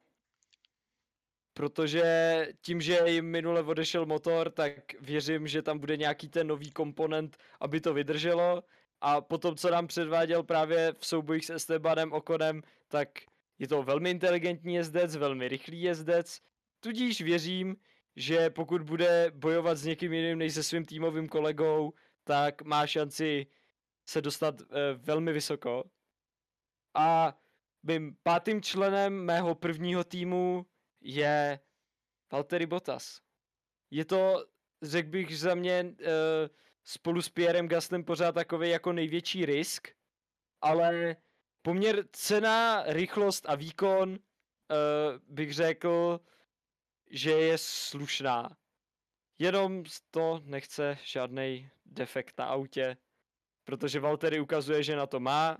protože 1.54 2.04
tím, 2.60 2.80
že 2.80 3.00
jim 3.06 3.24
minule 3.24 3.62
odešel 3.62 4.06
motor, 4.06 4.50
tak 4.50 4.74
věřím, 5.00 5.46
že 5.48 5.62
tam 5.62 5.78
bude 5.78 5.96
nějaký 5.96 6.28
ten 6.28 6.46
nový 6.46 6.70
komponent, 6.70 7.36
aby 7.60 7.80
to 7.80 7.94
vydrželo. 7.94 8.62
A 9.00 9.20
potom, 9.20 9.56
co 9.56 9.70
nám 9.70 9.86
předváděl 9.86 10.42
právě 10.42 10.92
v 10.98 11.06
soubojích 11.06 11.44
s 11.44 11.50
Estebanem 11.50 12.12
Okonem, 12.12 12.62
tak 12.88 13.08
je 13.58 13.68
to 13.68 13.82
velmi 13.82 14.10
inteligentní 14.10 14.74
jezdec, 14.74 15.16
velmi 15.16 15.48
rychlý 15.48 15.82
jezdec, 15.82 16.40
tudíž 16.80 17.20
věřím, 17.20 17.76
že 18.16 18.50
pokud 18.50 18.82
bude 18.82 19.32
bojovat 19.34 19.78
s 19.78 19.84
někým 19.84 20.12
jiným 20.12 20.38
než 20.38 20.54
se 20.54 20.62
svým 20.62 20.84
týmovým 20.84 21.28
kolegou, 21.28 21.92
tak 22.24 22.62
má 22.62 22.86
šanci 22.86 23.46
se 24.08 24.20
dostat 24.20 24.60
uh, 24.60 24.66
velmi 24.96 25.32
vysoko. 25.32 25.84
A 26.94 27.38
mým 27.82 28.16
pátým 28.22 28.62
členem 28.62 29.24
mého 29.24 29.54
prvního 29.54 30.04
týmu 30.04 30.66
je 31.00 31.60
Valtteri 32.32 32.66
Bottas. 32.66 33.20
Je 33.90 34.04
to, 34.04 34.46
řekl 34.82 35.08
bych 35.08 35.38
za 35.38 35.54
mě, 35.54 35.84
uh, 35.84 36.06
spolu 36.84 37.22
s 37.22 37.28
Pierrem 37.28 37.68
Gaslem 37.68 38.04
pořád 38.04 38.32
takový 38.32 38.70
jako 38.70 38.92
největší 38.92 39.46
risk, 39.46 39.88
ale 40.60 41.16
poměr 41.62 42.04
cena, 42.12 42.82
rychlost 42.86 43.48
a 43.48 43.54
výkon 43.54 44.10
uh, 44.10 44.16
bych 45.28 45.54
řekl, 45.54 46.20
že 47.10 47.30
je 47.30 47.58
slušná. 47.58 48.56
Jenom 49.38 49.84
to 50.10 50.40
nechce 50.44 50.98
žádný 51.04 51.70
defekt 51.86 52.38
na 52.38 52.44
autě, 52.44 52.96
protože 53.64 54.00
Valtteri 54.00 54.40
ukazuje, 54.40 54.82
že 54.82 54.96
na 54.96 55.06
to 55.06 55.20
má, 55.20 55.56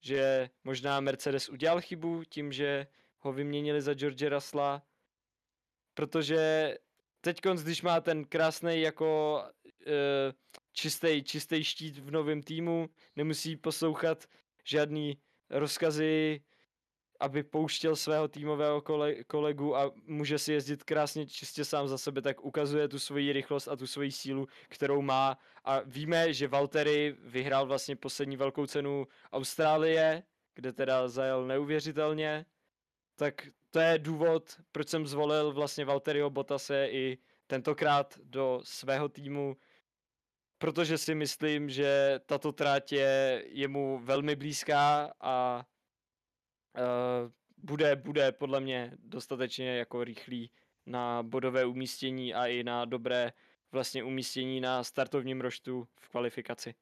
že 0.00 0.50
možná 0.64 1.00
Mercedes 1.00 1.48
udělal 1.48 1.80
chybu 1.80 2.24
tím, 2.24 2.52
že 2.52 2.86
ho 3.18 3.32
vyměnili 3.32 3.82
za 3.82 3.94
George 3.94 4.22
Russella, 4.22 4.82
protože 5.94 6.74
teď, 7.20 7.40
když 7.62 7.82
má 7.82 8.00
ten 8.00 8.24
krásný 8.24 8.80
jako 8.80 9.42
e, 9.86 9.92
čistý, 10.72 11.22
čistý 11.22 11.64
štít 11.64 11.98
v 11.98 12.10
novém 12.10 12.42
týmu, 12.42 12.88
nemusí 13.16 13.56
poslouchat 13.56 14.24
žádný 14.64 15.18
rozkazy 15.50 16.40
aby 17.20 17.42
pouštěl 17.42 17.96
svého 17.96 18.28
týmového 18.28 18.82
kolegu 19.26 19.76
a 19.76 19.92
může 20.06 20.38
si 20.38 20.52
jezdit 20.52 20.84
krásně 20.84 21.26
čistě 21.26 21.64
sám 21.64 21.88
za 21.88 21.98
sebe, 21.98 22.22
tak 22.22 22.44
ukazuje 22.44 22.88
tu 22.88 22.98
svoji 22.98 23.32
rychlost 23.32 23.68
a 23.68 23.76
tu 23.76 23.86
svoji 23.86 24.12
sílu, 24.12 24.48
kterou 24.68 25.02
má. 25.02 25.38
A 25.64 25.80
víme, 25.84 26.32
že 26.32 26.48
Valtteri 26.48 27.16
vyhrál 27.20 27.66
vlastně 27.66 27.96
poslední 27.96 28.36
velkou 28.36 28.66
cenu 28.66 29.06
Austrálie, 29.32 30.22
kde 30.54 30.72
teda 30.72 31.08
zajel 31.08 31.46
neuvěřitelně. 31.46 32.46
Tak 33.16 33.46
to 33.70 33.80
je 33.80 33.98
důvod, 33.98 34.60
proč 34.72 34.88
jsem 34.88 35.06
zvolil 35.06 35.52
vlastně 35.52 35.84
Valtteriho 35.84 36.30
Bottase 36.30 36.88
i 36.90 37.18
tentokrát 37.46 38.18
do 38.24 38.60
svého 38.64 39.08
týmu, 39.08 39.56
protože 40.58 40.98
si 40.98 41.14
myslím, 41.14 41.70
že 41.70 42.20
tato 42.26 42.52
tráť 42.52 42.92
je 42.92 43.44
jemu 43.46 44.00
velmi 44.04 44.36
blízká 44.36 45.12
a 45.20 45.66
uh, 46.76 47.30
bude, 47.56 47.96
bude 47.96 48.32
podle 48.32 48.60
mě 48.60 48.92
dostatečně 48.98 49.76
jako 49.76 50.04
rychlý 50.04 50.50
na 50.86 51.22
bodové 51.22 51.64
umístění 51.64 52.34
a 52.34 52.46
i 52.46 52.64
na 52.64 52.84
dobré 52.84 53.32
vlastně 53.72 54.04
umístění 54.04 54.60
na 54.60 54.84
startovním 54.84 55.40
roštu 55.40 55.88
v 56.00 56.08
kvalifikaci. 56.08 56.74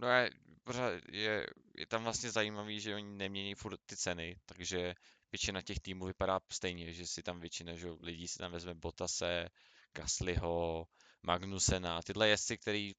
No 0.00 0.08
je, 0.08 0.30
pořád 0.64 0.92
je, 1.12 1.46
je 1.76 1.86
tam 1.86 2.04
vlastně 2.04 2.30
zajímavý, 2.30 2.80
že 2.80 2.94
oni 2.94 3.16
nemění 3.16 3.54
furt 3.54 3.80
ty 3.86 3.96
ceny, 3.96 4.36
takže 4.46 4.94
většina 5.32 5.62
těch 5.62 5.80
týmů 5.80 6.04
vypadá 6.04 6.40
stejně, 6.52 6.92
že 6.92 7.06
si 7.06 7.22
tam 7.22 7.40
většina 7.40 7.74
že 7.74 7.88
lidí 8.00 8.28
si 8.28 8.38
tam 8.38 8.52
vezme 8.52 8.74
Botase, 8.74 9.48
Gaslyho, 9.94 10.86
Magnusena, 11.22 12.02
tyhle 12.02 12.28
jezdci, 12.28 12.58
který 12.58 12.92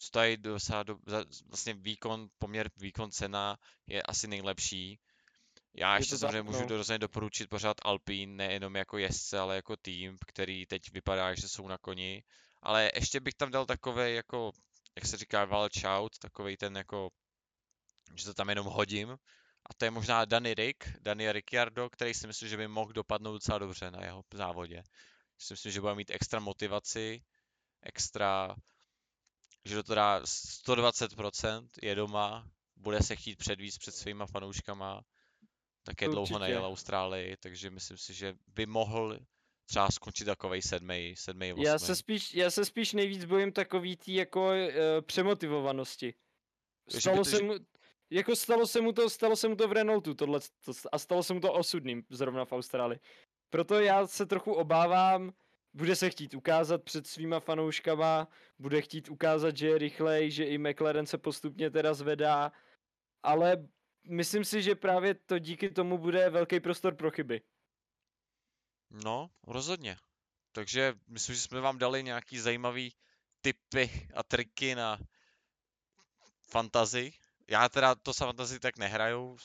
stojí 0.00 0.36
do, 0.36 0.58
vlastně 1.46 1.74
výkon, 1.74 2.28
poměr 2.38 2.70
výkon 2.76 3.10
cena 3.10 3.58
je 3.86 4.02
asi 4.02 4.28
nejlepší 4.28 4.98
já 5.74 5.96
ještě 5.96 6.18
samozřejmě 6.18 6.42
můžu 6.42 6.60
no. 6.60 6.76
rozhodně 6.76 6.98
doporučit 6.98 7.50
pořád 7.50 7.76
Alpine, 7.82 8.34
nejenom 8.34 8.76
jako 8.76 8.98
jezdce, 8.98 9.38
ale 9.38 9.56
jako 9.56 9.76
tým, 9.76 10.18
který 10.26 10.66
teď 10.66 10.92
vypadá, 10.92 11.34
že 11.34 11.48
jsou 11.48 11.68
na 11.68 11.78
koni. 11.78 12.22
Ale 12.62 12.90
ještě 12.94 13.20
bych 13.20 13.34
tam 13.34 13.50
dal 13.50 13.66
takový 13.66 14.14
jako, 14.14 14.52
jak 14.96 15.06
se 15.06 15.16
říká, 15.16 15.44
watch 15.44 15.84
out, 15.84 16.18
takový 16.18 16.56
ten 16.56 16.76
jako, 16.76 17.10
že 18.14 18.24
to 18.24 18.34
tam 18.34 18.48
jenom 18.48 18.66
hodím. 18.66 19.10
A 19.70 19.74
to 19.76 19.84
je 19.84 19.90
možná 19.90 20.24
Danny 20.24 20.54
Rick, 20.54 20.84
Danny 21.00 21.32
Ricciardo, 21.32 21.90
který 21.90 22.14
si 22.14 22.26
myslím, 22.26 22.48
že 22.48 22.56
by 22.56 22.68
mohl 22.68 22.92
dopadnout 22.92 23.32
docela 23.32 23.58
dobře 23.58 23.90
na 23.90 24.04
jeho 24.04 24.24
závodě. 24.34 24.82
Si 25.38 25.52
myslím, 25.52 25.72
že 25.72 25.80
bude 25.80 25.94
mít 25.94 26.10
extra 26.10 26.40
motivaci, 26.40 27.22
extra, 27.82 28.56
že 29.64 29.82
to 29.82 29.94
dá 29.94 30.22
120%, 30.22 31.68
je 31.82 31.94
doma, 31.94 32.50
bude 32.76 33.02
se 33.02 33.16
chtít 33.16 33.36
předvíst 33.36 33.78
před 33.78 33.94
svýma 33.94 34.26
fanouškama 34.26 35.02
také 35.88 36.08
Určitě. 36.08 36.14
dlouho 36.14 36.38
nejel 36.38 36.64
Austrálii, 36.66 37.36
takže 37.36 37.70
myslím 37.70 37.98
si, 37.98 38.14
že 38.14 38.34
by 38.46 38.66
mohl 38.66 39.18
třeba 39.68 39.88
skončit 39.90 40.24
takovej 40.24 40.62
sedmý, 40.62 41.14
sedmý, 41.16 41.52
osmý. 41.52 41.64
Já 41.64 41.78
se 41.78 41.96
spíš, 41.96 42.34
já 42.34 42.50
se 42.50 42.64
spíš 42.64 42.92
nejvíc 42.92 43.24
bojím 43.24 43.52
takový 43.52 43.96
tý 43.96 44.14
jako 44.14 44.48
uh, 44.48 44.54
přemotivovanosti. 45.00 46.14
Stalo 46.88 47.24
se, 47.24 47.42
mu, 47.42 47.54
jako 48.10 48.36
stalo 48.36 48.66
se 48.66 48.80
mu 48.80 48.92
to, 48.92 49.10
stalo 49.10 49.36
se 49.36 49.48
mu 49.48 49.56
to 49.56 49.68
v 49.68 49.72
Renaultu 49.72 50.14
tohle, 50.14 50.40
to, 50.40 50.72
a 50.92 50.98
stalo 50.98 51.22
se 51.22 51.34
mu 51.34 51.40
to 51.40 51.52
osudným 51.52 52.04
zrovna 52.10 52.44
v 52.44 52.52
Austrálii. 52.52 53.00
Proto 53.50 53.80
já 53.80 54.06
se 54.06 54.26
trochu 54.26 54.52
obávám, 54.52 55.32
bude 55.74 55.96
se 55.96 56.10
chtít 56.10 56.34
ukázat 56.34 56.82
před 56.82 57.06
svýma 57.06 57.40
fanouškama, 57.40 58.28
bude 58.58 58.82
chtít 58.82 59.08
ukázat, 59.08 59.56
že 59.56 59.68
je 59.68 59.78
rychlej, 59.78 60.30
že 60.30 60.44
i 60.44 60.58
McLaren 60.58 61.06
se 61.06 61.18
postupně 61.18 61.70
teda 61.70 61.94
zvedá, 61.94 62.52
ale 63.22 63.68
myslím 64.04 64.44
si, 64.44 64.62
že 64.62 64.74
právě 64.74 65.14
to 65.14 65.38
díky 65.38 65.70
tomu 65.70 65.98
bude 65.98 66.30
velký 66.30 66.60
prostor 66.60 66.94
pro 66.94 67.10
chyby. 67.10 67.42
No, 68.90 69.30
rozhodně. 69.46 69.96
Takže 70.52 70.94
myslím, 71.08 71.34
že 71.34 71.40
jsme 71.40 71.60
vám 71.60 71.78
dali 71.78 72.02
nějaký 72.02 72.38
zajímavý 72.38 72.94
tipy 73.40 74.08
a 74.14 74.22
triky 74.22 74.74
na 74.74 74.98
fantazy. 76.50 77.12
Já 77.48 77.68
teda 77.68 77.94
to 77.94 78.14
sa 78.14 78.26
fantazy 78.26 78.60
tak 78.60 78.78
nehraju. 78.78 79.36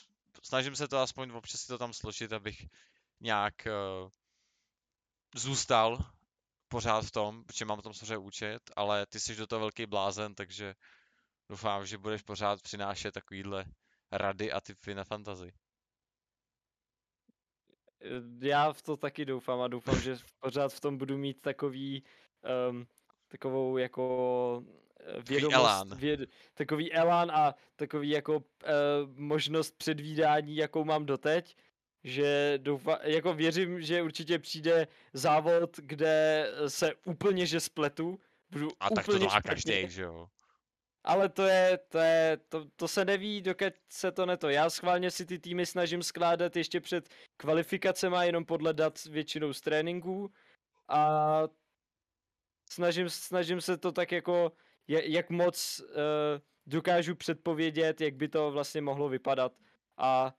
Snažím 0.43 0.76
se 0.76 0.88
to 0.88 0.97
aspoň 0.97 1.32
občas 1.32 1.62
si 1.62 1.68
to 1.68 1.78
tam 1.78 1.93
složit, 1.93 2.34
abych 2.34 2.66
nějak 3.20 3.54
uh, 3.68 4.10
zůstal 5.36 5.97
pořád 6.68 7.06
v 7.06 7.12
tom, 7.12 7.43
protože 7.43 7.66
mám 7.66 7.82
tam 7.82 7.93
samozřejmě 7.93 8.18
účet, 8.18 8.72
ale 8.76 9.06
ty 9.06 9.20
jsi 9.20 9.36
do 9.36 9.47
toho 9.47 9.60
velký 9.60 9.86
blázen, 9.86 10.36
takže 10.36 10.76
doufám, 11.49 11.86
že 11.86 11.97
budeš 11.97 12.22
pořád 12.22 12.62
přinášet 12.62 13.12
takovýhle 13.12 13.66
rady 14.18 14.51
a 14.51 14.61
typy 14.61 14.95
na 14.95 15.03
fantazy. 15.03 15.51
Já 18.41 18.74
v 18.74 18.82
to 18.82 18.97
taky 18.97 19.26
doufám 19.26 19.61
a 19.61 19.68
doufám, 19.68 20.01
že 20.01 20.18
pořád 20.39 20.74
v 20.74 20.80
tom 20.80 20.97
budu 20.97 21.18
mít 21.18 21.41
takový 21.41 22.03
um, 22.70 22.88
takovou 23.28 23.78
jako 23.78 24.64
eh, 24.99 25.22
vědomost, 25.22 25.55
elán. 25.55 25.97
Věd, 25.97 26.20
takový 26.53 26.93
elán 26.93 27.32
a 27.32 27.55
takový 27.76 28.09
jako 28.09 28.36
uh, 28.36 28.43
možnost 29.16 29.78
předvídání, 29.78 30.55
jakou 30.55 30.84
mám 30.84 31.05
doteď, 31.05 31.55
že 32.03 32.53
doufa, 32.57 32.99
jako 33.03 33.34
věřím, 33.34 33.82
že 33.82 34.01
určitě 34.01 34.39
přijde 34.39 34.88
závod, 35.14 35.78
kde 35.78 36.47
se 36.68 36.93
úplně 37.05 37.45
že 37.45 37.59
spletu, 37.59 38.20
budu 38.49 38.70
A 38.80 38.89
tak 38.89 39.05
to 39.05 39.20
má 39.20 39.41
každý, 39.41 39.89
že 39.89 40.03
jo? 40.03 40.30
Ale 41.04 41.30
to 41.30 41.43
je, 41.43 41.78
to 41.78 41.97
je, 41.97 42.38
to, 42.49 42.66
to 42.76 42.88
se 42.88 43.06
neví, 43.06 43.41
dokud 43.41 43.74
se 43.89 44.12
to 44.12 44.26
neto. 44.26 44.49
Já 44.49 44.70
schválně 44.70 45.12
si 45.12 45.26
ty 45.26 45.39
týmy 45.39 45.66
snažím 45.66 46.04
skládat 46.04 46.56
ještě 46.56 46.82
před 46.82 47.10
kvalifikacema, 47.38 48.24
jenom 48.24 48.45
podle 48.45 48.74
dat 48.74 49.06
většinou 49.06 49.54
z 49.54 49.62
tréninků. 49.62 50.32
A 50.88 51.41
snažím, 52.70 53.10
snažím 53.10 53.62
se 53.62 53.78
to 53.78 53.91
tak 53.91 54.12
jako, 54.12 54.51
jak 54.88 55.30
moc 55.30 55.80
uh, 55.80 55.95
dokážu 56.66 57.16
předpovědět, 57.16 58.01
jak 58.01 58.16
by 58.16 58.28
to 58.28 58.51
vlastně 58.51 58.82
mohlo 58.82 59.10
vypadat. 59.10 59.54
A 59.97 60.36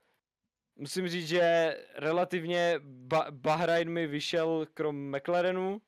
musím 0.77 1.09
říct, 1.09 1.29
že 1.29 1.77
relativně 1.95 2.75
ba- 2.83 3.27
Bahrain 3.31 3.91
mi 3.91 4.07
vyšel 4.07 4.67
krom 4.75 5.17
McLarenu 5.17 5.83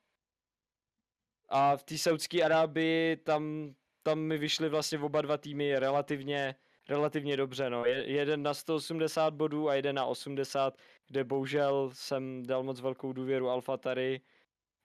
a 1.49 1.77
v 1.77 1.83
té 1.83 1.99
Saudské 1.99 2.43
Arábii 2.43 3.17
tam, 3.17 3.75
tam 4.07 4.19
mi 4.19 4.39
vyšly 4.39 4.69
vlastně 4.69 4.99
oba 4.99 5.23
dva 5.23 5.37
týmy 5.37 5.79
relativně, 5.79 6.55
relativně 6.89 7.37
dobře. 7.37 7.71
No. 7.71 7.85
Je, 7.85 8.11
jeden 8.11 8.43
na 8.43 8.55
180 8.55 9.35
bodů 9.35 9.69
a 9.69 9.75
jeden 9.75 9.97
na 9.97 10.05
80, 10.05 10.79
kde 11.07 11.25
bohužel 11.25 11.91
jsem 11.93 12.47
dal 12.47 12.63
moc 12.63 12.81
velkou 12.81 13.13
důvěru 13.13 13.49
AlphaTari, 13.49 14.21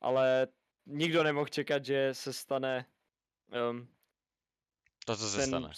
ale 0.01 0.47
nikdo 0.85 1.23
nemohl 1.23 1.47
čekat, 1.47 1.85
že 1.85 2.09
se 2.13 2.33
stane 2.33 2.85
um, 3.69 3.87
to, 5.05 5.17
co 5.17 5.29
se 5.29 5.37
ten, 5.37 5.47
stane. 5.47 5.69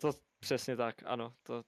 To, 0.00 0.10
přesně 0.40 0.76
tak, 0.76 1.02
ano. 1.04 1.34
To, 1.42 1.64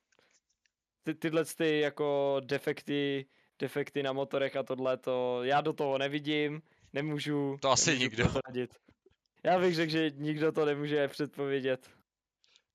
ty, 1.03 1.15
tyhle 1.15 1.45
ty 1.45 1.81
jako 1.81 2.37
defekty, 2.45 3.27
defekty 3.59 4.03
na 4.03 4.13
motorech 4.13 4.57
a 4.57 4.63
tohle, 4.63 4.97
to 4.97 5.45
já 5.45 5.61
do 5.61 5.73
toho 5.73 5.99
nevidím, 5.99 6.63
nemůžu. 6.93 7.57
To 7.61 7.71
asi 7.71 7.91
nemůžu 7.91 8.05
nikdo. 8.05 8.29
Poradit. 8.29 8.90
Já 9.45 9.59
bych 9.59 9.75
řekl, 9.75 9.93
že 9.93 10.11
nikdo 10.11 10.53
to 10.53 10.65
nemůže 10.65 11.09
předpovědět. 11.09 11.91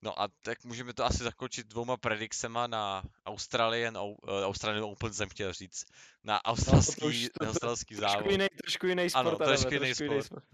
No 0.02 0.20
a 0.20 0.28
tak 0.42 0.64
můžeme 0.64 0.94
to 0.94 1.04
asi 1.04 1.24
zakončit 1.24 1.66
dvouma 1.66 1.96
predicema 1.96 2.66
na 2.66 3.02
Australian, 3.26 3.96
uh, 3.96 4.14
Australian 4.44 4.84
Open 4.84 5.14
jsem 5.14 5.28
chtěl 5.28 5.52
říct. 5.52 5.84
Na 6.24 6.44
australský, 6.44 7.00
no, 7.00 7.00
to 7.00 7.06
už, 7.06 7.28
to, 7.38 7.44
to, 7.44 7.50
australský 7.50 7.94
závod. 7.94 8.12
Trošku 8.16 8.30
jiný, 8.30 8.46
trošku 8.62 8.86
jiný 8.86 9.10
sport. 9.10 9.26
Ano, 9.26 9.36
trošku 9.36 9.74
jiný 9.74 9.94
sport. 9.94 10.10
Jiný 10.10 10.22
sport. 10.22 10.44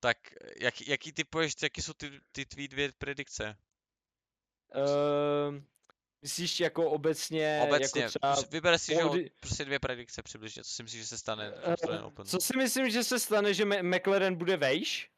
Tak 0.00 0.18
jak, 0.60 0.88
jaký 0.88 1.12
typuješ, 1.12 1.54
jaký 1.62 1.82
jsou 1.82 1.92
ty, 1.92 2.10
ty 2.32 2.46
tvý 2.46 2.68
dvě 2.68 2.92
predikce? 2.98 3.56
Uh, 4.74 5.62
myslíš 6.22 6.60
jako 6.60 6.90
obecně? 6.90 7.60
Obecně, 7.62 8.02
jako 8.02 8.10
třeba 8.10 8.36
vybere 8.50 8.78
si, 8.78 8.94
že 8.94 9.00
prostě 9.40 9.64
dvě 9.64 9.78
predikce 9.78 10.22
přibližně, 10.22 10.64
co 10.64 10.70
si 10.70 10.82
myslíš, 10.82 11.02
že 11.02 11.08
se 11.08 11.18
stane 11.18 11.52
uh, 11.52 12.04
Open? 12.04 12.26
Co 12.26 12.38
si 12.40 12.56
myslím, 12.56 12.90
že 12.90 13.04
se 13.04 13.18
stane, 13.18 13.54
že 13.54 13.64
McLaren 13.64 14.34
bude 14.34 14.56
vejš? 14.56 15.10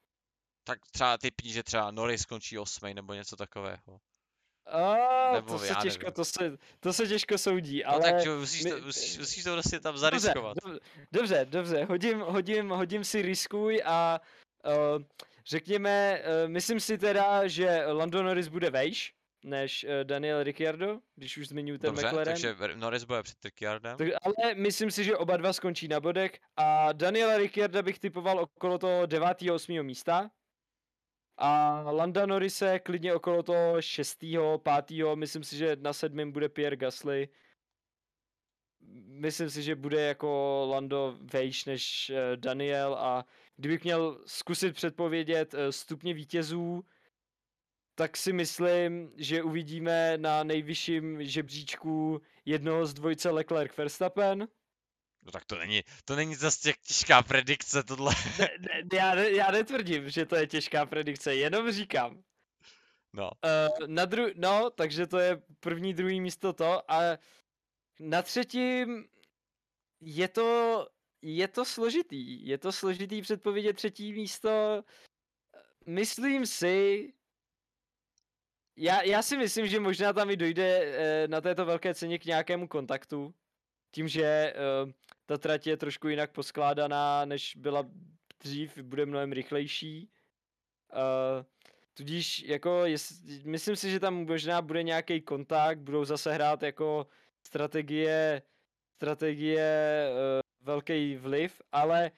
Tak 0.65 0.79
třeba 0.93 1.19
typní, 1.19 1.53
že 1.53 1.63
třeba 1.63 1.91
Norris 1.91 2.21
skončí 2.21 2.59
osmý 2.59 2.95
nebo 2.95 3.15
něco 3.15 3.37
takového. 3.37 4.01
A, 4.67 5.33
nebo 5.33 5.53
to 5.53 5.59
se 5.59 5.75
těžko, 5.83 6.11
to 6.11 6.25
se, 6.25 6.59
to 6.81 6.93
se 6.93 7.07
těžko 7.07 7.39
soudí, 7.39 7.83
no 7.87 7.93
ale... 7.93 8.13
tak 8.13 8.23
čo, 8.23 8.37
musíš, 8.39 8.65
my... 8.65 8.71
to, 8.71 8.81
musíš, 8.81 9.19
musíš 9.19 9.45
to 9.45 9.53
prostě 9.53 9.81
tam 9.81 9.99
zariskovat. 9.99 10.57
Dobře, 10.65 10.81
dobře, 11.13 11.47
dobře, 11.51 11.85
hodím, 11.85 12.21
hodím, 12.21 12.69
hodím 12.69 13.05
si 13.05 13.23
riskuj 13.23 13.83
a 13.85 14.21
uh, 14.67 15.03
řekněme, 15.47 16.23
uh, 16.23 16.51
myslím 16.51 16.81
si 16.81 16.99
teda, 16.99 17.47
že 17.47 17.87
Lando 17.87 18.23
Norris 18.23 18.49
bude 18.49 18.71
vejš, 18.71 19.15
než 19.45 19.85
uh, 19.85 19.91
Daniel 20.05 20.43
Ricciardo, 20.43 20.99
když 21.17 21.39
už 21.39 21.49
zmiňuji 21.49 21.79
ten 21.79 21.91
Dobře, 21.91 22.07
McLaren. 22.07 22.25
takže 22.25 22.57
Norris 22.75 23.05
bude 23.05 23.23
před 23.23 23.45
Ricciardem. 23.45 23.99
Tak, 23.99 24.09
ale 24.23 24.55
myslím 24.55 24.91
si, 24.91 25.05
že 25.05 25.17
oba 25.17 25.37
dva 25.37 25.53
skončí 25.53 25.89
na 25.89 26.01
bodek 26.01 26.39
a 26.57 26.93
Daniela 26.93 27.37
Ricciarda 27.37 27.83
bych 27.83 27.99
typoval 27.99 28.39
okolo 28.39 28.79
toho 28.79 29.07
9. 29.07 29.43
8. 29.53 29.83
místa. 29.83 30.31
A 31.43 31.83
Landa 31.91 32.27
Norrise 32.27 32.79
klidně 32.79 33.15
okolo 33.15 33.43
toho 33.43 33.83
6. 33.83 34.25
5. 34.87 35.15
Myslím 35.15 35.45
si, 35.45 35.57
že 35.57 35.77
na 35.81 35.93
sedmém 35.93 36.33
bude 36.33 36.49
Pierre 36.49 36.77
Gasly. 36.77 37.29
Myslím 39.07 39.51
si, 39.51 39.63
že 39.63 39.75
bude 39.75 40.01
jako 40.01 40.67
Lando 40.71 41.19
vejš 41.21 41.65
než 41.65 42.11
eh, 42.11 42.37
Daniel 42.37 42.95
a 42.95 43.25
kdybych 43.57 43.85
měl 43.85 44.21
zkusit 44.27 44.75
předpovědět 44.75 45.55
eh, 45.55 45.73
stupně 45.73 46.15
vítězů, 46.15 46.85
tak 47.95 48.17
si 48.17 48.33
myslím, 48.33 49.13
že 49.17 49.43
uvidíme 49.43 50.19
na 50.19 50.43
nejvyšším 50.43 51.25
žebříčku 51.25 52.23
jednoho 52.45 52.87
z 52.87 52.95
dvojce 52.95 53.31
Leclerc 53.31 53.77
Verstappen. 53.77 54.49
No 55.23 55.33
tak 55.33 55.45
to 55.45 55.59
není, 55.59 55.83
to 56.05 56.17
není 56.17 56.35
zase 56.35 56.73
těžká 56.87 57.23
predikce 57.23 57.83
tohle. 57.83 58.15
Ne, 58.39 58.49
ne, 58.59 58.83
já, 58.93 59.15
ne, 59.15 59.31
já 59.31 59.51
netvrdím, 59.51 60.11
že 60.11 60.27
to 60.27 60.37
je 60.37 60.47
těžká 60.47 60.87
predikce, 60.87 61.35
jenom 61.35 61.73
říkám. 61.73 62.23
No. 63.13 63.31
Uh, 63.45 63.87
na 63.87 64.07
dru- 64.07 64.33
no, 64.37 64.71
takže 64.71 65.07
to 65.07 65.19
je 65.19 65.43
první, 65.61 65.95
druhý 65.95 66.21
místo 66.21 66.53
to 66.53 66.91
a 66.93 67.19
na 68.01 68.23
třetím 68.23 69.09
je 70.01 70.29
to, 70.29 70.89
je 71.23 71.49
to 71.49 71.65
složitý. 71.65 72.47
Je 72.47 72.59
to 72.59 72.73
složitý 72.73 73.23
předpovědět 73.23 73.77
třetí 73.77 74.13
místo. 74.13 74.85
Myslím 75.87 76.47
si, 76.47 77.13
já, 78.77 79.03
já 79.03 79.23
si 79.23 79.37
myslím, 79.37 79.67
že 79.67 79.81
možná 79.81 80.13
tam 80.13 80.31
i 80.31 80.37
dojde 80.37 80.81
uh, 80.81 81.31
na 81.31 81.41
této 81.41 81.67
velké 81.67 81.95
ceně 81.95 82.19
k 82.19 82.25
nějakému 82.25 82.69
kontaktu. 82.69 83.35
Tím, 83.91 84.09
že 84.09 84.55
uh, 84.85 84.91
ta 85.27 85.39
trať 85.39 85.67
je 85.67 85.77
trošku 85.77 86.09
jinak 86.09 86.31
poskládaná, 86.33 87.25
než 87.25 87.57
byla 87.57 87.87
dřív, 88.43 88.79
bude 88.79 89.07
mnohem 89.07 89.33
rychlejší. 89.33 90.11
Uh, 90.93 91.45
tudíž 91.95 92.43
jako, 92.43 92.85
jest, 92.85 93.25
myslím 93.45 93.77
si, 93.77 93.91
že 93.91 94.01
tam 94.01 94.27
možná 94.27 94.63
bude 94.63 94.83
nějaký 94.83 95.21
kontakt, 95.21 95.79
budou 95.79 96.05
zase 96.05 96.33
hrát 96.33 96.63
jako 96.63 97.07
strategie, 97.47 98.43
strategie 98.97 100.09
uh, 100.11 100.67
velký 100.67 101.17
vliv, 101.17 101.63
ale 101.73 102.11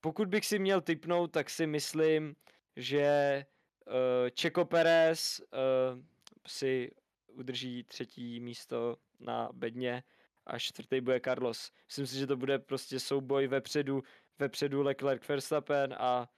pokud 0.00 0.28
bych 0.28 0.46
si 0.46 0.58
měl 0.58 0.80
typnout, 0.80 1.32
tak 1.32 1.50
si 1.50 1.66
myslím, 1.66 2.36
že 2.76 3.44
uh, 3.86 3.94
Čeko 4.30 4.64
Perez 4.64 5.40
uh, 5.40 6.02
si 6.46 6.90
udrží 7.26 7.84
třetí 7.84 8.40
místo 8.40 8.96
na 9.20 9.50
bedně 9.52 10.02
a 10.46 10.58
čtvrtý 10.58 11.00
bude 11.00 11.20
Carlos. 11.20 11.72
Myslím 11.86 12.06
si, 12.06 12.16
že 12.16 12.26
to 12.26 12.36
bude 12.36 12.58
prostě 12.58 13.00
souboj 13.00 13.46
vepředu, 13.46 14.02
vepředu 14.38 14.82
Leclerc 14.82 15.28
Verstappen 15.28 15.94
a 15.98 16.28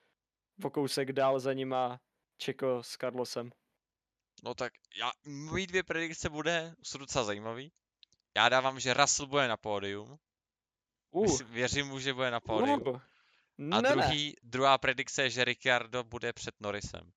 po 0.63 0.71
kousek 0.71 1.13
dál 1.13 1.41
za 1.41 1.53
nima 1.53 2.01
Čeko 2.37 2.83
s 2.83 2.97
Carlosem. 2.97 3.51
No 4.45 4.55
tak 4.55 4.73
já, 4.97 5.11
mojí 5.27 5.67
dvě 5.67 5.83
predikce 5.83 6.31
bude, 6.31 6.75
jsou 6.83 6.99
docela 6.99 7.25
zajímavý. 7.25 7.73
Já 8.37 8.49
dávám, 8.49 8.81
že 8.81 8.95
Russell 8.95 9.27
bude 9.27 9.49
na 9.49 9.57
pódium. 9.57 10.19
Uh. 11.11 11.23
Myslím, 11.23 11.49
věřím 11.49 11.87
mu, 11.87 11.99
že 11.99 12.15
bude 12.15 12.31
na 12.31 12.41
pódium. 12.41 12.83
Uh. 12.87 13.01
A 13.73 13.81
ne, 13.81 13.91
druhý, 13.93 14.27
ne. 14.27 14.33
druhá 14.43 14.79
predikce 14.79 15.23
je, 15.23 15.31
že 15.31 15.45
Ricciardo 15.45 16.05
bude 16.05 16.33
před 16.33 16.55
Norrisem. 16.61 17.13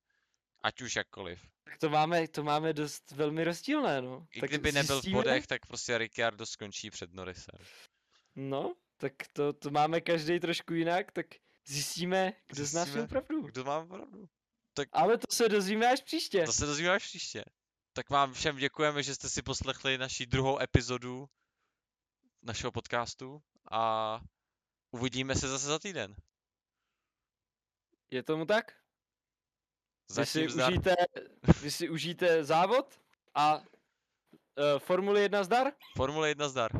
Ať 0.62 0.82
už 0.82 0.96
jakkoliv. 0.96 1.40
Tak 1.72 1.78
to 1.78 1.90
máme, 1.90 2.28
to 2.28 2.42
máme 2.42 2.72
dost 2.72 3.10
velmi 3.10 3.44
rozdílné, 3.44 4.02
no. 4.02 4.26
I 4.30 4.40
tak 4.40 4.50
kdyby 4.50 4.72
nebyl 4.72 4.96
zjistíme? 4.96 5.20
v 5.20 5.24
bodech, 5.24 5.46
tak 5.46 5.66
prostě 5.66 5.98
Ricciardo 5.98 6.46
skončí 6.46 6.90
před 6.90 7.12
Norrisem. 7.14 7.58
No, 8.36 8.74
tak 8.96 9.12
to, 9.32 9.52
to 9.52 9.70
máme 9.70 10.00
každý 10.00 10.40
trošku 10.40 10.74
jinak, 10.74 11.12
tak 11.12 11.26
zjistíme, 11.66 12.32
kdo 12.46 12.56
zjistíme, 12.56 12.66
z 12.66 12.86
nás 12.86 12.94
měl 12.94 13.06
pravdu. 13.06 13.42
Kdo 13.42 13.64
má 13.64 13.86
pravdu. 13.86 14.28
Tak... 14.74 14.88
Ale 14.92 15.18
to 15.18 15.26
se 15.34 15.48
dozvíme 15.48 15.92
až 15.92 16.00
příště. 16.02 16.44
To 16.46 16.52
se 16.52 16.66
dozvíme 16.66 16.90
až 16.90 17.06
příště. 17.06 17.44
Tak 17.92 18.10
vám 18.10 18.32
všem 18.32 18.56
děkujeme, 18.56 19.02
že 19.02 19.14
jste 19.14 19.28
si 19.28 19.42
poslechli 19.42 19.98
naši 19.98 20.26
druhou 20.26 20.60
epizodu 20.60 21.28
našeho 22.42 22.72
podcastu 22.72 23.42
a 23.70 24.20
uvidíme 24.90 25.34
se 25.34 25.48
zase 25.48 25.66
za 25.66 25.78
týden. 25.78 26.16
Je 28.10 28.22
tomu 28.22 28.46
tak? 28.46 28.81
Vy 30.12 30.26
si, 30.26 30.46
užijte, 30.46 30.94
vy 31.62 31.70
si 31.70 31.88
užijte 31.88 32.44
závod 32.44 32.84
a 33.34 33.56
uh, 33.56 34.78
Formule 34.78 35.20
1 35.24 35.44
zdar? 35.44 35.72
Formule 35.96 36.30
1 36.30 36.48
zdar. 36.48 36.70